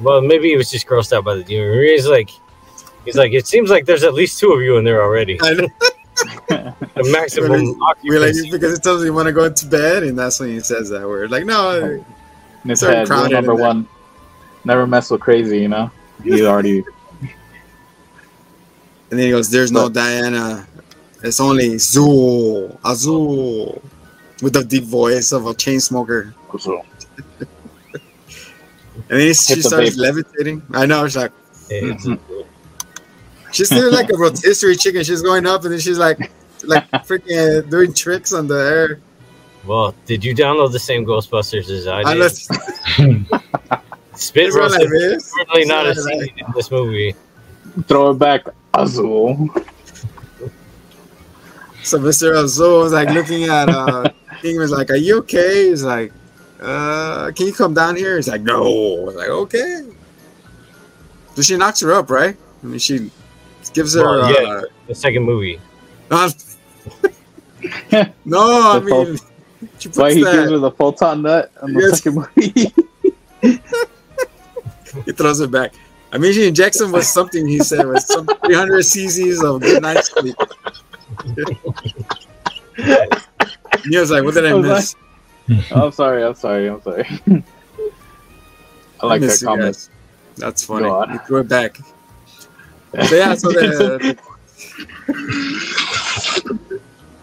Well, 0.00 0.20
maybe 0.20 0.48
he 0.50 0.56
was 0.56 0.70
just 0.70 0.86
grossed 0.86 1.12
out 1.12 1.24
by 1.24 1.34
the 1.36 1.44
demon. 1.44 1.78
He's 1.82 2.06
like, 2.06 2.28
he's 3.04 3.16
like, 3.16 3.32
it 3.32 3.46
seems 3.46 3.70
like 3.70 3.86
there's 3.86 4.02
at 4.04 4.14
least 4.14 4.38
two 4.38 4.52
of 4.52 4.60
you 4.62 4.76
in 4.76 4.84
there 4.84 5.02
already. 5.02 5.38
I 5.42 5.54
know. 5.54 5.68
The 6.48 7.10
maximum 7.10 7.50
Really- 7.50 7.74
We're 8.04 8.20
like, 8.20 8.34
because 8.50 8.72
it 8.78 8.82
tells 8.84 9.00
you 9.00 9.06
you 9.06 9.12
want 9.14 9.26
to 9.26 9.32
go 9.32 9.44
into 9.44 9.66
bed, 9.66 10.04
and 10.04 10.16
that's 10.16 10.38
when 10.38 10.50
he 10.50 10.60
says 10.60 10.88
that 10.90 11.02
word. 11.02 11.30
Like, 11.32 11.44
no, 11.44 11.80
In 12.62 12.70
his 12.70 12.80
head, 12.82 13.08
rule 13.08 13.28
number 13.28 13.56
there. 13.56 13.64
one: 13.64 13.88
never 14.64 14.86
mess 14.86 15.10
with 15.10 15.20
crazy. 15.20 15.58
You 15.58 15.68
know, 15.68 15.90
he 16.22 16.46
already. 16.46 16.78
and 17.20 17.28
then 19.10 19.18
he 19.18 19.30
goes, 19.30 19.50
"There's 19.50 19.72
no 19.72 19.88
Diana. 19.88 20.66
It's 21.24 21.40
only 21.40 21.70
Zuul, 21.76 22.78
Azul, 22.84 23.82
with 24.40 24.52
the 24.52 24.62
deep 24.64 24.84
voice 24.84 25.32
of 25.32 25.46
a 25.46 25.54
chain 25.54 25.80
smoker." 25.80 26.32
And 29.10 29.20
then 29.20 29.34
she 29.34 29.54
Hit 29.54 29.62
the 29.62 29.68
starts 29.68 29.90
vape. 29.90 29.98
levitating. 29.98 30.62
I 30.72 30.86
know. 30.86 31.06
She's 31.06 31.16
like, 31.16 31.32
she's 33.52 33.66
still 33.66 33.92
like 33.92 34.10
a 34.10 34.16
rotisserie 34.16 34.76
chicken. 34.76 35.04
She's 35.04 35.22
going 35.22 35.46
up, 35.46 35.64
and 35.64 35.72
then 35.72 35.80
she's 35.80 35.98
like, 35.98 36.30
like 36.64 36.90
freaking 37.06 37.68
doing 37.70 37.92
tricks 37.92 38.32
on 38.32 38.46
the 38.48 38.54
air. 38.54 39.00
Well, 39.66 39.94
did 40.06 40.24
you 40.24 40.34
download 40.34 40.72
the 40.72 40.78
same 40.78 41.04
Ghostbusters 41.04 41.68
as 41.70 41.86
I 41.86 42.00
I 42.00 42.14
did? 42.14 42.20
let's, 42.20 42.48
Spit 44.14 44.52
roast 44.52 44.76
I 44.78 44.82
is 44.84 45.32
certainly 45.32 45.64
not 45.64 45.86
a 45.86 45.90
It's 45.90 46.04
what 46.04 46.14
I 46.14 46.18
scene 46.26 46.38
in 46.38 46.52
this 46.54 46.70
movie. 46.70 47.14
Throw 47.88 48.10
it 48.10 48.14
back, 48.18 48.46
Azul. 48.74 49.48
So 51.82 51.98
Mr. 51.98 52.36
Azul 52.42 52.80
was 52.80 52.92
like 52.92 53.10
looking 53.10 53.44
at 53.44 53.68
uh 53.68 54.08
King 54.40 54.58
was 54.58 54.70
like, 54.70 54.90
Are 54.90 54.96
you 54.96 55.18
okay? 55.18 55.68
He's 55.70 55.82
like, 55.82 56.12
uh, 56.64 57.30
can 57.32 57.46
you 57.46 57.52
come 57.52 57.74
down 57.74 57.96
here? 57.96 58.16
He's 58.16 58.28
like, 58.28 58.42
No. 58.42 58.62
I 58.62 59.04
was 59.04 59.14
like, 59.14 59.28
okay. 59.28 59.82
So 61.36 61.42
she 61.42 61.56
knocks 61.56 61.80
her 61.80 61.92
up, 61.92 62.10
right? 62.10 62.36
I 62.62 62.66
mean 62.66 62.78
she 62.78 63.10
gives 63.72 63.94
her 63.94 64.02
Well, 64.04 64.32
yeah. 64.32 64.48
uh 64.48 64.62
The 64.86 64.94
second 64.94 65.24
movie. 65.24 65.60
uh, 66.10 66.30
No, 68.24 68.70
I 68.72 68.78
The 68.78 68.86
full- 68.88 69.04
mean 69.06 69.18
she 69.78 69.88
puts 69.88 69.98
Why 69.98 70.12
he 70.14 70.22
gives 70.22 70.50
her 70.50 70.58
the 70.58 70.70
photon 70.70 71.22
nut 71.22 71.50
on 71.62 71.72
the 71.72 71.80
Yes. 71.80 72.02
second 72.02 72.14
movie? 72.36 72.72
he 75.06 75.12
throws 75.12 75.40
it 75.40 75.50
back. 75.50 75.74
I 76.12 76.18
mean 76.18 76.32
she 76.32 76.46
injects 76.46 76.80
him 76.80 76.92
with 76.92 77.04
something 77.04 77.46
he 77.46 77.58
said 77.60 77.84
was 77.86 78.06
some 78.06 78.26
300 78.46 78.84
cc's 78.84 79.42
of 79.42 79.60
good 79.60 79.82
night 79.82 80.04
sleep. 80.04 80.36
he 83.84 83.98
was 83.98 84.10
like, 84.10 84.22
What 84.24 84.34
did 84.34 84.46
I 84.46 84.52
I 84.52 84.58
miss? 84.60 84.94
I'm 85.70 85.92
sorry. 85.92 86.24
I'm 86.24 86.34
sorry. 86.34 86.68
I'm 86.68 86.82
sorry. 86.82 87.06
I 89.00 89.06
like 89.06 89.20
that 89.20 89.40
comment. 89.44 89.88
That's 90.36 90.64
funny. 90.64 90.86
You 90.86 91.18
threw 91.26 91.40
it 91.40 91.48
back. 91.48 91.78
So 93.08 93.16
yeah, 93.16 93.34
so 93.34 93.50
the 93.50 94.18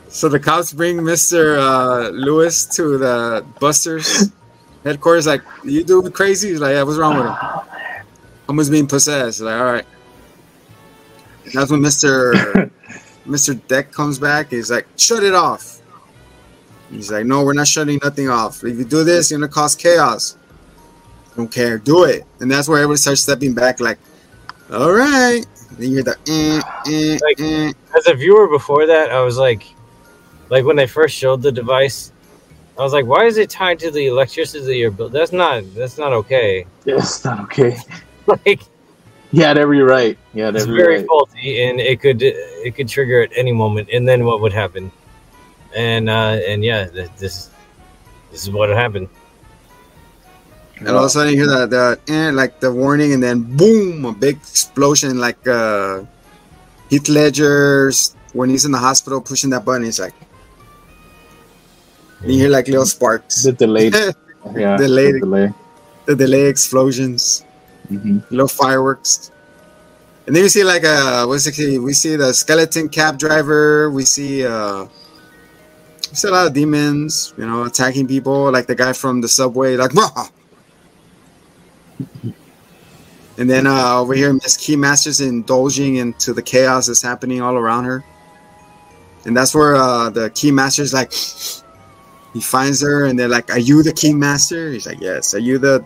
so 0.09 0.29
the 0.29 0.39
cops 0.39 0.73
bring 0.73 1.03
Mister 1.03 1.57
uh, 1.57 2.09
Louis 2.09 2.65
to 2.75 2.97
the 2.97 3.45
Busters, 3.59 4.31
Headquarters 4.83 5.27
like, 5.27 5.41
you 5.63 5.83
do 5.83 6.05
it 6.05 6.13
crazy? 6.13 6.49
He's 6.49 6.59
like, 6.59 6.73
yeah, 6.73 6.83
what's 6.83 6.97
wrong 6.97 7.17
with 7.17 7.27
him? 7.27 7.35
Someone's 8.47 8.69
being 8.69 8.87
possessed. 8.87 9.39
Like, 9.39 9.59
all 9.59 9.71
right. 9.71 9.85
And 11.45 11.53
that's 11.53 11.71
when 11.71 11.81
Mister 11.81 12.69
Mister 13.25 13.55
Peck 13.55 13.91
comes 13.91 14.19
back. 14.19 14.49
He's 14.49 14.69
like, 14.69 14.87
shut 14.97 15.23
it 15.23 15.33
off. 15.33 15.80
He's 16.91 17.11
like, 17.11 17.25
no, 17.25 17.43
we're 17.43 17.53
not 17.53 17.67
shutting 17.67 17.99
nothing 18.03 18.29
off. 18.29 18.63
If 18.63 18.77
you 18.77 18.83
do 18.85 19.03
this, 19.03 19.31
you're 19.31 19.39
gonna 19.39 19.51
cause 19.51 19.75
chaos. 19.75 20.35
Don't 21.35 21.49
care, 21.51 21.77
do 21.77 22.03
it. 22.03 22.25
And 22.41 22.51
that's 22.51 22.67
where 22.67 22.79
everybody 22.79 22.97
starts 22.97 23.21
stepping 23.21 23.53
back, 23.53 23.79
like, 23.79 23.97
all 24.71 24.91
right. 24.91 25.45
Then 25.77 25.89
you 25.89 25.95
hear 25.95 26.03
the 26.03 26.17
eh, 26.27 26.61
eh, 26.91 27.17
Like- 27.23 27.39
eh. 27.39 27.71
As 27.97 28.07
a 28.07 28.13
viewer 28.13 28.47
before 28.47 28.85
that, 28.85 29.09
I 29.11 29.21
was 29.21 29.37
like, 29.37 29.63
like 30.49 30.65
when 30.65 30.75
they 30.75 30.87
first 30.87 31.15
showed 31.15 31.41
the 31.41 31.51
device, 31.51 32.11
I 32.77 32.83
was 32.83 32.93
like, 32.93 33.05
why 33.05 33.25
is 33.25 33.37
it 33.37 33.49
tied 33.49 33.79
to 33.79 33.91
the 33.91 34.07
electricity 34.07 34.65
of 34.65 34.75
your 34.77 34.91
build? 34.91 35.11
That's 35.13 35.31
not 35.31 35.63
that's 35.75 35.97
not 35.97 36.13
okay. 36.13 36.65
Yes, 36.85 37.23
not 37.23 37.39
okay. 37.41 37.77
Like 38.27 38.61
You 39.31 39.43
had 39.43 39.57
every 39.57 39.81
right. 39.81 40.17
Yeah, 40.33 40.45
had 40.45 40.55
it's 40.55 40.63
every 40.65 40.77
very 40.77 40.97
right. 40.97 41.07
faulty, 41.07 41.63
and 41.63 41.79
it 41.79 42.01
could 42.01 42.21
it 42.21 42.75
could 42.75 42.87
trigger 42.87 43.21
at 43.21 43.31
any 43.35 43.51
moment. 43.51 43.89
And 43.91 44.07
then 44.07 44.25
what 44.25 44.41
would 44.41 44.53
happen? 44.53 44.91
And 45.75 46.09
uh 46.09 46.39
and 46.47 46.63
yeah, 46.63 46.87
th- 46.87 47.09
this 47.17 47.49
this 48.31 48.43
is 48.43 48.49
what 48.51 48.69
happened. 48.69 49.07
And 50.79 50.89
all 50.89 50.99
of 50.99 51.05
a 51.05 51.09
sudden 51.09 51.33
you 51.33 51.37
hear 51.45 51.47
that 51.47 51.69
the 51.69 51.99
eh, 52.11 52.31
like 52.31 52.59
the 52.59 52.71
warning, 52.73 53.13
and 53.13 53.21
then 53.21 53.43
boom, 53.55 54.03
a 54.05 54.11
big 54.11 54.37
explosion, 54.37 55.19
like 55.19 55.37
uh, 55.47 56.03
Heath 56.89 57.07
Ledger's 57.07 58.15
when 58.33 58.49
he's 58.49 58.65
in 58.65 58.71
the 58.71 58.79
hospital 58.79 59.21
pushing 59.21 59.51
that 59.51 59.63
button. 59.63 59.83
He's 59.83 59.99
like, 59.99 60.15
and 62.21 62.31
you 62.33 62.39
hear 62.39 62.49
like 62.49 62.67
little 62.67 62.85
sparks, 62.85 63.43
The 63.43 63.51
delayed. 63.53 63.93
the 63.93 64.15
Yeah. 64.57 64.75
Delayed. 64.77 65.15
the 65.15 65.19
delay. 65.19 65.53
delay 66.17 66.45
explosions, 66.47 67.45
hmm 67.87 68.19
little 68.31 68.47
fireworks. 68.47 69.29
And 70.25 70.35
then 70.35 70.43
you 70.43 70.49
see 70.49 70.63
like 70.63 70.83
uh, 70.83 71.25
what's 71.25 71.45
it? 71.45 71.77
We 71.79 71.93
see 71.93 72.15
the 72.15 72.33
skeleton 72.33 72.89
cab 72.89 73.19
driver. 73.19 73.91
We 73.91 74.03
see 74.05 74.45
uh, 74.45 74.85
we 76.11 76.15
see 76.15 76.27
a 76.27 76.31
lot 76.31 76.47
of 76.47 76.53
demons, 76.53 77.33
you 77.37 77.45
know, 77.45 77.63
attacking 77.63 78.07
people, 78.07 78.51
like 78.51 78.67
the 78.67 78.75
guy 78.75 78.93
from 78.93 79.21
the 79.21 79.27
subway, 79.29 79.77
like. 79.77 79.93
"Rah!" 79.95 80.27
And 83.37 83.49
then 83.49 83.65
uh, 83.65 83.97
over 83.99 84.13
here, 84.13 84.33
Miss 84.33 84.57
Keymasters 84.57 85.25
indulging 85.25 85.95
into 85.95 86.33
the 86.33 86.41
chaos 86.41 86.87
that's 86.87 87.01
happening 87.01 87.41
all 87.41 87.55
around 87.55 87.85
her. 87.85 88.03
And 89.25 89.35
that's 89.35 89.55
where 89.55 89.75
uh, 89.75 90.09
the 90.09 90.29
Keymasters 90.31 90.93
like 90.93 91.13
he 92.33 92.41
finds 92.41 92.81
her, 92.81 93.05
and 93.05 93.17
they're 93.17 93.27
like, 93.29 93.49
"Are 93.51 93.59
you 93.59 93.83
the 93.83 93.91
Keymaster?" 93.93 94.73
He's 94.73 94.85
like, 94.87 94.99
"Yes." 94.99 95.33
Are 95.33 95.39
you 95.39 95.57
the 95.59 95.85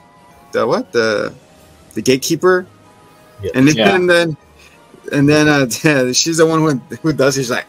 the 0.53 0.65
what 0.65 0.91
the 0.91 1.33
the 1.93 2.01
gatekeeper? 2.01 2.65
Yeah. 3.41 3.51
And 3.55 3.67
then 3.67 3.75
Yeah. 3.75 3.95
and 3.95 4.09
then 4.09 4.37
and 5.11 5.29
then 5.29 5.47
uh, 5.47 5.67
yeah, 5.83 6.11
she's 6.13 6.37
the 6.37 6.45
one 6.45 6.59
who 6.61 6.95
who 7.03 7.13
does. 7.13 7.37
it. 7.37 7.41
She's 7.41 7.51
like, 7.51 7.67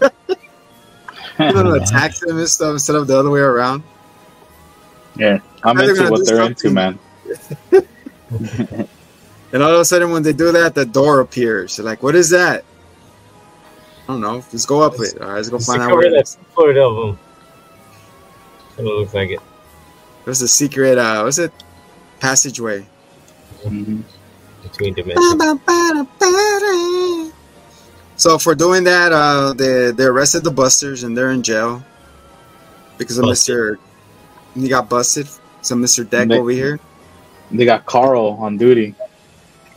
you 1.40 1.52
know, 1.64 1.74
attacks 1.74 2.22
him 2.22 2.38
and 2.38 2.48
stuff 2.48 2.72
instead 2.72 2.96
of 2.96 3.06
the 3.06 3.18
other 3.18 3.30
way 3.30 3.40
around. 3.40 3.82
yeah, 5.16 5.38
I'm 5.64 5.76
They're 5.76 5.90
into 5.90 6.10
what 6.10 6.26
they're 6.26 6.42
into, 6.42 6.68
something. 6.68 6.98
man. 7.72 8.86
And 9.52 9.64
all 9.64 9.74
of 9.74 9.80
a 9.80 9.84
sudden, 9.84 10.12
when 10.12 10.22
they 10.22 10.32
do 10.32 10.52
that, 10.52 10.76
the 10.76 10.86
door 10.86 11.18
appears. 11.18 11.74
They're 11.76 11.84
like, 11.84 12.04
"What 12.04 12.14
is 12.14 12.30
that?" 12.30 12.62
I 14.04 14.12
don't 14.12 14.20
know. 14.20 14.34
Let's 14.36 14.64
go 14.64 14.80
up 14.82 14.94
it. 15.00 15.20
All 15.20 15.26
right, 15.26 15.34
let's 15.38 15.48
go 15.48 15.58
find 15.58 15.82
out 15.82 15.86
cover 15.88 15.96
what 15.96 16.06
it 16.06 16.10
that 16.12 16.22
is. 16.22 16.38
foot 16.54 16.76
of 16.76 16.94
them. 16.96 17.18
Kind 18.76 18.88
of 18.88 18.94
looks 18.94 19.12
like 19.12 19.30
it. 19.30 19.40
What's 20.22 20.40
a 20.40 20.46
secret? 20.46 20.98
Uh, 20.98 21.22
what's 21.22 21.38
it? 21.38 21.52
Passageway. 22.20 22.86
Mhm. 23.64 24.04
between 24.62 24.94
dimensions. 24.94 25.42
So 28.20 28.36
for 28.38 28.54
doing 28.54 28.84
that, 28.84 29.12
uh, 29.12 29.54
they 29.56 29.92
they 29.92 30.04
arrested 30.04 30.44
the 30.44 30.50
busters 30.50 31.04
and 31.04 31.16
they're 31.16 31.30
in 31.32 31.42
jail 31.42 31.82
because 32.98 33.16
of 33.16 33.24
Busted. 33.24 33.56
Mister. 33.56 33.78
He 34.54 34.68
got 34.68 34.90
busted. 34.90 35.26
So 35.62 35.74
Mister 35.74 36.04
Peck 36.04 36.28
They- 36.28 36.38
over 36.38 36.50
here. 36.50 36.78
They 37.50 37.64
got 37.64 37.86
Carl 37.86 38.36
on 38.38 38.58
duty. 38.58 38.94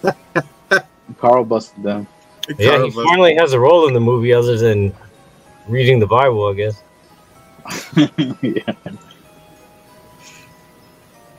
Carl 1.20 1.46
busted 1.46 1.82
them. 1.84 2.06
Yeah, 2.60 2.68
Carl 2.76 2.84
he 2.84 2.90
busted. 2.92 3.06
finally 3.06 3.36
has 3.36 3.54
a 3.54 3.60
role 3.60 3.88
in 3.88 3.94
the 3.94 4.02
movie 4.02 4.34
other 4.34 4.58
than 4.58 4.94
reading 5.70 6.00
the 6.00 6.06
Bible, 6.08 6.46
I 6.46 6.54
guess. 6.54 6.84
yeah. 8.42 8.74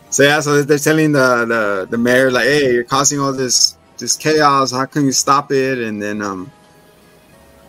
So 0.08 0.22
yeah, 0.22 0.40
so 0.40 0.62
they're 0.62 0.78
telling 0.78 1.12
the, 1.12 1.44
the 1.44 1.86
the 1.90 1.98
mayor 1.98 2.30
like, 2.30 2.46
"Hey, 2.46 2.72
you're 2.72 2.82
causing 2.84 3.20
all 3.20 3.32
this 3.34 3.76
this 3.98 4.16
chaos. 4.16 4.72
How 4.72 4.86
can 4.86 5.04
you 5.04 5.12
stop 5.12 5.52
it?" 5.52 5.78
And 5.78 6.00
then 6.02 6.22
um, 6.22 6.50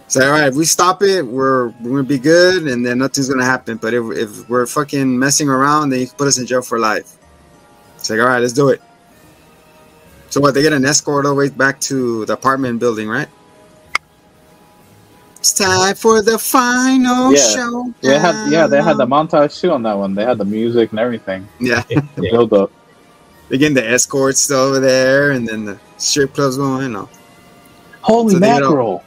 say, 0.08 0.26
"All 0.26 0.32
right, 0.32 0.48
if 0.48 0.56
we 0.56 0.66
stop 0.66 1.02
it, 1.04 1.26
we're 1.26 1.70
we're 1.82 1.90
gonna 1.92 2.04
be 2.04 2.20
good, 2.20 2.64
and 2.68 2.86
then 2.86 3.00
nothing's 3.00 3.30
gonna 3.30 3.46
happen. 3.46 3.78
But 3.78 3.94
if 3.94 4.04
if 4.18 4.50
we're 4.50 4.66
fucking 4.66 5.18
messing 5.18 5.50
around, 5.50 5.90
then 5.90 6.00
you 6.02 6.08
can 6.08 6.16
put 6.18 6.28
us 6.28 6.38
in 6.38 6.46
jail 6.46 6.62
for 6.62 6.80
life." 6.80 7.12
It's 7.98 8.10
like, 8.10 8.20
"All 8.20 8.26
right, 8.28 8.40
let's 8.40 8.54
do 8.54 8.70
it." 8.70 8.82
So 10.30 10.42
what? 10.42 10.54
They 10.54 10.62
get 10.62 10.74
an 10.74 10.86
escort 10.86 11.26
all 11.26 11.32
the 11.34 11.38
way 11.40 11.50
back 11.50 11.80
to 11.82 12.26
the 12.26 12.34
apartment 12.34 12.80
building, 12.80 13.08
right? 13.08 13.30
It's 15.40 15.54
time 15.54 15.96
for 15.96 16.22
the 16.24 16.40
final 16.40 17.32
Yeah. 17.32 17.40
show. 17.40 17.94
They 18.02 18.18
had 18.18 18.52
yeah, 18.52 18.68
they 18.68 18.82
had 18.82 18.98
the 18.98 19.06
montage 19.06 19.60
too 19.60 19.72
on 19.72 19.84
that 19.84 19.98
one. 19.98 20.16
They 20.16 20.24
had 20.24 20.38
the 20.40 20.46
music 20.46 20.90
and 20.92 21.00
everything. 21.00 21.48
yeah. 21.60 21.84
The 21.90 22.04
Yeah. 22.18 22.32
build 22.32 22.54
up. 22.54 22.72
They 23.50 23.60
getting 23.60 23.76
the 23.76 23.88
escorts 23.88 24.50
over 24.50 24.80
there, 24.80 25.32
and 25.32 25.48
then 25.48 25.66
the 25.66 25.78
strip 25.98 26.34
clubs 26.34 26.58
going. 26.58 26.94
No. 26.94 27.08
Holy 28.02 28.34
So 28.34 28.40
get 28.40 28.62
mackerel. 28.62 29.04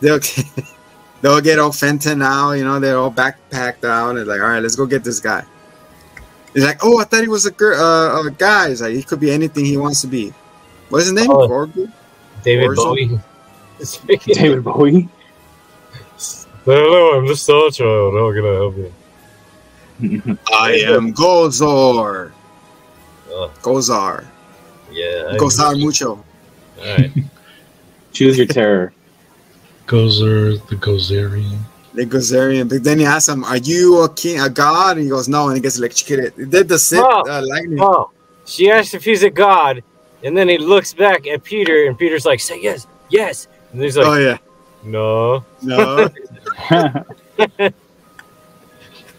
They'll 0.00 0.20
they'll 1.22 1.40
get 1.40 1.58
all 1.58 1.72
Fenton 1.72 2.22
out, 2.22 2.52
you 2.52 2.64
know, 2.64 2.78
they're 2.80 2.98
all 2.98 3.10
backpacked 3.12 3.84
out. 3.84 4.16
And 4.16 4.26
like, 4.26 4.40
all 4.40 4.48
right, 4.48 4.62
let's 4.62 4.76
go 4.76 4.86
get 4.86 5.04
this 5.04 5.20
guy. 5.20 5.44
He's 6.54 6.64
like, 6.64 6.78
oh, 6.82 6.98
I 7.00 7.04
thought 7.04 7.22
he 7.22 7.28
was 7.28 7.44
a 7.46 7.50
girl, 7.50 7.78
uh, 7.78 8.26
a 8.26 8.30
guy. 8.30 8.70
He's 8.70 8.80
like, 8.80 8.94
he 8.94 9.02
could 9.02 9.20
be 9.20 9.30
anything 9.30 9.64
he 9.64 9.76
wants 9.76 10.00
to 10.00 10.06
be. 10.06 10.32
What's 10.88 11.04
his 11.06 11.12
name? 11.12 11.30
Oh. 11.30 11.46
Gorgo? 11.46 11.88
David 12.42 12.78
Orson? 12.78 12.84
Bowie. 12.84 14.16
David 14.34 14.64
Bowie. 14.64 15.08
Hello, 16.64 17.18
I'm 17.18 17.26
the 17.26 17.36
Star 17.36 17.70
Child. 17.70 18.14
How 18.14 18.32
can 18.32 18.44
I 18.44 18.54
help 18.54 18.76
you? 18.76 18.92
I 20.52 20.72
am 20.94 21.12
Gozer. 21.14 22.32
Oh, 23.28 23.52
Gozar. 23.62 24.24
yeah. 24.90 25.28
I- 25.30 25.36
Gozar 25.36 25.78
mucho. 25.80 26.24
All 26.78 26.84
right. 26.84 27.12
Choose 28.12 28.38
your 28.38 28.46
terror. 28.46 28.92
Gozer, 29.86 30.64
the 30.68 30.76
Gozerian. 30.76 31.58
The 31.94 32.04
Gozerian. 32.06 32.68
But 32.68 32.82
then 32.84 32.98
he 32.98 33.04
asks 33.06 33.28
him, 33.28 33.44
are 33.44 33.56
you 33.56 34.02
a 34.02 34.08
king, 34.12 34.40
a 34.40 34.48
god? 34.50 34.96
And 34.96 35.04
he 35.04 35.10
goes, 35.10 35.28
no. 35.28 35.46
And 35.48 35.56
he 35.56 35.62
gets 35.62 35.78
electrocuted. 35.78 36.34
He 36.36 36.44
did 36.44 36.68
the 36.68 36.78
Sith 36.78 37.00
Oh. 37.02 37.22
uh, 37.28 37.42
lightning. 37.46 37.78
Oh, 37.80 38.10
she 38.44 38.70
asked 38.70 38.94
if 38.94 39.04
he's 39.04 39.22
a 39.22 39.30
god, 39.30 39.82
and 40.22 40.36
then 40.36 40.48
he 40.48 40.58
looks 40.58 40.92
back 40.94 41.26
at 41.26 41.42
Peter, 41.44 41.86
and 41.86 41.98
Peter's 41.98 42.24
like, 42.26 42.40
"Say 42.40 42.60
yes, 42.62 42.86
yes." 43.08 43.48
And 43.72 43.80
he's 43.82 43.96
like, 43.96 44.06
oh, 44.06 44.14
yeah. 44.14 44.38
"No." 44.84 45.44
No. 45.62 46.08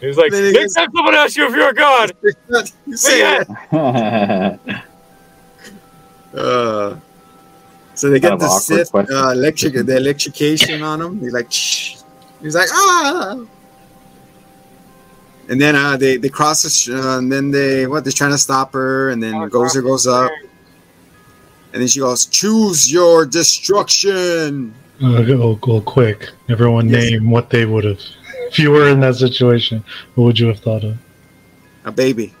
He's 0.00 0.16
like, 0.16 0.30
Then 0.30 0.44
he 0.44 0.52
"Next 0.52 0.74
time 0.74 0.88
someone 0.94 1.14
asks 1.16 1.36
you 1.36 1.44
if 1.48 1.54
you're 1.56 1.70
a 1.70 1.74
god, 1.74 2.12
you 2.86 2.96
say 2.96 3.18
Yeah. 3.18 4.56
it. 4.62 4.76
Uh, 6.34 6.94
so 7.98 8.08
they 8.10 8.20
get 8.20 8.38
the 8.38 8.48
Sith 8.48 8.94
uh, 8.94 9.04
electric, 9.30 9.74
the 9.74 9.96
electrocution 9.96 10.82
on 10.82 11.00
him. 11.02 11.20
He's 11.20 11.32
like, 11.32 11.50
Shh. 11.50 11.96
he's 12.40 12.54
like, 12.54 12.68
ah. 12.72 13.44
And 15.48 15.60
then 15.60 15.74
uh, 15.76 15.96
they 15.96 16.16
they 16.18 16.28
cross 16.28 16.62
the, 16.62 16.70
sh- 16.70 16.90
uh, 16.90 17.18
and 17.18 17.32
then 17.32 17.50
they 17.50 17.86
what? 17.86 18.04
They're 18.04 18.12
trying 18.12 18.32
to 18.32 18.38
stop 18.38 18.72
her, 18.74 19.10
and 19.10 19.22
then 19.22 19.32
Gozer 19.50 19.82
goes 19.82 20.06
up, 20.06 20.30
and 21.72 21.80
then 21.80 21.88
she 21.88 22.00
goes, 22.00 22.26
"Choose 22.26 22.92
your 22.92 23.24
destruction." 23.24 24.74
Uh, 25.02 25.22
go, 25.22 25.54
go 25.56 25.80
quick. 25.80 26.28
Everyone 26.50 26.88
Yes. 26.88 27.10
name 27.10 27.30
what 27.30 27.48
they 27.50 27.64
would 27.64 27.84
have. 27.84 28.00
If 28.50 28.58
you 28.58 28.70
were 28.70 28.88
in 28.88 29.00
that 29.00 29.14
situation, 29.16 29.82
what 30.14 30.24
would 30.24 30.38
you 30.38 30.48
have 30.48 30.58
thought 30.58 30.84
of? 30.84 30.96
A 31.84 31.92
baby. 31.92 32.34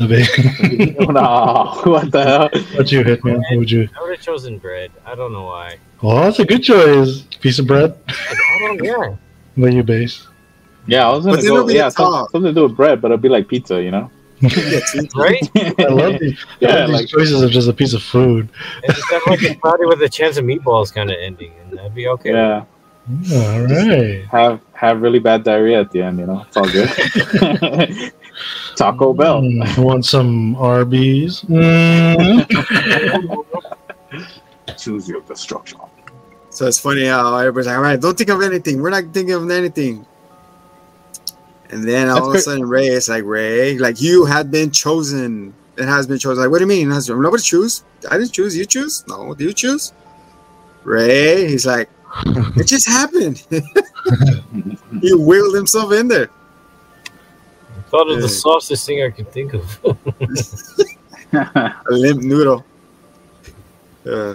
A 0.00 0.08
baby. 0.08 0.94
no, 0.98 1.80
what 1.84 2.10
the 2.10 2.24
hell? 2.24 2.50
What 2.76 2.90
you 2.90 3.04
hit, 3.04 3.24
man? 3.24 3.36
What 3.50 3.58
would 3.58 3.70
you? 3.70 3.88
I 3.98 4.02
would 4.02 4.12
have 4.12 4.20
chosen 4.20 4.58
bread. 4.58 4.90
I 5.06 5.14
don't 5.14 5.32
know 5.32 5.44
why. 5.44 5.78
Oh, 6.02 6.20
that's 6.20 6.38
a 6.38 6.44
good 6.44 6.62
choice. 6.62 7.22
Piece 7.40 7.58
of 7.58 7.66
bread. 7.66 7.94
I 8.08 8.58
don't, 8.60 8.82
yeah. 8.84 9.16
What 9.54 9.72
you 9.72 9.82
base? 9.82 10.26
Yeah, 10.86 11.08
I 11.08 11.12
was 11.12 11.24
gonna 11.24 11.36
But 11.36 11.44
go. 11.44 11.68
Yeah, 11.68 11.88
some, 11.90 12.26
something 12.32 12.42
to 12.44 12.52
do 12.52 12.62
with 12.64 12.76
bread, 12.76 13.00
but 13.00 13.08
it'll 13.10 13.18
be 13.22 13.28
like 13.28 13.48
pizza, 13.48 13.80
you 13.82 13.90
know? 13.90 14.10
Yeah, 14.40 14.80
Right? 15.16 15.38
I 15.78 15.84
love 15.84 16.18
these, 16.18 16.38
I 16.42 16.56
Yeah, 16.60 16.74
love 16.74 16.86
these 16.88 16.96
like 16.96 17.08
choices 17.08 17.42
of 17.42 17.50
just 17.50 17.68
a 17.68 17.72
piece 17.72 17.92
of 17.92 18.02
food. 18.02 18.48
And 18.82 18.94
just 18.94 19.10
have 19.10 19.22
like 19.28 19.42
a 19.42 19.54
party 19.56 19.84
with 19.86 20.02
a 20.02 20.08
chance 20.08 20.36
of 20.38 20.44
meatballs 20.44 20.92
kind 20.92 21.10
of 21.10 21.16
ending, 21.20 21.52
and 21.60 21.78
that'd 21.78 21.94
be 21.94 22.08
okay. 22.08 22.32
yeah, 22.32 22.64
All 23.32 23.60
right. 23.62 24.24
have 24.30 24.60
have 24.72 25.00
really 25.02 25.20
bad 25.20 25.44
diarrhea 25.44 25.80
at 25.80 25.90
the 25.92 26.02
end, 26.02 26.18
you 26.18 26.26
know? 26.26 26.44
It's 26.48 26.56
all 26.56 26.66
good. 26.68 28.12
Taco 28.76 29.12
Bell. 29.12 29.42
Mm, 29.42 29.78
want 29.84 30.04
some 30.04 30.56
Arby's? 30.56 31.42
Mm. 31.42 32.46
Choose 34.78 35.08
your 35.08 35.20
destruction. 35.22 35.78
So 36.50 36.66
it's 36.66 36.78
funny 36.78 37.06
how 37.06 37.36
everybody's 37.36 37.66
like, 37.66 37.76
all 37.76 37.82
right, 37.82 38.00
don't 38.00 38.16
think 38.16 38.30
of 38.30 38.42
anything. 38.42 38.82
We're 38.82 38.90
not 38.90 39.04
thinking 39.12 39.34
of 39.34 39.50
anything. 39.50 40.06
And 41.70 41.88
then 41.88 42.08
all 42.08 42.16
That's 42.16 42.28
of 42.28 42.34
a 42.34 42.38
sudden, 42.40 42.68
Ray 42.68 42.88
is 42.88 43.08
like, 43.08 43.24
Ray, 43.24 43.78
like 43.78 44.02
you 44.02 44.26
had 44.26 44.50
been 44.50 44.70
chosen. 44.70 45.54
It 45.78 45.86
has 45.86 46.06
been 46.06 46.18
chosen. 46.18 46.42
Like, 46.42 46.50
what 46.50 46.58
do 46.58 46.64
you 46.64 46.68
mean? 46.68 46.92
I 46.92 46.96
was, 46.96 47.08
Nobody 47.08 47.42
choose. 47.42 47.84
I 48.10 48.18
didn't 48.18 48.32
choose. 48.32 48.54
You 48.54 48.66
choose? 48.66 49.04
No, 49.08 49.34
do 49.34 49.44
you 49.44 49.54
choose? 49.54 49.94
Ray, 50.84 51.48
he's 51.48 51.64
like, 51.64 51.88
it 52.26 52.66
just 52.66 52.86
happened. 52.86 53.46
he 55.00 55.14
wheeled 55.14 55.54
himself 55.54 55.92
in 55.92 56.08
there. 56.08 56.28
Thought 57.92 58.08
of 58.10 58.16
Yeah. 58.16 58.22
the 58.22 58.28
softest 58.28 58.86
thing 58.86 59.02
I 59.04 59.10
could 59.10 59.30
think 59.30 59.52
of. 59.54 59.78
A 61.34 61.74
limp 61.90 62.22
noodle. 62.22 62.64
Uh, 64.10 64.34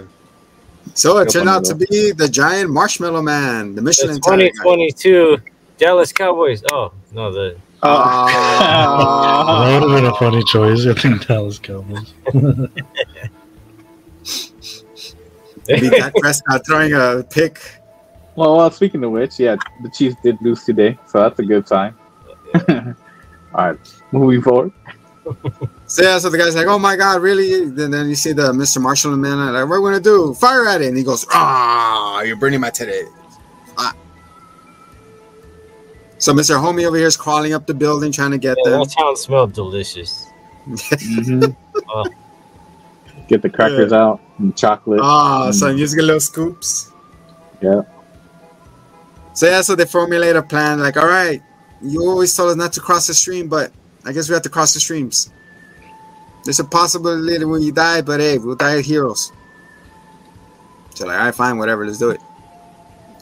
so 0.94 1.18
it 1.18 1.28
turned 1.30 1.48
out 1.48 1.64
to 1.64 1.74
be 1.74 2.12
the 2.12 2.28
giant 2.28 2.70
marshmallow 2.70 3.20
man, 3.22 3.74
the 3.74 3.82
Michelin 3.82 4.16
It's 4.16 4.26
tire 4.26 4.36
guy. 4.38 4.48
2022 4.48 5.38
Dallas 5.76 6.12
Cowboys. 6.12 6.62
Oh 6.72 6.92
no, 7.12 7.30
the 7.32 7.56
Ah. 7.82 9.64
that 9.68 9.80
would 9.82 9.90
have 9.90 10.00
been 10.02 10.10
a 10.10 10.14
funny 10.16 10.42
choice. 10.44 10.86
I 10.86 10.94
think 10.94 11.26
Dallas 11.26 11.58
Cowboys. 11.58 12.12
Be 15.66 15.90
Dak 15.90 16.14
Prescott 16.14 16.64
throwing 16.66 16.94
a 16.94 17.22
pick. 17.28 17.60
well, 18.36 18.56
well, 18.56 18.70
speaking 18.70 19.04
of 19.04 19.10
which, 19.10 19.38
yeah, 19.38 19.56
the 19.82 19.90
Chiefs 19.90 20.16
did 20.22 20.36
lose 20.40 20.64
today, 20.64 20.96
so 21.08 21.20
that's 21.20 21.38
a 21.40 21.44
good 21.44 21.68
sign. 21.68 21.94
All 23.54 23.68
right, 23.68 23.78
moving 24.12 24.42
forward. 24.42 24.72
So 25.88 26.02
yeah, 26.02 26.18
so 26.18 26.28
the 26.28 26.36
guy's 26.36 26.54
like, 26.54 26.66
"Oh 26.66 26.78
my 26.78 26.96
God, 26.96 27.22
really?" 27.22 27.64
Then, 27.64 27.90
then 27.90 28.10
you 28.10 28.14
see 28.14 28.32
the 28.32 28.52
Mr. 28.52 28.80
Marshall 28.80 29.14
and 29.14 29.22
man 29.22 29.38
like, 29.38 29.66
"What 29.66 29.76
are 29.76 29.80
we 29.80 29.90
gonna 29.90 30.00
do? 30.00 30.34
Fire 30.34 30.66
at 30.66 30.82
it!" 30.82 30.88
And 30.88 30.96
he 30.98 31.02
goes, 31.02 31.24
"Ah, 31.32 32.20
you're 32.20 32.36
burning 32.36 32.60
my 32.60 32.68
titties." 32.70 33.08
Ah. 33.78 33.94
So 36.18 36.34
Mr. 36.34 36.60
Homie 36.60 36.86
over 36.86 36.98
here 36.98 37.06
is 37.06 37.16
crawling 37.16 37.54
up 37.54 37.66
the 37.66 37.72
building 37.72 38.12
trying 38.12 38.32
to 38.32 38.38
get 38.38 38.58
yeah, 38.64 38.72
them. 38.72 38.80
that 38.80 38.90
town 38.90 39.16
smelled 39.16 39.54
delicious. 39.54 40.26
Mhm. 40.68 41.56
Oh. 41.90 42.04
Get 43.28 43.40
the 43.40 43.48
crackers 43.48 43.92
out 43.92 44.20
and 44.38 44.54
chocolate. 44.54 45.00
Ah, 45.02 45.50
so 45.52 45.68
I'm 45.68 45.78
using 45.78 46.00
little 46.00 46.20
scoops. 46.20 46.92
Yeah. 47.62 47.82
So 49.32 49.46
yeah, 49.46 49.62
so 49.62 49.74
they 49.74 49.86
formulate 49.86 50.36
a 50.36 50.42
plan. 50.42 50.80
Like, 50.80 50.96
all 50.96 51.06
right, 51.06 51.40
you 51.82 52.02
always 52.02 52.34
told 52.34 52.50
us 52.50 52.56
not 52.56 52.72
to 52.74 52.80
cross 52.80 53.06
the 53.06 53.14
stream, 53.14 53.48
but 53.48 53.72
I 54.04 54.12
guess 54.12 54.28
we 54.28 54.34
have 54.34 54.42
to 54.42 54.48
cross 54.48 54.74
the 54.74 54.80
streams. 54.80 55.30
There's 56.44 56.60
a 56.60 56.64
possibility 56.64 57.38
that 57.38 57.46
when 57.46 57.62
you 57.62 57.72
die, 57.72 58.00
but 58.02 58.20
hey, 58.20 58.38
we'll 58.38 58.54
die 58.54 58.78
as 58.78 58.86
heroes. 58.86 59.32
So 60.94 61.06
like, 61.06 61.18
all 61.18 61.26
right, 61.26 61.34
fine, 61.34 61.58
whatever, 61.58 61.86
let's 61.86 61.98
do 61.98 62.10
it. 62.10 62.20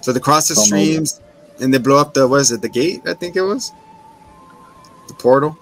So 0.00 0.12
they 0.12 0.20
cross 0.20 0.48
the 0.48 0.54
Don't 0.54 0.70
know 0.70 0.76
streams 0.84 1.20
and 1.60 1.72
they 1.74 1.78
blow 1.78 1.98
up 1.98 2.14
the 2.14 2.28
what 2.28 2.40
is 2.40 2.52
it, 2.52 2.62
the 2.62 2.68
gate? 2.68 3.02
I 3.06 3.14
think 3.14 3.36
it 3.36 3.42
was 3.42 3.72
the 5.08 5.14
portal. 5.14 5.58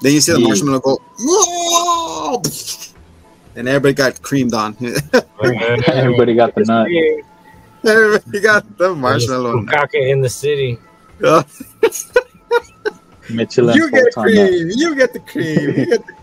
Then 0.00 0.12
you 0.12 0.20
see 0.20 0.32
the 0.32 0.40
Yeah. 0.40 0.46
marshmallow 0.46 0.80
go, 0.80 1.00
"Whoa!" 1.18 2.42
and 3.56 3.66
everybody 3.68 3.94
got 3.94 4.22
creamed 4.22 4.54
on. 4.54 4.76
Everybody 5.42 6.34
got 6.34 6.54
the 6.54 6.64
nut. 6.64 6.88
everybody 7.84 8.40
got 8.40 8.78
the 8.78 8.94
marshmallow. 8.94 9.62
Bukake 9.62 10.08
in 10.10 10.20
the 10.20 10.28
city. 10.28 10.78
Michelin 13.30 13.76
you 13.76 13.90
get 13.90 14.12
cream. 14.14 14.70
You 14.74 14.94
get 14.94 15.12
the 15.12 15.20
cream. 15.20 15.70
You 15.70 15.86
get 15.86 16.06
the, 16.06 16.14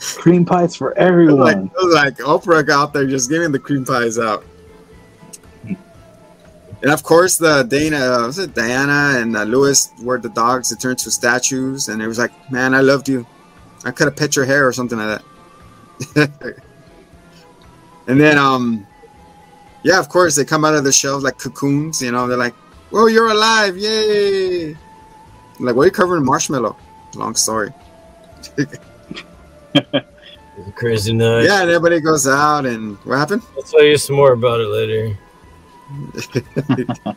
cream 0.18 0.44
pies 0.44 0.76
for 0.76 0.96
everyone. 0.98 1.66
it 1.76 1.84
was 1.84 1.94
like 1.94 2.16
Oprah 2.18 2.68
out 2.68 2.92
there 2.92 3.06
just 3.06 3.30
giving 3.30 3.52
the 3.52 3.58
cream 3.58 3.84
pies 3.84 4.18
out. 4.18 4.44
And 6.82 6.90
of 6.90 7.04
course, 7.04 7.38
the 7.38 7.62
Dana, 7.62 7.98
uh, 7.98 8.26
was 8.26 8.38
it 8.40 8.54
Diana 8.54 9.20
and 9.20 9.36
uh, 9.36 9.44
Louis 9.44 9.88
were 10.02 10.18
the 10.18 10.30
dogs 10.30 10.70
that 10.70 10.80
turned 10.80 10.98
to 10.98 11.12
statues, 11.12 11.88
and 11.88 12.02
it 12.02 12.08
was 12.08 12.18
like, 12.18 12.32
man, 12.50 12.74
I 12.74 12.80
loved 12.80 13.08
you. 13.08 13.24
I 13.84 13.92
could 13.92 14.08
have 14.08 14.16
pet 14.16 14.34
your 14.34 14.44
hair 14.44 14.66
or 14.66 14.72
something 14.72 14.98
like 14.98 15.22
that. 16.14 16.30
and 18.08 18.20
then, 18.20 18.36
um, 18.36 18.84
yeah, 19.84 20.00
of 20.00 20.08
course, 20.08 20.34
they 20.34 20.44
come 20.44 20.64
out 20.64 20.74
of 20.74 20.82
the 20.82 20.90
shells 20.90 21.22
like 21.22 21.38
cocoons. 21.38 22.02
You 22.02 22.10
know, 22.10 22.26
they're 22.26 22.36
like, 22.36 22.54
"Well, 22.92 23.08
you're 23.08 23.28
alive! 23.28 23.76
Yay!" 23.76 24.70
I'm 24.70 25.66
like, 25.66 25.74
what 25.74 25.82
are 25.82 25.86
you 25.86 25.92
covering 25.92 26.20
in 26.20 26.26
marshmallow? 26.26 26.76
Long 27.14 27.34
story. 27.34 27.70
Crazy 30.74 31.12
night. 31.12 31.44
Yeah, 31.44 31.62
and 31.62 31.70
everybody 31.70 32.00
goes 32.00 32.26
out, 32.26 32.66
and 32.66 32.96
what 32.98 33.18
happened? 33.18 33.42
I'll 33.56 33.62
tell 33.62 33.82
you 33.82 33.96
some 33.96 34.16
more 34.16 34.32
about 34.32 34.60
it 34.60 34.68
later. 34.68 35.16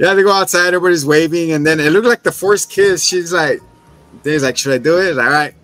Yeah, 0.00 0.14
they 0.14 0.22
go 0.22 0.32
outside, 0.32 0.68
everybody's 0.68 1.04
waving, 1.04 1.52
and 1.52 1.66
then 1.66 1.78
it 1.78 1.90
looked 1.90 2.06
like 2.06 2.22
the 2.22 2.32
forced 2.32 2.70
kiss. 2.70 3.04
She's 3.04 3.34
like, 3.34 3.60
Dave's 4.22 4.42
like, 4.42 4.56
should 4.56 4.72
I 4.72 4.78
do 4.78 4.98
it? 4.98 5.14
Like, 5.14 5.26
all 5.26 5.30
right. 5.30 5.54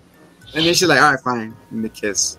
And 0.54 0.66
then 0.66 0.74
she's 0.74 0.86
like, 0.86 1.00
all 1.00 1.12
right, 1.12 1.20
fine. 1.20 1.56
And 1.70 1.82
they 1.82 1.88
kiss. 1.88 2.36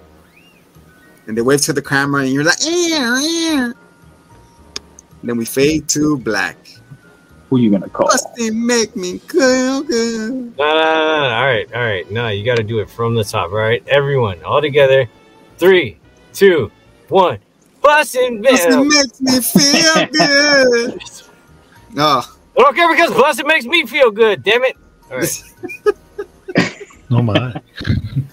And 1.25 1.35
they 1.35 1.41
wave 1.41 1.61
to 1.61 1.73
the 1.73 1.81
camera, 1.81 2.21
and 2.21 2.31
you're 2.31 2.43
like, 2.43 2.59
yeah, 2.61 3.17
eh. 3.19 3.73
Then 5.23 5.37
we 5.37 5.45
fade 5.45 5.87
to 5.89 6.17
black. 6.17 6.57
Who 7.49 7.55
are 7.55 7.59
you 7.59 7.71
gonna 7.71 7.89
call? 7.89 8.07
Must 8.07 8.27
they 8.35 8.49
make 8.49 8.95
me 8.95 9.19
feel 9.19 9.81
good? 9.83 10.57
No, 10.57 10.65
no, 10.65 10.73
no, 10.73 11.21
no. 11.21 11.29
All 11.29 11.45
right, 11.45 11.73
all 11.73 11.81
right. 11.81 12.09
No, 12.11 12.27
you 12.27 12.43
got 12.45 12.57
to 12.57 12.63
do 12.63 12.79
it 12.79 12.89
from 12.89 13.15
the 13.15 13.23
top, 13.23 13.51
all 13.51 13.57
right? 13.57 13.81
Everyone, 13.87 14.43
all 14.43 14.61
together. 14.61 15.07
Three, 15.57 15.97
two, 16.33 16.71
one. 17.07 17.39
Bustin' 17.81 18.41
Must 18.41 18.69
makes 18.69 19.21
me 19.21 19.39
feel 19.41 20.05
good. 20.11 20.99
Oh, 21.97 22.37
I 22.57 22.61
don't 22.61 22.75
care 22.75 22.93
because 22.93 23.11
Blessed 23.11 23.45
makes 23.45 23.65
me 23.65 23.85
feel 23.85 24.11
good, 24.11 24.43
damn 24.43 24.63
it. 24.65 24.75
All 25.09 25.17
right. 25.17 25.43
Oh 27.09 27.21
my! 27.21 27.61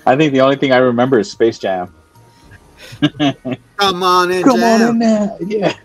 I 0.05 0.17
think 0.17 0.33
the 0.33 0.41
only 0.41 0.57
thing 0.57 0.73
I 0.73 0.79
remember 0.79 1.21
is 1.21 1.31
Space 1.31 1.61
Jam. 1.61 1.95
come 3.77 4.03
on 4.03 4.33
and 4.33 4.45
Come 4.45 4.65
on 4.65 4.83
in 4.83 4.99
there, 4.99 5.37
yeah. 5.41 5.77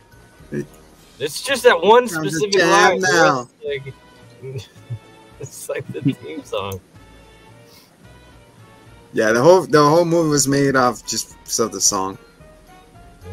It's 1.19 1.41
just 1.41 1.63
that 1.63 1.81
one 1.81 2.07
Time 2.07 2.23
specific 2.23 2.53
jam 2.53 2.69
line. 2.69 3.01
now. 3.01 3.49
It's 3.61 3.85
like, 3.85 3.93
it's 5.39 5.69
like 5.69 5.87
the 5.87 6.01
theme 6.13 6.43
song. 6.43 6.79
Yeah, 9.11 9.31
the 9.31 9.41
whole 9.41 9.61
the 9.65 9.83
whole 9.83 10.05
movie 10.05 10.29
was 10.29 10.47
made 10.47 10.75
off 10.75 11.05
just 11.05 11.35
of 11.59 11.71
the 11.71 11.81
song. 11.81 12.17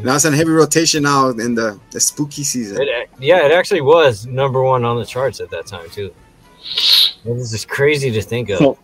Now 0.03 0.17
it's 0.17 0.25
on 0.25 0.33
heavy 0.33 0.51
rotation 0.51 1.05
now 1.05 1.29
in 1.29 1.55
the, 1.55 1.79
the 1.91 2.01
spooky 2.01 2.45
season. 2.45 2.79
It, 2.81 3.09
yeah, 3.19 3.47
it 3.47 3.53
actually 3.53 3.81
was 3.81 4.27
number 4.27 4.63
one 4.63 4.85
on 4.85 4.99
the 4.99 5.07
charts 5.07 5.41
at 5.41 5.51
that 5.51 5.67
time 5.67 5.89
too. 5.91 6.13
This 7.25 7.53
is 7.53 7.65
crazy 7.65 8.11
to 8.11 8.21
think 8.23 8.51
of. 8.51 8.59
So, 8.59 8.79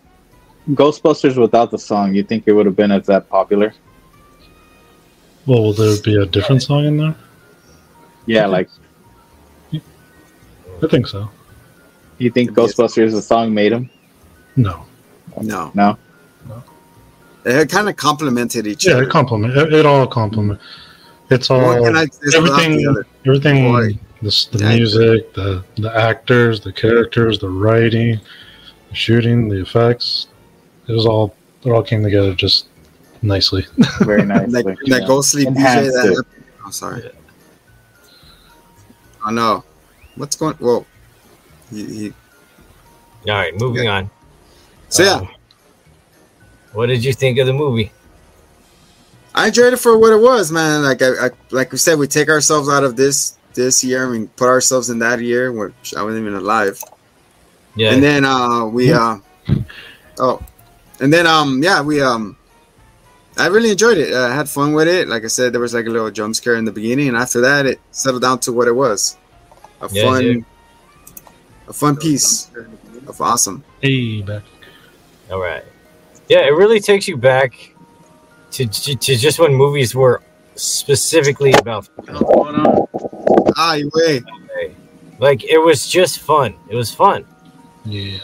Ghostbusters 0.71 1.37
without 1.37 1.71
the 1.71 1.79
song, 1.79 2.15
you 2.15 2.23
think 2.23 2.45
it 2.47 2.53
would 2.53 2.67
have 2.67 2.77
been 2.77 2.93
as 2.93 3.07
that 3.07 3.29
popular? 3.29 3.75
Well, 5.47 5.63
will 5.63 5.73
there 5.73 6.01
be 6.03 6.17
a 6.17 6.25
different 6.27 6.63
song 6.63 6.85
in 6.85 6.97
there? 6.99 7.17
Yeah, 8.27 8.47
like 8.47 8.71
I 10.83 10.87
think 10.89 11.07
so. 11.07 11.31
you 12.19 12.31
think 12.31 12.51
Could 12.51 12.57
be 12.57 12.63
a- 12.63 12.67
Ghostbusters 12.67 13.13
the 13.13 13.23
song 13.23 13.53
made 13.55 13.73
him? 13.73 13.89
No. 14.57 14.85
No, 15.41 15.71
No. 15.75 15.97
they 17.43 17.65
kind 17.67 17.89
of 17.89 17.97
complemented 17.97 18.67
each 18.67 18.87
Yeah, 18.87 18.95
other. 18.95 19.05
it 19.05 19.11
compliment. 19.11 19.57
It, 19.57 19.73
it 19.73 19.87
all 19.87 20.07
complement. 20.07 20.61
It's 21.31 21.51
all 21.51 21.81
One 21.81 21.95
can 21.95 21.95
the 21.95 22.35
everything. 22.37 23.05
Everything. 23.27 23.65
Boy. 23.73 23.99
The, 24.21 24.49
the 24.53 24.59
Yeah. 24.59 24.75
music, 24.77 25.33
the 25.35 25.65
the 25.77 25.97
actors, 25.97 26.61
the 26.61 26.73
characters, 26.73 27.39
the 27.39 27.49
writing, 27.49 28.21
the 28.91 28.95
shooting, 28.95 29.49
the 29.49 29.61
effects. 29.63 30.29
It 30.89 30.93
was 30.93 31.07
all. 31.07 31.35
It 31.65 31.71
all 31.71 31.83
came 31.83 32.03
together 32.03 32.35
just 32.35 32.67
nicely. 33.23 33.65
Very 34.01 34.25
nice. 34.27 34.49
Like 34.51 34.65
like, 34.67 34.79
that 34.87 35.01
yeah. 35.03 35.07
ghostly 35.07 35.45
DJ. 35.45 35.49
Enhanced 35.49 35.93
That, 35.95 36.25
oh, 36.67 36.71
sorry. 36.71 37.11
I 39.25 39.31
no, 39.33 39.65
what's 40.17 40.37
going? 40.37 40.55
Whoa. 40.57 40.87
He, 41.71 41.85
he, 41.87 42.13
All 43.29 43.35
right, 43.37 43.55
moving 43.59 43.89
on. 43.89 44.11
so 44.89 45.03
yeah, 45.03 45.15
Um, 45.15 45.29
what 46.73 46.87
did 46.87 47.05
you 47.05 47.13
think 47.13 47.39
of 47.39 47.47
the 47.47 47.53
movie? 47.53 47.93
I 49.35 49.47
enjoyed 49.49 49.73
it 49.73 49.79
for 49.79 49.97
what 49.97 50.13
it 50.13 50.21
was, 50.21 50.53
man. 50.53 50.83
Like 50.83 51.01
I, 51.01 51.27
I 51.27 51.31
like 51.51 51.73
we 51.73 51.79
said, 51.79 51.99
we 51.99 52.07
take 52.07 52.29
ourselves 52.29 52.69
out 52.69 52.85
of 52.85 52.97
this 52.97 53.39
this 53.55 53.83
year 53.85 54.03
and 54.05 54.13
we 54.13 54.27
put 54.29 54.49
ourselves 54.49 54.91
in 54.91 54.99
that 55.01 55.21
year, 55.21 55.51
which 55.53 55.95
I 55.95 56.03
wasn't 56.03 56.23
even 56.23 56.35
alive. 56.35 56.79
Yeah, 57.75 57.93
And 57.95 58.03
then 58.03 58.25
uh 58.27 58.67
we 58.67 58.93
uh 58.93 59.17
oh, 60.19 60.43
and 61.01 61.11
then 61.13 61.27
um 61.27 61.63
yeah 61.63 61.81
we 61.81 62.03
um 62.03 62.37
I 63.39 63.47
really 63.47 63.71
enjoyed 63.71 63.97
it. 63.97 64.13
I 64.13 64.35
had 64.35 64.51
fun 64.51 64.75
with 64.75 64.87
it. 64.89 65.09
Like 65.09 65.25
I 65.25 65.29
said, 65.29 65.55
there 65.55 65.61
was 65.63 65.73
like 65.73 65.87
a 65.87 65.91
little 65.91 66.11
jump 66.11 66.37
scare 66.37 66.57
in 66.57 66.67
the 66.67 66.73
beginning, 66.73 67.09
and 67.09 67.17
after 67.17 67.41
that, 67.41 67.65
it 67.65 67.81
settled 67.91 68.21
down 68.21 68.41
to 68.41 68.53
what 68.53 68.69
it 68.69 68.73
was—a 69.83 69.97
Yeah, 69.97 70.05
fun, 70.05 70.23
dude. 70.23 70.45
a 71.67 71.71
a 71.71 71.73
fun 71.73 71.97
piece 71.97 72.51
of 73.07 73.21
awesome. 73.21 73.63
Hey, 73.81 74.23
back. 74.23 74.43
All 75.31 75.41
right. 75.41 75.65
Yeah, 76.29 76.41
it 76.47 76.51
really 76.55 76.81
takes 76.81 77.09
you 77.09 77.17
back 77.17 77.75
to, 78.53 78.67
to, 78.67 78.95
to 78.97 79.17
just 79.17 79.39
when 79.39 79.55
movies 79.55 79.95
were 79.95 80.23
specifically 80.55 81.53
about 81.55 81.89
Ah, 83.57 83.75
you 83.75 83.91
wait. 83.95 84.23
like 85.19 85.45
it 85.45 85.59
was 85.59 85.87
just 85.89 86.21
fun. 86.21 86.55
It 86.69 86.75
was 86.77 86.93
fun. 86.95 87.25
Yeah. 87.85 88.19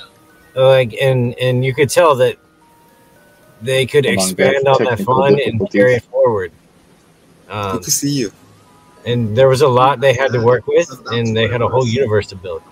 Like 0.54 0.94
and 1.00 1.34
and 1.38 1.64
you 1.64 1.74
could 1.74 1.88
tell 1.90 2.14
that 2.16 2.36
they 3.62 3.86
could 3.86 4.04
Come 4.04 4.18
on, 4.18 4.24
expand 4.24 4.64
guys, 4.64 4.76
on 4.78 4.84
that 4.84 5.00
fun 5.00 5.38
and 5.44 5.70
carry 5.70 5.94
it 5.94 6.04
forward. 6.04 6.52
Good 7.48 7.54
Um, 7.54 7.80
to 7.82 7.90
see 7.90 8.10
you. 8.10 8.32
And 9.08 9.34
there 9.34 9.48
was 9.48 9.62
a 9.62 9.68
lot 9.68 10.00
they 10.00 10.12
had 10.12 10.32
to 10.32 10.40
work 10.40 10.66
with, 10.66 10.88
and 11.12 11.34
they 11.34 11.48
had 11.48 11.62
a 11.62 11.68
whole 11.68 11.86
universe 11.86 12.26
to 12.28 12.36
build. 12.36 12.62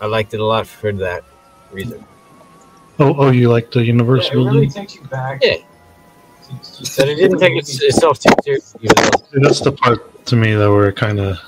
I 0.00 0.06
liked 0.06 0.34
it 0.34 0.40
a 0.40 0.44
lot 0.44 0.66
for 0.66 0.92
that 0.92 1.24
reason. 1.70 2.04
Oh, 2.98 3.14
oh, 3.18 3.30
you 3.30 3.50
like 3.50 3.70
the 3.70 3.84
universe 3.84 4.30
building? 4.30 4.70
takes 4.70 4.94
you 4.94 5.02
back. 5.02 5.42
Yeah. 5.42 5.56
That 6.96 7.08
it 7.08 7.16
didn't 7.16 7.38
take 7.38 7.56
its- 7.56 7.82
itself 7.82 8.18
too 8.18 8.30
seriously. 8.42 8.88
That's 9.32 9.60
the 9.60 9.72
part 9.72 10.24
to 10.26 10.36
me 10.36 10.54
that 10.54 10.70
were 10.70 10.92
kind 10.92 11.20
of 11.20 11.38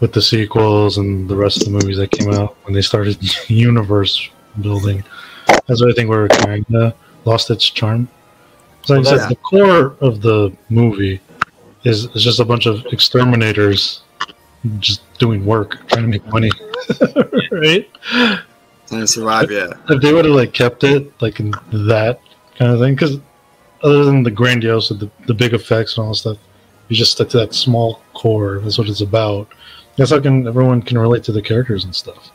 with 0.00 0.12
the 0.12 0.20
sequels 0.20 0.98
and 0.98 1.28
the 1.28 1.36
rest 1.36 1.58
of 1.58 1.64
the 1.64 1.70
movies 1.70 1.96
that 1.96 2.10
came 2.10 2.30
out 2.32 2.56
when 2.64 2.74
they 2.74 2.82
started 2.82 3.16
universe 3.50 4.28
building. 4.60 5.02
That's 5.46 5.80
what 5.80 5.90
I 5.90 5.94
think 5.94 6.10
we 6.10 6.16
were 6.16 6.28
kind 6.28 6.66
of 6.74 6.94
lost 7.24 7.50
its 7.50 7.70
charm. 7.70 8.08
So 8.84 8.94
like 8.96 9.06
I 9.06 9.16
said, 9.16 9.30
the 9.30 9.36
core 9.36 9.96
of 10.00 10.20
the 10.20 10.54
movie 10.68 11.20
is, 11.86 12.06
is 12.16 12.24
just 12.24 12.40
a 12.40 12.44
bunch 12.44 12.66
of 12.66 12.84
exterminators 12.86 14.02
just 14.78 15.00
doing 15.18 15.46
work, 15.46 15.88
trying 15.88 16.02
to 16.02 16.08
make 16.08 16.26
money, 16.26 16.50
right? 17.52 17.88
Trying 18.88 19.00
to 19.02 19.06
survive, 19.06 19.50
yeah. 19.50 19.72
If 19.88 20.02
they 20.02 20.12
would 20.12 20.24
have 20.24 20.34
like 20.34 20.52
kept 20.52 20.82
it 20.82 21.10
like 21.22 21.38
in 21.38 21.52
that 21.70 22.20
kind 22.56 22.72
of 22.72 22.80
thing, 22.80 22.94
because 22.94 23.18
other 23.82 24.04
than 24.04 24.24
the 24.24 24.32
grandiose, 24.32 24.88
the, 24.88 25.08
the 25.26 25.34
big 25.34 25.54
effects 25.54 25.96
and 25.96 26.04
all 26.04 26.10
that 26.10 26.16
stuff, 26.16 26.38
you 26.88 26.96
just 26.96 27.12
stick 27.12 27.28
to 27.30 27.38
that 27.38 27.54
small 27.54 28.02
core. 28.14 28.58
That's 28.60 28.78
what 28.78 28.88
it's 28.88 29.00
about. 29.00 29.48
That's 29.96 30.10
how 30.10 30.20
can 30.20 30.46
everyone 30.46 30.82
can 30.82 30.98
relate 30.98 31.22
to 31.24 31.32
the 31.32 31.42
characters 31.42 31.84
and 31.84 31.94
stuff. 31.94 32.32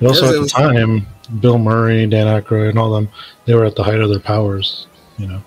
But 0.00 0.08
also 0.08 0.26
at 0.26 0.42
the 0.42 0.48
time, 0.48 1.06
Bill 1.40 1.58
Murray, 1.58 2.06
Dan 2.06 2.26
Aykroyd, 2.26 2.70
and 2.70 2.78
all 2.78 2.90
them, 2.90 3.08
they 3.44 3.54
were 3.54 3.64
at 3.64 3.76
the 3.76 3.84
height 3.84 4.00
of 4.00 4.10
their 4.10 4.20
powers. 4.20 4.86
You 5.16 5.26
know, 5.26 5.42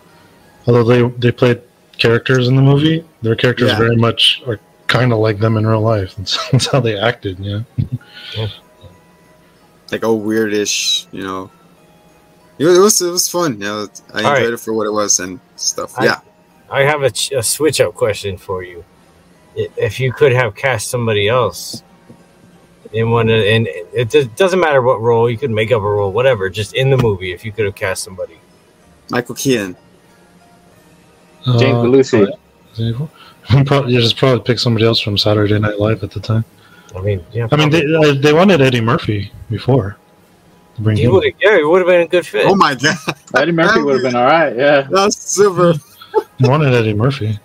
although 0.68 0.84
they 0.84 1.08
they 1.18 1.32
played 1.32 1.62
characters 2.02 2.48
in 2.48 2.56
the 2.56 2.62
movie, 2.62 3.06
their 3.22 3.36
characters 3.36 3.70
Yeah. 3.72 3.78
very 3.78 3.96
much 3.96 4.42
are 4.48 4.60
kind 4.88 5.14
of 5.14 5.20
like 5.20 5.40
them 5.40 5.56
in 5.58 5.66
real 5.68 5.82
life. 5.82 6.16
That's, 6.16 6.36
that's 6.52 6.68
how 6.68 6.80
they 6.80 6.98
acted. 7.00 7.40
Yeah. 7.40 7.62
Like 9.92 10.06
oh 10.06 10.18
weirdish, 10.18 11.08
you 11.12 11.22
know. 11.22 11.52
It 12.58 12.64
was 12.64 13.02
it 13.02 13.10
was, 13.12 13.28
fun. 13.28 13.54
You 13.54 13.60
know, 13.60 13.88
I 14.14 14.24
All 14.24 14.32
enjoyed 14.32 14.44
right. 14.46 14.54
it 14.54 14.60
for 14.62 14.74
what 14.74 14.88
it 14.88 14.92
was 14.92 15.20
and 15.20 15.38
stuff. 15.58 16.00
I- 16.00 16.06
yeah. 16.06 16.20
I 16.70 16.84
have 16.84 17.02
a, 17.04 17.12
a 17.38 17.44
switch 17.44 17.82
up 17.82 17.94
question 17.96 18.38
for 18.38 18.64
you. 18.64 18.86
If 19.56 20.00
you 20.00 20.14
could 20.14 20.32
have 20.32 20.56
cast 20.56 20.90
somebody 20.90 21.28
else 21.28 21.84
in 22.94 23.12
one, 23.12 23.30
and 23.30 23.68
it 23.68 24.36
doesn't 24.38 24.62
matter 24.62 24.82
what 24.82 25.02
role, 25.02 25.30
you 25.30 25.38
could 25.38 25.52
make 25.52 25.74
up 25.74 25.82
a 25.82 25.92
role, 25.98 26.14
whatever, 26.14 26.50
just 26.50 26.74
in 26.74 26.90
the 26.90 26.96
movie. 26.96 27.34
If 27.34 27.44
you 27.44 27.52
could 27.52 27.66
have 27.66 27.76
cast 27.76 28.04
somebody, 28.06 28.40
Michael 29.10 29.36
Keaton. 29.36 29.76
James 31.46 31.78
Uh, 31.78 31.84
Belushi. 31.84 32.38
Probably, 33.66 33.94
you 33.94 34.02
just 34.02 34.18
probably 34.18 34.40
pick 34.44 34.60
somebody 34.60 34.86
else 34.86 35.00
from 35.02 35.18
Saturday 35.18 35.58
Night 35.60 35.80
Live 35.80 36.04
at 36.04 36.12
the 36.12 36.20
time. 36.20 36.46
I 36.96 37.02
mean, 37.02 37.26
yeah, 37.34 37.48
I 37.52 37.56
mean, 37.56 37.70
they 37.70 37.84
uh, 37.84 38.14
they 38.14 38.34
wanted 38.34 38.62
Eddie 38.62 38.82
Murphy 38.82 39.32
before. 39.50 39.98
To 40.76 40.82
bring 40.82 40.96
he 40.96 41.08
would 41.08 41.26
have, 41.26 41.34
yeah, 41.42 41.58
he 41.58 41.64
would 41.64 41.80
have 41.80 41.88
been 41.88 42.02
a 42.02 42.08
good 42.08 42.26
fit. 42.26 42.46
Oh 42.46 42.56
my 42.56 42.76
god. 42.76 42.96
Eddie 43.36 43.52
Murphy 43.52 43.82
would 43.82 43.96
have 43.96 44.04
been 44.04 44.16
all 44.16 44.26
right. 44.26 44.56
Yeah. 44.56 44.88
That's 44.90 45.18
super. 45.18 45.74
They 46.40 46.48
wanted 46.48 46.74
Eddie 46.74 46.94
Murphy. 46.94 47.40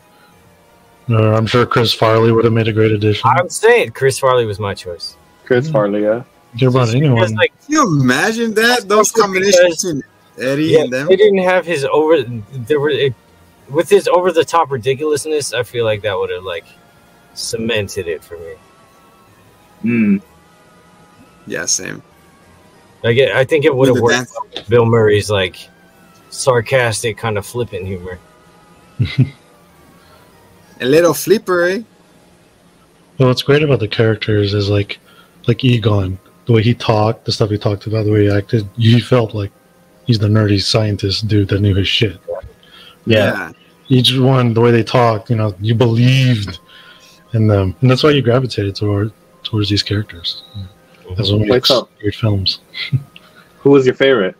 Or 1.09 1.34
I'm 1.34 1.47
sure 1.47 1.64
Chris 1.66 1.92
Farley 1.94 2.30
would 2.32 2.44
have 2.44 2.53
made 2.53 2.68
a 2.68 2.72
great 2.72 2.92
addition. 2.92 3.28
I'm 3.32 3.49
saying 3.49 3.92
Chris 3.92 4.18
Farley 4.18 4.44
was 4.44 4.59
my 4.61 4.74
choice. 4.74 5.16
Chris 5.44 5.70
Farley. 5.70 6.03
Yeah. 6.03 6.24
Care 6.59 6.68
about 6.68 6.86
Because, 6.88 6.94
anyone? 6.94 7.34
like, 7.34 7.53
Can 7.64 7.72
you 7.74 8.01
imagine 8.01 8.55
that? 8.55 8.88
Those 8.88 8.99
Also 9.11 9.22
combinations 9.22 9.82
because- 9.84 10.03
Eddie 10.38 10.64
yeah, 10.64 10.80
and 10.82 10.92
them. 10.92 11.07
they 11.09 11.16
didn't 11.16 11.38
have 11.38 11.64
his 11.64 11.84
over. 11.86 12.22
There 12.22 12.78
were 12.80 12.90
it, 12.90 13.14
with 13.69 13.89
his 13.91 14.07
over 14.09 14.33
the 14.33 14.45
top 14.45 14.71
ridiculousness. 14.71 15.53
I 15.53 15.62
feel 15.62 15.85
like 15.85 16.03
that 16.03 16.19
would 16.19 16.31
have 16.31 16.45
like 16.45 16.64
cemented 17.35 18.09
it 18.09 18.23
for 18.25 18.37
me. 18.39 18.55
Mm. 19.85 20.23
Yeah, 21.47 21.64
same. 21.67 22.03
Like 23.05 23.17
it, 23.19 23.31
I 23.33 23.45
think 23.45 23.64
it 23.64 23.75
would 23.75 23.89
have 23.89 24.01
worked. 24.01 24.14
dance- 24.55 24.69
Bill 24.69 24.85
Murray's 24.87 25.31
like 25.31 25.57
sarcastic 26.31 27.17
kind 27.19 27.39
of 27.39 27.47
flippant 27.47 27.87
humor. 27.87 28.19
A 30.81 30.85
little 30.85 31.12
flippery. 31.12 31.81
eh? 31.81 31.83
Well, 33.19 33.29
what's 33.29 33.43
great 33.43 33.62
about 33.62 33.81
the 33.81 33.89
characters 33.89 34.53
is 34.53 34.69
like, 34.69 34.99
like 35.47 35.64
Egon, 35.64 36.19
the 36.47 36.53
way 36.53 36.62
he 36.62 36.75
talked, 36.75 37.25
the 37.25 37.33
stuff 37.33 37.49
he 37.51 37.57
talked 37.59 37.87
about, 37.87 38.05
the 38.05 38.12
way 38.12 38.25
he 38.25 38.31
acted. 38.31 38.69
You 38.77 39.01
felt 39.01 39.35
like 39.35 39.51
he's 40.07 40.19
the 40.19 40.29
nerdy 40.29 40.61
scientist 40.62 41.27
dude 41.29 41.49
that 41.49 41.61
knew 41.61 41.75
his 41.75 41.89
shit. 41.89 42.21
Yeah. 43.07 43.53
Each 43.89 44.17
one, 44.17 44.53
the 44.53 44.61
way 44.61 44.73
they 44.73 44.83
talk, 44.83 45.31
you 45.31 45.37
know, 45.37 45.55
you 45.61 45.75
believed 45.75 46.59
in 47.33 47.47
them, 47.47 47.77
and 47.81 47.91
that's 47.91 48.03
why 48.03 48.11
you 48.11 48.23
gravitated 48.23 48.75
toward 48.75 49.13
towards 49.45 49.69
these 49.69 49.83
characters. 49.83 50.43
That's 51.17 51.31
what 51.31 51.41
Wake 51.43 51.49
makes 51.49 51.71
great 52.01 52.15
films. 52.15 52.61
Who 53.61 53.71
was 53.71 53.87
your 53.87 53.95
favorite? 53.95 54.37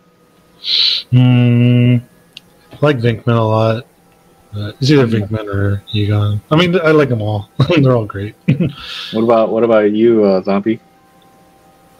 Hmm. 1.11 1.97
I 2.73 2.79
like 2.81 2.99
Venkman 2.99 3.39
a 3.39 3.41
lot. 3.41 3.87
Uh, 4.55 4.73
it's 4.81 4.91
either 4.91 5.07
Venkman 5.07 5.53
or 5.53 5.83
Egon. 5.93 6.41
I 6.51 6.57
mean, 6.57 6.75
I 6.81 6.91
like 6.91 7.09
them 7.09 7.23
all. 7.23 7.51
They're 7.81 7.95
all 7.95 8.07
great. 8.07 8.35
What 9.13 9.23
about 9.23 9.51
what 9.51 9.63
about 9.63 9.93
you, 9.93 10.25
uh, 10.25 10.43
Zombie? 10.43 10.81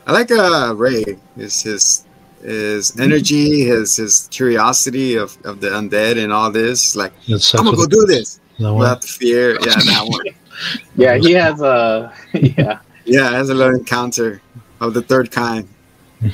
I 0.07 0.13
like 0.13 0.31
uh 0.31 0.75
Ray. 0.77 1.05
His 1.37 1.63
his 1.63 2.07
his 2.43 2.99
energy, 3.01 3.65
his 3.65 3.97
his 3.97 4.29
curiosity 4.31 5.17
of, 5.17 5.37
of 5.45 5.61
the 5.61 5.69
undead 5.69 6.23
and 6.23 6.33
all 6.33 6.51
this. 6.51 6.95
Like 6.97 7.13
I'm 7.29 7.65
gonna 7.65 7.77
go 7.77 7.87
do 7.87 8.05
this 8.07 8.41
without 8.59 9.01
the 9.03 9.09
fear. 9.09 9.53
Yeah, 9.61 9.75
that 9.77 10.05
one. 10.07 10.25
Yeah, 10.97 11.19
he 11.19 11.33
has 11.33 11.61
a 11.61 12.15
yeah. 12.33 12.79
Yeah, 13.05 13.31
has 13.31 13.51
a 13.51 13.55
little 13.55 13.75
encounter 13.75 14.41
of 14.81 14.95
the 14.95 15.03
third 15.03 15.31
kind. 15.31 15.69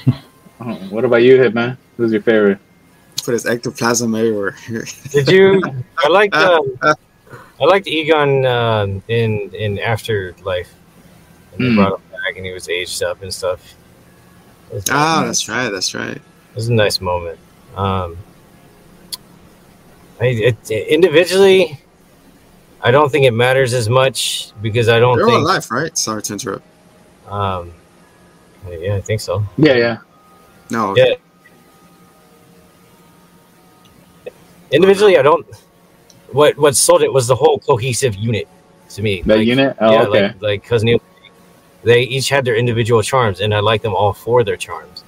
Oh, 0.65 0.75
What 0.91 1.05
about 1.05 1.25
you, 1.25 1.39
Hitman? 1.39 1.77
Who's 1.97 2.13
your 2.13 2.23
favorite? 2.23 2.59
Put 3.25 3.33
his 3.33 3.47
ectoplasm 3.47 4.15
everywhere. 4.15 4.55
Did 5.11 5.27
you? 5.29 5.61
I 5.99 6.07
liked. 6.09 6.37
Um, 6.37 6.79
I 6.83 7.65
liked 7.65 7.89
Egon 7.89 8.47
um, 8.47 9.03
in 9.09 9.51
in 9.55 9.81
Afterlife. 9.81 10.73
And 11.53 11.61
they 11.65 11.69
Hmm. 11.71 11.75
brought 11.75 11.93
him 11.99 12.03
back, 12.13 12.37
and 12.37 12.47
he 12.47 12.53
was 12.53 12.69
aged 12.69 13.03
up 13.03 13.23
and 13.23 13.35
stuff. 13.35 13.75
It 14.73 14.77
was, 14.77 14.85
Ah, 14.91 15.23
that's 15.27 15.49
right. 15.49 15.69
That's 15.69 15.95
right. 15.95 16.17
it 16.17 16.23
was 16.55 16.69
a 16.69 16.73
nice 16.73 17.01
moment. 17.01 17.39
Um, 17.77 18.17
I, 20.21 20.27
it, 20.27 20.71
individually, 20.71 21.79
I 22.81 22.91
don't 22.91 23.11
think 23.13 23.27
it 23.27 23.33
matters 23.33 23.75
as 23.75 23.89
much 23.89 24.53
because 24.63 24.89
I 24.89 24.99
don't 24.99 25.17
They're 25.19 25.27
all 25.27 25.33
think. 25.33 25.43
alive, 25.45 25.71
right? 25.71 25.97
Sorry 25.97 26.23
to 26.23 26.33
interrupt. 26.33 26.65
Um, 27.29 27.73
yeah, 28.69 28.97
I 28.97 29.01
think 29.01 29.21
so. 29.21 29.45
Yeah, 29.59 29.75
yeah. 29.75 29.99
No. 30.71 30.97
Yeah. 30.97 31.15
Individually, 34.71 35.19
I 35.19 35.23
don't. 35.23 35.47
What 36.31 36.57
what 36.57 36.75
sold 36.77 37.03
it 37.03 37.13
was 37.13 37.27
the 37.27 37.35
whole 37.37 37.59
cohesive 37.59 38.15
unit 38.15 38.49
to 38.91 39.03
me. 39.03 39.21
That 39.23 39.39
Like, 39.39 39.47
unit? 39.47 39.77
Oh, 39.81 39.93
yeah, 39.93 40.03
okay. 40.05 40.23
like 40.29 40.43
like 40.43 40.65
cousin 40.65 40.87
Neil, 40.87 41.01
they 41.85 42.03
each 42.03 42.29
had 42.29 42.45
their 42.45 42.57
individual 42.57 43.03
charms, 43.03 43.41
and 43.41 43.55
I 43.55 43.61
like 43.61 43.83
them 43.83 43.95
all 43.95 44.13
for 44.13 44.45
their 44.45 44.57
charms. 44.57 45.05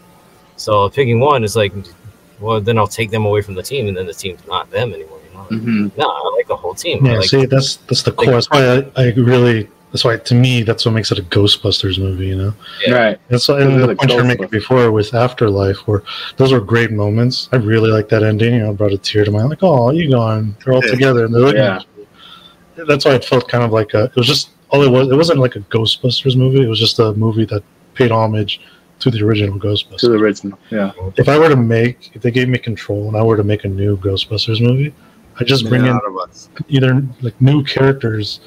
So 0.57 0.89
picking 0.89 1.21
one 1.21 1.45
is 1.45 1.57
like, 1.57 1.73
well, 2.41 2.61
then 2.61 2.79
I'll 2.79 2.87
take 2.87 3.11
them 3.11 3.25
away 3.27 3.43
from 3.43 3.55
the 3.55 3.63
team, 3.63 3.89
and 3.89 3.97
then 3.97 4.07
the 4.07 4.15
team's 4.15 4.45
not 4.47 4.71
them 4.71 4.93
anymore. 4.93 5.19
You 5.31 5.35
know? 5.37 5.43
hmm 5.45 5.89
No, 5.97 6.09
I 6.09 6.33
like 6.37 6.47
the 6.49 6.57
whole 6.57 6.75
team. 6.75 7.05
Yeah, 7.05 7.19
like, 7.19 7.29
see, 7.29 7.47
that's 7.47 7.77
that's 7.77 8.03
the 8.03 8.13
core. 8.13 8.33
That's 8.33 8.51
why 8.51 8.79
I, 8.79 8.93
I 8.97 9.13
really. 9.13 9.69
That's 9.93 10.03
why 10.05 10.17
to 10.17 10.35
me, 10.35 10.65
that's 10.65 10.85
what 10.85 10.91
makes 10.91 11.13
it 11.13 11.21
a 11.21 11.23
Ghostbusters 11.23 12.01
movie. 12.01 12.27
You 12.27 12.37
know, 12.37 12.55
Yeah. 12.85 12.95
Right. 12.95 13.19
that's 13.29 13.47
why, 13.47 13.61
Those 13.61 13.67
and 13.67 13.77
are 13.77 13.81
the 13.83 13.87
the 13.87 13.95
point 13.95 14.11
you 14.11 14.17
were 14.17 14.25
making 14.25 14.49
before 14.49 14.91
with 14.91 15.15
Afterlife, 15.15 15.77
where 15.87 16.03
those 16.37 16.53
were 16.53 16.61
great 16.61 16.91
moments. 16.91 17.49
I 17.53 17.57
really 17.57 17.93
like 17.93 18.09
that 18.09 18.25
ending. 18.25 18.55
You 18.55 18.61
know, 18.65 18.73
brought 18.75 18.93
a 18.93 18.99
tear 18.99 19.25
to 19.25 19.31
my 19.31 19.43
eye. 19.43 19.45
Like, 19.45 19.63
oh, 19.63 19.93
Egon, 19.93 20.57
they're 20.65 20.75
all 20.75 20.83
together, 20.83 21.25
and 21.27 21.33
they're 21.33 21.43
looking. 21.43 21.61
Yeah. 21.63 21.77
at 21.77 21.83
each 21.83 22.07
other. 22.77 22.87
That's 22.87 23.05
why 23.05 23.13
it 23.15 23.25
felt 23.25 23.49
kind 23.49 23.63
of 23.63 23.71
like 23.71 23.95
a. 23.95 24.05
It 24.07 24.17
was 24.17 24.27
just 24.27 24.51
all 24.75 24.83
it 24.83 24.91
was. 24.91 25.09
It 25.09 25.15
wasn't 25.17 25.39
like 25.39 25.57
a 25.57 25.61
Ghostbusters 25.61 26.37
movie. 26.37 26.63
It 26.63 26.69
was 26.69 26.79
just 26.81 26.99
a 26.99 27.13
movie 27.15 27.45
that 27.47 27.63
paid 27.95 28.11
homage 28.11 28.61
to 29.01 29.11
the 29.11 29.23
original 29.25 29.59
Ghostbusters. 29.59 29.99
To 29.99 30.09
the 30.09 30.17
original. 30.19 30.59
Yeah. 30.71 30.93
if 31.17 31.29
I 31.29 31.39
were 31.39 31.49
to 31.49 31.57
make, 31.57 32.11
if 32.15 32.23
they 32.23 32.31
gave 32.31 32.49
me 32.49 32.59
control 32.59 33.09
and 33.09 33.17
I 33.17 33.23
were 33.23 33.37
to 33.37 33.45
make 33.45 33.65
a 33.65 33.69
new 33.69 33.97
Ghostbusters 33.99 34.61
movie, 34.61 34.93
I 35.39 35.45
just 35.45 35.69
bring 35.69 35.85
in 35.85 35.99
us. 36.23 36.49
either 36.69 37.03
like 37.23 37.41
new 37.41 37.63
characters 37.65 38.41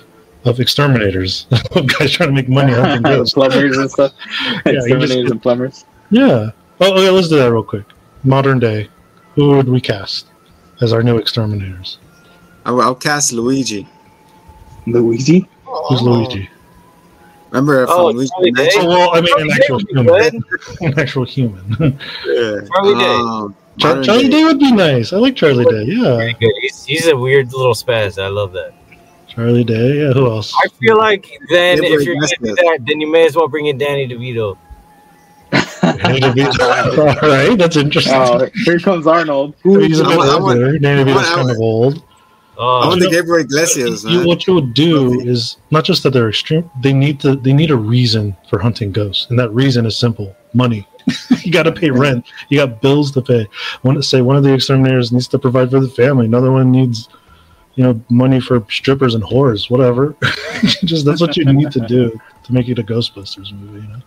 of 0.45 0.59
exterminators, 0.59 1.47
of 1.75 1.87
guys 1.87 2.11
trying 2.11 2.29
to 2.29 2.35
make 2.35 2.47
money 2.49 2.73
hunting 2.81 3.01
ghosts. 3.03 3.33
plumbers 3.33 3.77
and 3.77 3.89
stuff. 3.91 4.13
you 4.65 4.71
Exterminators 4.77 5.15
just- 5.23 5.31
and 5.31 5.41
plumbers. 5.41 5.85
Yeah. 6.09 6.51
Oh, 6.79 6.93
okay, 6.93 7.09
let's 7.09 7.27
do 7.27 7.37
that 7.37 7.51
real 7.51 7.63
quick. 7.63 7.85
Modern 8.23 8.59
day, 8.59 8.89
who 9.35 9.49
would 9.49 9.67
we 9.69 9.81
cast 9.81 10.27
as 10.81 10.93
our 10.93 11.03
new 11.03 11.17
exterminators? 11.17 11.99
I'll, 12.65 12.79
I'll 12.81 12.95
cast 12.95 13.31
Luigi. 13.33 13.87
Luigi. 14.85 15.47
Who's 15.89 16.01
Luigi? 16.01 16.49
Remember 17.51 17.85
from 17.87 17.95
Oh, 17.97 18.07
Luigi 18.11 18.29
Charlie 18.29 18.51
Day? 18.51 18.63
Mansion? 18.63 18.81
Oh, 18.83 18.87
well, 18.87 19.15
I 19.15 19.21
mean, 19.21 19.39
an 19.41 19.51
actual 19.51 19.79
Charlie 19.79 20.03
human. 20.03 20.43
An 20.81 20.99
actual 20.99 21.25
human. 21.25 21.65
Yeah. 22.25 22.59
Charlie 22.75 22.99
Day. 22.99 23.15
Um, 23.15 23.55
Char- 23.77 24.03
Charlie 24.03 24.23
day. 24.23 24.29
Day 24.29 24.43
would 24.43 24.59
be 24.59 24.71
nice. 24.71 25.13
I 25.13 25.17
like 25.17 25.35
Charlie 25.35 25.65
Day. 25.65 25.83
Yeah. 25.85 26.31
Good. 26.39 26.51
He's, 26.61 26.83
he's 26.85 27.07
a 27.07 27.15
weird 27.15 27.53
little 27.53 27.73
spaz. 27.73 28.21
I 28.21 28.27
love 28.27 28.51
that. 28.53 28.73
Charlie 29.27 29.63
Day. 29.63 30.01
Yeah. 30.01 30.13
Who 30.13 30.25
else? 30.27 30.53
I 30.63 30.67
feel 30.79 30.97
like 30.97 31.27
then 31.49 31.81
Yeah, 31.83 31.89
if 31.91 32.01
you're 32.03 32.15
gonna 32.15 32.27
do 32.41 32.55
that, 32.55 32.79
then 32.87 32.99
you 32.99 33.09
may 33.11 33.25
as 33.25 33.35
well 33.35 33.47
bring 33.47 33.67
in 33.67 33.77
Danny 33.77 34.07
DeVito. 34.07 34.57
Danny 35.51 36.19
DeVito. 36.19 36.97
All 37.23 37.29
right, 37.29 37.57
that's 37.57 37.75
interesting. 37.77 38.13
Oh, 38.15 38.49
here 38.65 38.79
comes 38.79 39.05
Arnold. 39.07 39.55
He's 39.63 39.99
a 39.99 40.03
bit 40.03 40.13
I 40.13 40.17
want- 40.39 40.57
older. 40.59 40.77
Danny 40.79 41.09
DeVito's 41.09 41.29
kind 41.29 41.49
of 41.51 41.57
old. 41.59 42.03
Oh. 42.57 42.79
I 42.79 42.85
Oh, 42.85 42.87
want 42.89 43.01
the 43.01 43.09
Gabriel 43.09 43.41
Iglesias, 43.45 44.03
You, 44.03 44.19
man. 44.19 44.27
what 44.27 44.47
you 44.47 44.53
would 44.55 44.73
do 44.73 45.19
is 45.21 45.57
not 45.71 45.83
just 45.85 46.03
that 46.03 46.11
they're 46.11 46.29
extreme. 46.29 46.69
They 46.81 46.93
need 46.93 47.19
to. 47.21 47.35
They 47.35 47.53
need 47.53 47.69
a 47.71 47.77
reason 47.77 48.35
for 48.49 48.57
hunting 48.59 48.91
ghosts, 48.91 49.27
and 49.29 49.37
that 49.39 49.51
reason 49.53 49.85
is 49.85 49.95
simple: 49.95 50.35
money. 50.53 50.87
you 51.43 51.51
got 51.51 51.63
to 51.63 51.71
pay 51.71 51.89
rent. 51.89 52.25
You 52.49 52.57
got 52.57 52.81
bills 52.81 53.11
to 53.11 53.21
pay. 53.21 53.41
I 53.41 53.79
want 53.83 53.97
to 53.97 54.03
say 54.03 54.21
one 54.21 54.35
of 54.35 54.43
the 54.43 54.53
exterminators 54.53 55.11
needs 55.11 55.27
to 55.29 55.39
provide 55.39 55.69
for 55.71 55.79
the 55.79 55.87
family. 55.89 56.25
Another 56.25 56.51
one 56.51 56.71
needs, 56.71 57.07
you 57.75 57.83
know, 57.83 58.01
money 58.09 58.41
for 58.41 58.65
strippers 58.69 59.13
and 59.15 59.23
whores. 59.23 59.69
Whatever. 59.69 60.15
just 60.83 61.05
that's 61.05 61.21
what 61.21 61.37
you 61.37 61.45
need 61.45 61.71
to 61.71 61.79
do 61.87 62.19
to 62.43 62.53
make 62.53 62.67
it 62.69 62.79
a 62.79 62.83
Ghostbusters 62.83 63.53
movie. 63.53 63.81
You 63.85 63.93
know. 63.93 64.01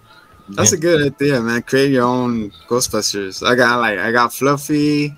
That's 0.51 0.72
a 0.72 0.76
good 0.76 1.12
idea, 1.12 1.40
man. 1.40 1.62
Create 1.62 1.92
your 1.92 2.05
own 2.05 2.51
Ghostbusters. 2.68 3.46
I 3.46 3.55
got 3.55 3.78
like 3.78 3.98
I 3.98 4.11
got 4.11 4.34
Fluffy. 4.34 5.16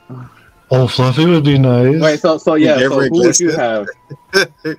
Oh, 0.75 0.89
Fluffy 0.89 1.27
would 1.27 1.45
be 1.45 1.59
nice. 1.59 2.01
Wait, 2.01 2.19
so 2.21 2.39
so 2.39 2.55
yeah, 2.55 2.79
so 2.79 2.89
who 3.01 3.11
would 3.11 3.39
you 3.39 3.53
have? 3.53 3.87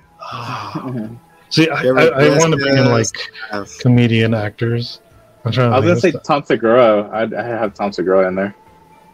See, 1.50 1.68
I, 1.70 1.82
I, 1.82 2.06
I 2.06 2.38
want 2.38 2.50
to 2.52 2.56
bring 2.58 2.76
in 2.76 2.86
like 2.90 3.06
Iglesias. 3.52 3.78
comedian 3.78 4.34
actors. 4.34 5.00
I'm 5.44 5.52
trying 5.52 5.70
to 5.70 5.76
I 5.76 5.78
was 5.78 5.88
gonna 5.88 6.00
say 6.00 6.10
think 6.10 6.24
Tom 6.24 6.42
Segura. 6.44 7.08
I'd, 7.12 7.32
I'd 7.32 7.46
have 7.46 7.74
Tom 7.74 7.92
Segura 7.92 8.26
in 8.26 8.34
there. 8.34 8.54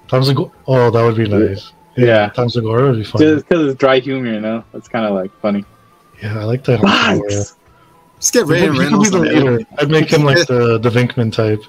Tom 0.08 0.24
Segura. 0.24 0.50
Oh, 0.66 0.90
that 0.90 1.02
would 1.02 1.16
be 1.16 1.28
nice. 1.28 1.72
Yeah. 1.96 2.30
Tom 2.30 2.48
Segura 2.48 2.88
would 2.90 2.96
be 2.96 3.04
fun. 3.04 3.20
Just 3.20 3.46
because 3.46 3.66
it's 3.72 3.78
dry 3.78 3.98
humor, 3.98 4.32
you 4.32 4.40
know, 4.40 4.64
it's 4.72 4.88
kind 4.88 5.04
of 5.04 5.12
like 5.12 5.30
funny. 5.40 5.64
Yeah, 6.22 6.38
I 6.38 6.44
like 6.44 6.64
that. 6.64 6.80
Tom 6.80 6.88
Segura. 7.16 7.30
Thanks. 7.30 7.56
Just 8.20 8.32
get 8.32 8.46
He 8.46 8.52
Ryan 8.52 8.78
Reynolds. 8.78 9.10
the 9.10 9.18
on 9.18 9.24
leader. 9.24 9.36
everything. 9.48 9.66
I'd 9.78 9.90
make 9.90 10.10
him 10.10 10.22
like 10.24 10.46
the 10.46 10.78
the 10.78 10.88
Venkman 10.90 11.30
type. 11.32 11.62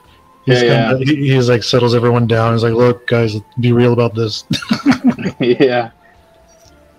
He's 0.45 0.61
Yeah, 0.63 0.91
kinda, 0.91 1.05
He, 1.05 1.33
he's 1.33 1.49
like 1.49 1.63
settles 1.63 1.93
everyone 1.93 2.27
down. 2.27 2.53
He's 2.53 2.63
like, 2.63 2.73
"Look, 2.73 3.05
guys, 3.07 3.35
be 3.59 3.73
real 3.73 3.93
about 3.93 4.15
this." 4.15 4.43
yeah. 5.39 5.91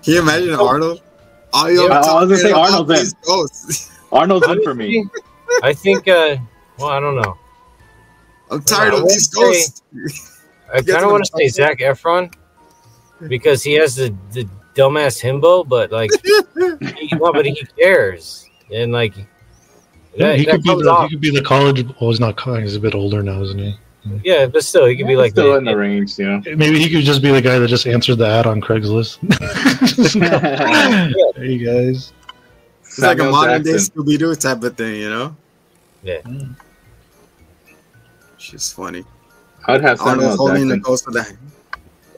Can 0.02 0.14
you 0.14 0.22
imagine 0.22 0.54
Arnold? 0.54 1.02
All 1.52 1.70
you 1.70 1.88
Yeah, 1.88 2.00
I 2.00 2.24
was 2.24 2.28
gonna 2.28 2.36
say 2.36 2.50
talking 2.50 2.74
about 2.74 2.90
Arnold's 2.90 3.88
in. 3.88 3.98
Arnold's 4.12 4.48
in 4.48 4.62
for 4.62 4.74
me. 4.74 5.04
I 5.62 5.72
think. 5.72 6.06
Uh, 6.08 6.36
well, 6.78 6.88
I 6.88 7.00
don't 7.00 7.16
know. 7.16 7.36
I'm 8.50 8.62
tired 8.62 8.94
I 8.94 8.98
of 8.98 9.08
these 9.08 9.30
wouldn't 9.36 9.80
ghosts. 9.94 10.40
I 10.72 10.82
kind 10.82 11.04
of 11.04 11.10
want 11.10 11.24
to 11.24 11.32
say 11.36 11.48
Zac 11.48 11.78
Efron 11.80 12.32
because 13.28 13.62
he 13.62 13.74
has 13.74 13.96
the 13.96 14.14
the 14.30 14.48
dumbass 14.74 15.20
himbo, 15.20 15.68
but 15.68 15.90
like, 15.90 16.10
he, 16.22 17.08
no, 17.16 17.32
but 17.32 17.44
he 17.44 17.54
cares 17.76 18.48
and 18.72 18.92
like. 18.92 19.14
That, 20.18 20.38
he 20.38 20.44
could 20.44 20.62
be 20.62 20.74
the 20.74 20.90
off. 20.90 21.08
he 21.08 21.14
could 21.16 21.20
be 21.20 21.30
the 21.30 21.42
college. 21.42 21.84
Well, 22.00 22.10
he's 22.10 22.20
not 22.20 22.36
college. 22.36 22.64
He's 22.64 22.76
a 22.76 22.80
bit 22.80 22.94
older 22.94 23.22
now, 23.22 23.42
isn't 23.42 23.58
he? 23.58 23.76
Yeah, 24.24 24.46
but 24.46 24.64
still, 24.64 24.86
he 24.86 24.96
could 24.96 25.06
be 25.06 25.16
like 25.16 25.32
still 25.32 25.52
the, 25.52 25.58
in 25.58 25.64
the 25.64 25.76
range, 25.76 26.18
Yeah. 26.18 26.40
Maybe 26.44 26.78
he 26.80 26.90
could 26.90 27.04
just 27.04 27.22
be 27.22 27.30
the 27.30 27.40
guy 27.40 27.58
that 27.58 27.68
just 27.68 27.86
answered 27.86 28.16
the 28.16 28.26
ad 28.26 28.46
on 28.46 28.60
Craigslist. 28.60 29.18
hey 31.36 31.58
guys. 31.58 32.12
It's 32.80 32.98
like 32.98 33.18
a 33.18 33.20
Samuel 33.20 33.30
modern 33.32 33.62
day 33.62 33.74
Scooby 33.74 34.18
Doo 34.18 34.34
type 34.34 34.62
of 34.62 34.76
thing, 34.76 34.96
you 34.96 35.08
know? 35.08 35.36
Yeah. 36.02 36.20
Mm. 36.22 36.56
She's 38.38 38.72
funny. 38.72 39.04
I'd 39.66 39.80
have 39.82 39.98
Samuel 39.98 40.32
Arnold 40.32 40.38
holding 40.38 40.68
the 40.68 40.76
Jackson. 40.76 40.80
ghost 40.80 41.06
of 41.06 41.12
the. 41.14 41.36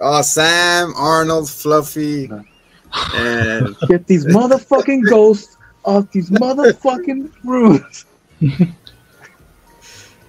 Oh, 0.01 0.22
Sam, 0.22 0.95
Arnold, 0.97 1.51
Fluffy, 1.51 2.30
and 3.14 3.76
Get 3.88 4.07
these 4.07 4.24
motherfucking 4.24 5.09
ghosts 5.09 5.53
off 5.85 6.11
these 6.12 6.30
motherfucking 6.30 7.30
roofs. 7.45 8.05
I 8.43 8.66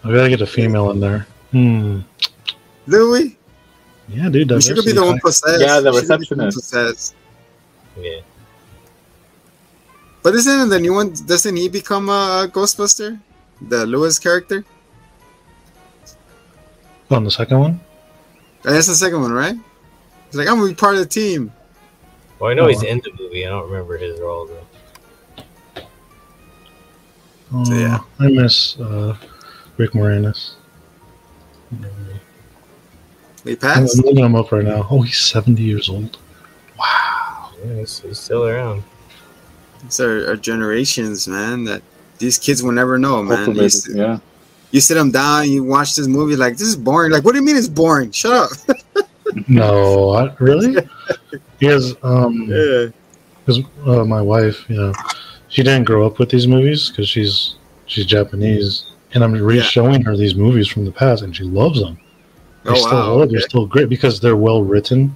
gotta 0.03 0.29
get 0.29 0.41
a 0.41 0.45
female 0.47 0.91
in 0.91 0.99
there. 0.99 1.25
Hmm. 1.51 2.01
Louis. 2.87 3.37
Yeah, 4.09 4.29
dude. 4.29 4.49
She 4.63 4.73
could 4.73 4.85
be 4.85 4.91
the 4.91 5.01
diversity. 5.01 5.01
one 5.01 5.19
possessed. 5.19 5.61
Yeah, 5.61 5.79
the 5.79 5.91
She 5.99 6.05
could 6.07 6.19
be 6.19 6.25
the 6.27 6.35
one 6.35 6.45
receptionist. 6.47 6.57
possessed. 6.57 7.15
yeah. 7.99 8.19
But 10.21 10.33
isn't 10.35 10.69
the 10.69 10.79
new 10.79 10.93
one? 10.93 11.13
Doesn't 11.25 11.55
he 11.55 11.69
become 11.69 12.09
a 12.09 12.49
Ghostbuster? 12.51 13.19
The 13.69 13.85
Louis 13.85 14.17
character. 14.19 14.65
On 17.11 17.23
the 17.23 17.31
second 17.31 17.59
one. 17.59 17.79
That's 18.63 18.87
the 18.87 18.95
second 18.95 19.21
one, 19.21 19.31
right? 19.31 19.55
He's 20.27 20.35
like, 20.35 20.47
I'm 20.47 20.55
gonna 20.57 20.69
be 20.69 20.75
part 20.75 20.95
of 20.95 20.99
the 21.01 21.05
team. 21.05 21.51
Well, 22.39 22.51
I 22.51 22.53
know 22.55 22.63
Oh. 22.65 22.67
he's 22.67 22.81
in 22.83 22.99
the 22.99 23.11
movie. 23.19 23.45
I 23.45 23.49
don't 23.49 23.69
remember 23.69 23.97
his 23.97 24.19
role 24.19 24.47
though. 24.47 24.65
Oh, 27.53 27.73
yeah. 27.73 27.99
I 28.19 28.27
miss 28.27 28.79
uh, 28.79 29.15
Rick 29.77 29.91
Moranis. 29.91 30.53
He 33.43 33.55
passed. 33.55 33.99
I'm 33.99 34.05
looking 34.05 34.25
him 34.25 34.35
up 34.35 34.51
right 34.51 34.65
now. 34.65 34.87
Oh, 34.89 35.01
he's 35.01 35.19
70 35.19 35.61
years 35.61 35.89
old. 35.89 36.17
Wow. 36.79 37.51
Yeah, 37.63 37.75
he's, 37.75 37.99
he's 37.99 38.19
still 38.19 38.47
around. 38.47 38.83
These 39.83 39.99
are, 39.99 40.31
are 40.31 40.35
generations, 40.35 41.27
man. 41.27 41.63
That 41.65 41.83
these 42.17 42.37
kids 42.37 42.63
will 42.63 42.71
never 42.71 42.97
know, 42.97 43.21
man. 43.21 43.55
You, 43.55 43.69
sit- 43.69 43.95
yeah. 43.95 44.19
you 44.71 44.81
sit 44.81 44.95
them 44.95 45.11
down, 45.11 45.49
you 45.49 45.63
watch 45.63 45.95
this 45.95 46.07
movie, 46.07 46.35
like 46.35 46.53
this 46.53 46.67
is 46.67 46.75
boring. 46.75 47.11
Like, 47.11 47.23
what 47.23 47.33
do 47.33 47.39
you 47.39 47.45
mean 47.45 47.55
it's 47.55 47.67
boring? 47.67 48.11
Shut 48.11 48.31
up. 48.33 48.77
No, 49.47 50.11
I, 50.11 50.33
really? 50.39 50.87
He 51.59 51.65
has, 51.65 51.95
um, 52.03 52.43
yeah. 52.47 52.87
because 53.43 53.63
uh, 53.85 54.05
my 54.05 54.21
wife, 54.21 54.69
you 54.69 54.75
know, 54.75 54.93
she 55.55 55.63
didn't 55.63 55.85
grow 55.85 56.05
up 56.05 56.19
with 56.19 56.29
these 56.29 56.47
movies 56.47 56.89
because 56.89 57.07
she's 57.07 57.55
she's 57.85 58.05
Japanese, 58.05 58.91
and 59.13 59.23
I'm 59.23 59.31
re-showing 59.31 60.01
her 60.03 60.17
these 60.17 60.35
movies 60.35 60.67
from 60.67 60.83
the 60.83 60.91
past, 60.91 61.23
and 61.23 61.33
she 61.33 61.43
loves 61.45 61.79
them. 61.81 61.97
They're 62.63 62.73
Oh 62.73 62.75
still 62.87 63.19
wow. 63.19 63.25
they're 63.25 63.39
still 63.39 63.65
great 63.65 63.87
because 63.87 64.19
they're 64.19 64.35
well 64.35 64.63
written. 64.63 65.15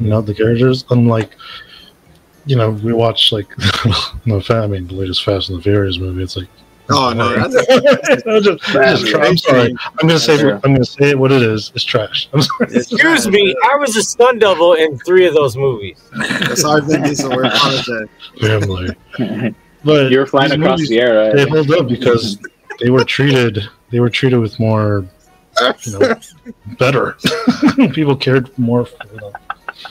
You 0.00 0.08
know, 0.08 0.20
the 0.20 0.34
characters, 0.34 0.84
unlike, 0.90 1.30
you 2.46 2.56
know, 2.56 2.70
we 2.70 2.92
watch 2.92 3.30
like, 3.30 3.48
no, 4.26 4.40
fa- 4.40 4.62
I 4.64 4.66
mean, 4.66 4.88
the 4.88 4.94
latest 4.94 5.22
Fast 5.24 5.48
and 5.50 5.58
the 5.58 5.62
Furious 5.62 5.98
movie. 5.98 6.22
It's 6.24 6.36
like, 6.36 6.48
Oh 6.90 7.12
no, 7.12 7.28
that's 7.48 7.54
I'm 8.26 8.42
just, 8.42 8.64
just 8.64 9.14
I'm 9.14 9.36
sorry. 9.36 9.76
I'm 10.00 10.08
gonna 10.08 10.18
say 10.18 10.36
Yeah. 10.38 10.58
I'm 10.64 10.72
gonna 10.72 10.84
say 10.84 11.14
what 11.14 11.30
it 11.30 11.42
is. 11.42 11.70
It's 11.76 11.84
trash. 11.84 12.28
I'm 12.32 12.42
sorry. 12.42 12.66
it's 12.72 12.90
Excuse 12.92 13.22
trash. 13.24 13.32
me, 13.32 13.54
I 13.70 13.76
was 13.76 13.94
a 13.96 14.02
stun 14.02 14.38
double 14.40 14.72
in 14.74 14.98
three 15.00 15.26
of 15.26 15.34
those 15.34 15.56
movies. 15.56 16.00
Sorry, 16.54 16.80
Vin 16.82 17.02
Diesel. 17.02 17.28
We 17.30 17.46
apologize. 17.46 18.08
Family. 18.40 19.54
But 19.84 20.10
you 20.10 20.18
were 20.18 20.26
flying 20.26 20.52
across 20.52 20.78
movies, 20.80 20.88
the 20.88 21.00
air, 21.00 21.34
They 21.34 21.48
hold 21.48 21.70
up 21.70 21.88
because 21.88 22.38
they 22.80 22.90
were 22.90 23.04
treated. 23.04 23.60
They 23.90 24.00
were 24.00 24.10
treated 24.10 24.38
with 24.40 24.58
more, 24.58 25.04
you 25.84 25.92
know, 25.98 26.14
better. 26.78 27.16
People 27.92 28.16
cared 28.16 28.56
more 28.58 28.84
for 28.84 29.06
them. 29.06 29.32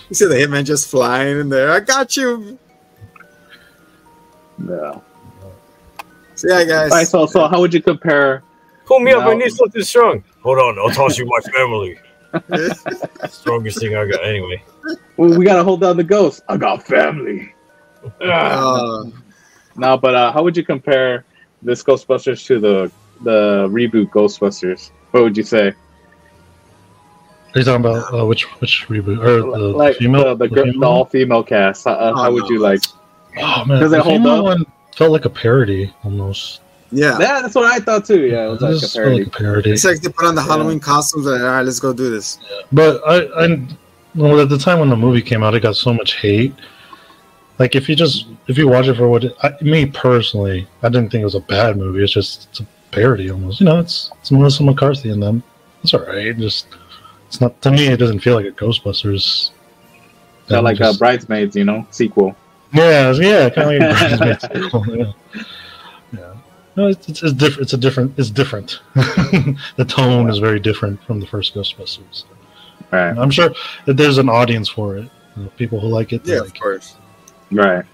You 0.09 0.15
see 0.15 0.25
the 0.27 0.35
hitman 0.35 0.65
just 0.65 0.89
flying 0.89 1.39
in 1.39 1.49
there. 1.49 1.71
I 1.71 1.79
got 1.79 2.15
you. 2.17 2.59
No. 4.57 5.03
See 6.35 6.49
ya, 6.49 6.63
guys. 6.65 6.91
All 6.91 6.97
right, 6.97 7.07
so 7.07 7.25
so 7.25 7.47
how 7.47 7.59
would 7.59 7.73
you 7.73 7.81
compare? 7.81 8.43
Pull 8.85 8.99
me 8.99 9.11
up, 9.11 9.23
I 9.23 9.31
No. 9.33 9.37
need 9.37 9.51
something 9.51 9.81
strong. 9.81 10.23
Hold 10.43 10.59
on, 10.59 10.77
I'll 10.79 10.89
toss 10.89 11.17
you 11.17 11.25
my 11.25 11.39
family. 11.51 11.97
Strongest 13.29 13.79
thing 13.79 13.95
I 13.95 14.05
got 14.05 14.23
anyway. 14.23 14.61
Well, 15.17 15.37
we 15.37 15.45
gotta 15.45 15.63
hold 15.63 15.81
down 15.81 15.97
the 15.97 16.03
ghost. 16.03 16.41
I 16.47 16.57
got 16.57 16.85
family. 16.85 17.53
Uh, 18.21 19.05
No, 19.77 19.97
but 19.97 20.15
uh, 20.15 20.31
how 20.31 20.43
would 20.43 20.57
you 20.57 20.63
compare 20.65 21.23
this 21.61 21.83
Ghostbusters 21.83 22.45
to 22.47 22.59
the 22.59 22.91
the 23.23 23.67
reboot 23.69 24.09
Ghostbusters? 24.09 24.91
What 25.11 25.23
would 25.23 25.37
you 25.37 25.43
say? 25.43 25.67
Are 27.55 27.59
you 27.59 27.63
talking 27.63 27.85
about 27.85 28.13
uh, 28.13 28.25
which 28.25 28.43
which 28.59 28.85
reboot 28.89 29.19
or 29.23 29.41
the 29.57 29.67
like 29.69 29.97
female? 29.97 30.35
the, 30.35 30.35
the, 30.35 30.47
the 30.47 30.47
gr- 30.49 30.63
female 30.71 30.79
the 30.79 30.85
all 30.87 31.05
female 31.05 31.43
cast. 31.43 31.85
How, 31.85 31.91
uh, 31.93 32.13
Oh, 32.15 32.23
how 32.23 32.31
would 32.31 32.43
no. 32.43 32.49
you 32.49 32.59
like? 32.59 32.81
Oh 33.39 33.65
man, 33.65 33.79
Does 33.81 33.93
it 33.93 33.97
the 33.97 34.03
hold 34.03 34.17
female 34.17 34.35
up? 34.39 34.43
one 34.43 34.65
felt 34.95 35.11
like 35.11 35.25
a 35.25 35.29
parody 35.29 35.93
almost. 36.03 36.61
yeah. 36.91 37.17
Yeah, 37.19 37.41
that's 37.41 37.55
what 37.55 37.65
I 37.65 37.79
thought 37.79 38.05
too. 38.05 38.25
Yeah, 38.25 38.47
it 38.47 38.49
was 38.49 38.61
like 38.61 38.81
a 38.83 38.93
parody. 38.93 39.17
like 39.19 39.27
a 39.27 39.29
parody. 39.37 39.71
It's 39.71 39.85
like 39.85 40.01
they 40.01 40.09
put 40.09 40.25
on 40.25 40.35
the 40.35 40.41
Yeah. 40.41 40.47
Halloween 40.47 40.79
costumes. 40.79 41.25
and 41.27 41.41
all 41.43 41.49
right, 41.49 41.61
let's 41.61 41.79
go 41.79 41.93
do 41.93 42.09
this. 42.09 42.39
But 42.71 43.01
I, 43.07 43.45
I, 43.45 43.67
well, 44.15 44.39
at 44.39 44.49
the 44.49 44.57
time 44.57 44.79
when 44.79 44.89
the 44.89 44.95
movie 44.95 45.21
came 45.21 45.43
out, 45.43 45.53
it 45.55 45.61
got 45.61 45.75
so 45.75 45.93
much 45.93 46.15
hate. 46.15 46.53
Like 47.59 47.75
if 47.75 47.89
you 47.89 47.95
just 47.95 48.27
if 48.47 48.57
you 48.57 48.67
watch 48.67 48.87
it 48.87 48.95
for 48.95 49.07
what 49.07 49.23
it, 49.23 49.35
I, 49.43 49.51
me 49.61 49.85
personally, 49.85 50.67
I 50.83 50.89
didn't 50.89 51.09
think 51.11 51.21
it 51.21 51.25
was 51.25 51.35
a 51.35 51.39
bad 51.41 51.77
movie. 51.77 52.03
It's 52.03 52.13
just 52.13 52.47
it's 52.49 52.59
a 52.59 52.67
parody 52.91 53.29
almost. 53.31 53.59
You 53.59 53.65
know, 53.65 53.79
it's 53.79 54.11
it's 54.19 54.31
Melissa 54.31 54.63
McCarthy 54.63 55.09
and 55.09 55.21
them. 55.21 55.43
It's 55.83 55.93
all 55.93 56.01
right. 56.01 56.37
Just 56.37 56.67
it's 57.27 57.41
not 57.41 57.61
to 57.63 57.71
me. 57.71 57.87
It 57.87 57.97
doesn't 57.97 58.19
feel 58.19 58.35
like 58.35 58.45
a 58.45 58.51
Ghostbusters. 58.51 59.51
So 60.47 60.57
Um, 60.59 60.63
like 60.63 60.75
uh, 60.81 60.85
just- 60.85 60.99
Bridesmaids, 60.99 61.55
you 61.55 61.65
know, 61.65 61.85
sequel. 61.91 62.35
Yeah, 62.73 63.11
yeah, 63.13 63.49
kind 63.49 63.75
of 63.75 63.81
like 63.81 64.19
Bridesmaids 64.19 64.45
sequel, 64.63 64.97
yeah. 64.97 65.11
yeah. 66.13 66.33
No, 66.75 66.87
it's, 66.87 67.07
it's, 67.09 67.23
it's 67.23 67.33
different. 67.33 67.61
It's 67.63 67.73
a 67.73 67.77
different. 67.77 68.13
It's 68.19 68.29
different. 68.29 68.79
the 68.93 69.85
tone 69.87 70.29
is 70.29 70.37
very 70.37 70.59
different 70.59 71.01
from 71.05 71.19
the 71.19 71.25
first 71.27 71.55
Ghostbusters. 71.55 72.25
Right, 72.91 73.17
I'm 73.17 73.31
sure 73.31 73.49
that 73.85 73.97
there's 73.97 74.17
an 74.19 74.29
audience 74.29 74.69
for 74.69 74.97
it. 74.97 75.09
You 75.35 75.43
know, 75.43 75.49
people 75.57 75.79
who 75.79 75.87
like 75.87 76.13
it. 76.13 76.23
they 76.23 76.33
Yeah, 76.33 76.39
like 76.41 76.49
of 76.55 76.59
course. 76.61 76.95
Right. 77.51 77.85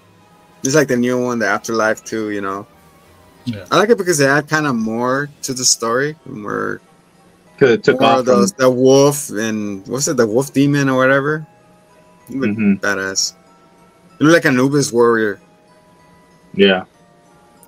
It's 0.62 0.74
like 0.74 0.88
the 0.88 0.96
new 0.96 1.22
one, 1.22 1.38
the 1.38 1.46
Afterlife 1.46 2.04
too. 2.04 2.30
You 2.30 2.40
know. 2.40 2.66
Yeah. 3.44 3.66
I 3.70 3.76
like 3.76 3.90
it 3.90 3.98
because 3.98 4.18
they 4.18 4.26
add 4.26 4.48
kind 4.48 4.66
of 4.66 4.74
more 4.74 5.28
to 5.42 5.52
the 5.52 5.64
story. 5.64 6.16
More, 6.24 6.80
Cause 7.58 7.70
it 7.72 7.84
took 7.84 8.00
off 8.00 8.20
of 8.20 8.26
from, 8.26 8.46
the 8.56 8.70
wolf 8.70 9.28
and 9.30 9.86
what's 9.86 10.08
it, 10.08 10.16
the 10.16 10.26
wolf 10.26 10.52
demon 10.52 10.88
or 10.88 10.96
whatever. 10.96 11.46
You 12.28 12.40
look 12.40 12.56
Mhm. 12.56 12.80
Badass. 12.80 13.34
You 14.18 14.26
look 14.26 14.34
like 14.34 14.46
Anubis 14.46 14.92
warrior, 14.92 15.40
yeah, 16.54 16.84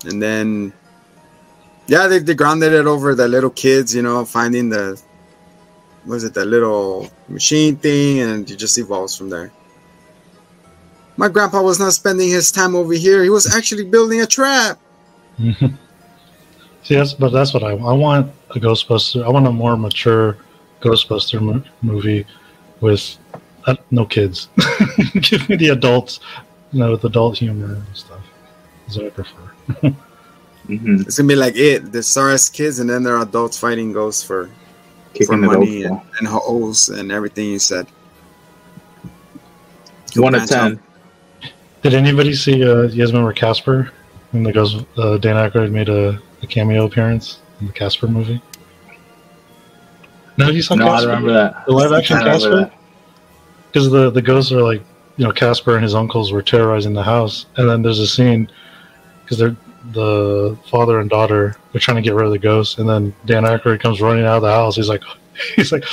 and 0.05 0.21
then 0.21 0.73
yeah, 1.87 2.07
they, 2.07 2.19
they 2.19 2.33
grounded 2.33 2.73
it 2.73 2.87
over 2.87 3.13
the 3.13 3.27
little 3.27 3.49
kids. 3.51 3.93
You 3.93 4.01
know, 4.01 4.25
finding 4.25 4.69
the 4.69 4.99
was 6.05 6.23
it 6.23 6.33
the 6.33 6.45
little 6.45 7.11
machine 7.27 7.75
thing, 7.75 8.21
and 8.21 8.49
it 8.49 8.55
just 8.55 8.77
evolves 8.79 9.15
from 9.15 9.29
there. 9.29 9.51
My 11.17 11.27
grandpa 11.27 11.61
was 11.63 11.79
not 11.79 11.93
spending 11.93 12.29
his 12.29 12.51
time 12.51 12.75
over 12.75 12.93
here. 12.93 13.23
He 13.23 13.29
was 13.29 13.53
actually 13.53 13.85
building 13.85 14.21
a 14.21 14.25
trap. 14.27 14.79
See, 16.83 16.95
that's 16.95 17.13
but 17.13 17.31
that's 17.31 17.53
what 17.53 17.63
I 17.63 17.71
I 17.71 17.93
want 17.93 18.31
a 18.51 18.59
Ghostbuster. 18.59 19.25
I 19.25 19.29
want 19.29 19.45
a 19.47 19.51
more 19.51 19.75
mature 19.75 20.37
Ghostbuster 20.81 21.41
mo- 21.41 21.63
movie 21.81 22.25
with 22.79 23.17
uh, 23.65 23.75
no 23.91 24.05
kids. 24.05 24.47
Give 25.21 25.49
me 25.49 25.57
the 25.57 25.69
adults, 25.69 26.19
you 26.71 26.79
know, 26.79 26.91
with 26.91 27.03
adult 27.03 27.37
humor 27.37 27.75
and 27.75 27.83
stuff. 27.93 28.21
That's 28.85 28.97
what 28.97 29.05
I 29.07 29.09
prefer. 29.09 29.95
hmm 30.67 31.01
It's 31.01 31.17
gonna 31.17 31.27
be 31.27 31.35
like 31.35 31.55
it. 31.57 31.91
The 31.91 32.01
SARS 32.03 32.47
kids, 32.49 32.79
and 32.79 32.89
then 32.89 33.03
there 33.03 33.15
are 33.17 33.23
adults 33.23 33.57
fighting 33.59 33.91
ghosts 33.91 34.23
for 34.23 34.47
for 34.47 34.53
kicking 35.13 35.43
it 35.43 35.47
money 35.47 35.83
and, 35.83 35.99
and 36.19 36.27
hoes 36.27 36.89
and 36.89 37.11
everything 37.11 37.49
you 37.49 37.59
said. 37.59 37.87
One 40.15 40.33
to 40.33 40.39
Branch 40.39 40.49
ten. 40.49 40.79
Did 41.83 41.93
anybody 41.93 42.33
see? 42.33 42.63
Uh, 42.63 42.83
you 42.83 42.97
guys 43.03 43.11
remember 43.13 43.33
Casper? 43.33 43.91
When 44.31 44.43
the 44.43 44.51
Ghost, 44.51 44.83
uh, 44.97 45.17
Dan 45.17 45.35
Aykroyd 45.35 45.71
made 45.71 45.89
a, 45.89 46.19
a 46.41 46.47
cameo 46.47 46.85
appearance 46.85 47.39
in 47.61 47.67
the 47.67 47.73
Casper 47.73 48.07
movie. 48.07 48.41
No, 50.37 50.49
you 50.49 50.61
saw 50.61 50.75
No, 50.75 50.87
I 50.87 50.89
Casper? 50.95 51.07
remember 51.07 51.33
that. 51.33 51.65
The 51.65 51.71
live 51.71 51.91
action 51.93 52.17
Casper? 52.19 52.71
because 53.71 53.89
the 53.91 54.09
the 54.09 54.21
ghosts 54.21 54.51
are 54.51 54.61
like 54.61 54.81
you 55.17 55.25
know 55.25 55.31
Casper 55.31 55.75
and 55.75 55.83
his 55.83 55.95
uncles 55.95 56.31
were 56.31 56.41
terrorizing 56.41 56.93
the 56.93 57.03
house, 57.03 57.45
and 57.55 57.69
then 57.69 57.81
there's 57.81 57.99
a 57.99 58.07
scene 58.07 58.49
because 59.23 59.37
they're 59.37 59.55
the 59.91 60.57
father 60.69 60.99
and 60.99 61.09
daughter 61.09 61.55
are 61.73 61.79
trying 61.79 61.95
to 61.97 62.01
get 62.01 62.13
rid 62.13 62.25
of 62.25 62.31
the 62.31 62.39
ghost, 62.39 62.79
and 62.79 62.87
then 62.89 63.13
Dan 63.25 63.43
Aykroyd 63.43 63.79
comes 63.79 64.01
running 64.01 64.25
out 64.25 64.37
of 64.37 64.41
the 64.43 64.51
house. 64.51 64.75
He's 64.75 64.89
like, 64.89 65.03
he's 65.55 65.71
like, 65.71 65.83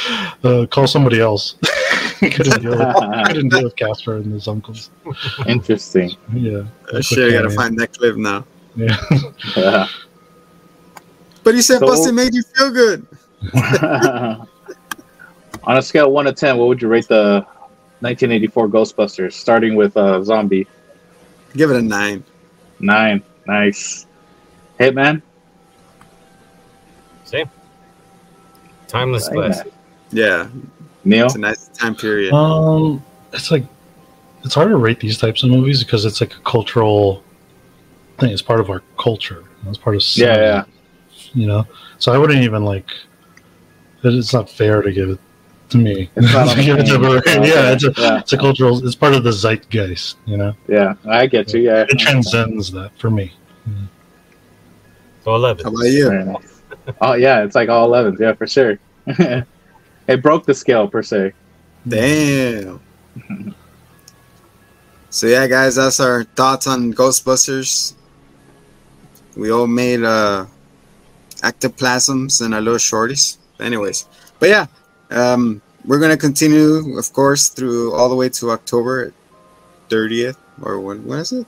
uh, 0.44 0.66
call 0.70 0.86
somebody 0.86 1.20
else. 1.20 1.56
he 2.20 2.30
couldn't 2.30 2.62
deal 2.62 2.70
with 2.72 3.26
couldn't 3.26 3.48
deal 3.50 3.64
with 3.64 3.76
Casper 3.76 4.16
and 4.16 4.32
his 4.32 4.48
uncles. 4.48 4.90
Interesting. 5.46 6.10
Yeah, 6.32 6.64
shit, 7.00 7.18
I 7.18 7.30
gotta 7.32 7.48
cameo. 7.48 7.50
find 7.56 7.78
that 7.78 7.96
clip 7.96 8.16
now. 8.16 8.44
Yeah, 8.76 8.96
Yeah. 9.56 9.86
But 11.44 11.54
he 11.54 11.62
said 11.62 11.80
So- 11.80 11.86
Busted 11.86 12.14
made 12.14 12.34
you 12.34 12.42
feel 12.56 12.70
good. 12.72 13.06
On 15.66 15.78
a 15.78 15.82
scale 15.82 16.06
of 16.06 16.12
one 16.12 16.24
to 16.26 16.32
ten, 16.32 16.56
what 16.58 16.68
would 16.68 16.80
you 16.82 16.88
rate 16.88 17.08
the 17.08 17.46
1984 18.00 18.68
Ghostbusters? 18.68 19.32
Starting 19.34 19.76
with 19.76 19.96
uh, 19.96 20.22
Zombie 20.22 20.66
Give 21.54 21.70
it 21.70 21.76
a 21.76 21.82
nine. 21.82 22.24
nine. 22.80 23.22
Nice. 23.46 24.06
Hitman. 24.80 25.22
Same. 27.24 27.50
Timeless 28.88 29.26
Same. 29.26 29.34
classic. 29.34 29.72
Yeah, 30.10 30.48
Neil. 31.04 31.26
it's 31.26 31.34
a 31.34 31.38
nice 31.38 31.68
time 31.68 31.94
period. 31.94 32.32
um, 32.32 33.02
it's 33.32 33.50
like 33.50 33.64
it's 34.44 34.54
hard 34.54 34.68
to 34.70 34.76
rate 34.76 35.00
these 35.00 35.18
types 35.18 35.42
of 35.42 35.50
movies 35.50 35.82
because 35.82 36.04
it's 36.04 36.20
like 36.20 36.32
a 36.34 36.40
cultural 36.40 37.24
thing. 38.18 38.30
It's 38.30 38.42
part 38.42 38.60
of 38.60 38.70
our 38.70 38.82
culture. 38.98 39.44
It's 39.66 39.78
part 39.78 39.96
of 39.96 40.02
Yeah, 40.16 40.36
yeah. 40.36 40.64
you 41.32 41.46
know. 41.46 41.66
So 41.98 42.12
I 42.12 42.18
wouldn't 42.18 42.42
even 42.42 42.64
like. 42.64 42.88
It's 44.06 44.34
not 44.34 44.50
fair 44.50 44.82
to 44.82 44.92
give 44.92 45.08
it 45.08 45.18
to 45.74 45.78
me. 45.78 46.10
It's 46.16 46.32
not 46.32 46.48
on 46.50 46.56
To 46.56 46.62
give 46.62 46.78
it 46.78 46.86
to 46.86 46.98
the 46.98 47.22
yeah, 47.44 47.72
it's 47.72 47.84
a, 47.84 47.92
yeah, 47.96 48.18
it's 48.20 48.32
a 48.32 48.38
cultural. 48.38 48.84
It's 48.86 48.94
part 48.94 49.14
of 49.14 49.24
the 49.24 49.30
zeitgeist. 49.30 50.16
You 50.24 50.36
know, 50.36 50.54
yeah. 50.68 50.94
I 51.08 51.26
get 51.26 51.52
you. 51.52 51.60
Yeah. 51.62 51.84
it 51.88 51.98
transcends 51.98 52.70
that 52.72 52.96
for 52.98 53.10
me. 53.10 53.32
So 55.24 55.30
How 55.30 55.36
11. 55.36 55.66
about 55.66 55.80
you? 55.84 56.36
Oh 57.00 57.14
yeah, 57.14 57.44
it's 57.44 57.54
like 57.54 57.68
all 57.68 57.88
11s. 57.90 58.20
Yeah, 58.20 58.34
for 58.34 58.46
sure. 58.46 58.78
it 59.06 60.22
broke 60.22 60.46
the 60.46 60.54
scale 60.54 60.86
per 60.86 61.02
se. 61.02 61.32
Damn. 61.88 62.80
so 65.10 65.26
yeah, 65.26 65.46
guys, 65.46 65.76
that's 65.76 66.00
our 66.00 66.24
thoughts 66.24 66.66
on 66.66 66.92
Ghostbusters. 66.92 67.94
We 69.36 69.50
all 69.50 69.66
made 69.66 70.02
uh 70.02 70.46
ectoplasms 71.42 72.44
and 72.44 72.54
our 72.54 72.60
little 72.60 72.78
shorties. 72.78 73.38
Anyways, 73.60 74.06
but 74.38 74.48
yeah, 74.48 74.66
um, 75.10 75.62
we're 75.86 76.00
gonna 76.00 76.16
continue, 76.16 76.98
of 76.98 77.12
course, 77.12 77.48
through 77.48 77.92
all 77.94 78.08
the 78.08 78.14
way 78.14 78.28
to 78.30 78.50
October 78.50 79.12
30th 79.88 80.36
or 80.62 80.80
when? 80.80 81.04
When 81.04 81.18
is 81.20 81.32
it? 81.32 81.46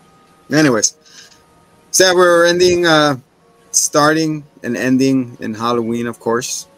Anyways, 0.53 0.97
so 1.91 2.14
we're 2.14 2.47
ending, 2.47 2.87
uh, 2.87 3.16
starting 3.70 4.45
and 4.62 4.76
ending 4.76 5.37
in 5.41 5.55
Halloween, 5.55 6.07
of 6.07 6.20
course, 6.20 6.68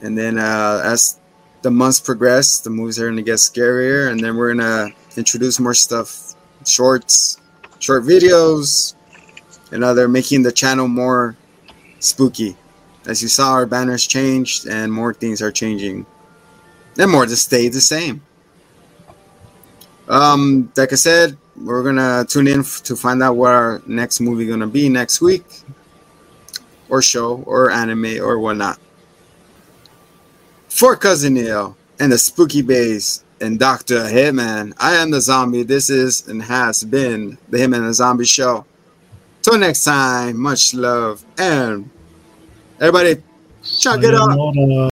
and 0.00 0.16
then 0.16 0.38
uh, 0.38 0.82
as 0.84 1.18
the 1.62 1.70
months 1.70 2.00
progress, 2.00 2.60
the 2.60 2.70
movies 2.70 2.98
are 2.98 3.08
gonna 3.08 3.22
get 3.22 3.36
scarier, 3.36 4.10
and 4.10 4.20
then 4.20 4.36
we're 4.36 4.54
gonna 4.54 4.88
introduce 5.16 5.60
more 5.60 5.74
stuff, 5.74 6.34
shorts, 6.66 7.38
short 7.78 8.04
videos, 8.04 8.94
and 9.70 9.84
other 9.84 10.08
making 10.08 10.42
the 10.42 10.52
channel 10.52 10.88
more 10.88 11.36
spooky. 12.00 12.56
As 13.06 13.22
you 13.22 13.28
saw, 13.28 13.52
our 13.52 13.66
banners 13.66 14.06
changed, 14.06 14.66
and 14.66 14.92
more 14.92 15.14
things 15.14 15.42
are 15.42 15.52
changing, 15.52 16.06
and 16.98 17.10
more 17.10 17.26
to 17.26 17.36
stay 17.36 17.68
the 17.68 17.80
same. 17.80 18.22
Um, 20.08 20.70
like 20.76 20.92
I 20.92 20.96
said, 20.96 21.36
we're 21.56 21.82
gonna 21.82 22.24
tune 22.28 22.48
in 22.48 22.60
f- 22.60 22.82
to 22.84 22.96
find 22.96 23.22
out 23.22 23.36
what 23.36 23.52
our 23.52 23.82
next 23.86 24.20
movie 24.20 24.46
gonna 24.46 24.66
be 24.66 24.88
next 24.88 25.20
week, 25.20 25.44
or 26.88 27.00
show, 27.02 27.42
or 27.46 27.70
anime, 27.70 28.18
or 28.20 28.38
whatnot. 28.38 28.78
For 30.68 30.96
Cousin 30.96 31.34
Neil 31.34 31.76
and 32.00 32.10
the 32.10 32.18
Spooky 32.18 32.62
Base 32.62 33.22
and 33.40 33.58
Dr. 33.58 34.04
Hitman, 34.04 34.72
I 34.78 34.94
am 34.94 35.10
the 35.10 35.20
zombie. 35.20 35.62
This 35.62 35.90
is 35.90 36.26
and 36.28 36.42
has 36.42 36.82
been 36.84 37.38
the 37.50 37.58
Hitman 37.58 37.76
and 37.78 37.88
the 37.88 37.94
Zombie 37.94 38.24
Show. 38.24 38.64
Till 39.42 39.58
next 39.58 39.84
time, 39.84 40.38
much 40.38 40.72
love 40.74 41.24
and 41.38 41.90
everybody, 42.80 43.22
check 43.62 43.98
it. 44.02 44.14
Sayonara. 44.14 44.91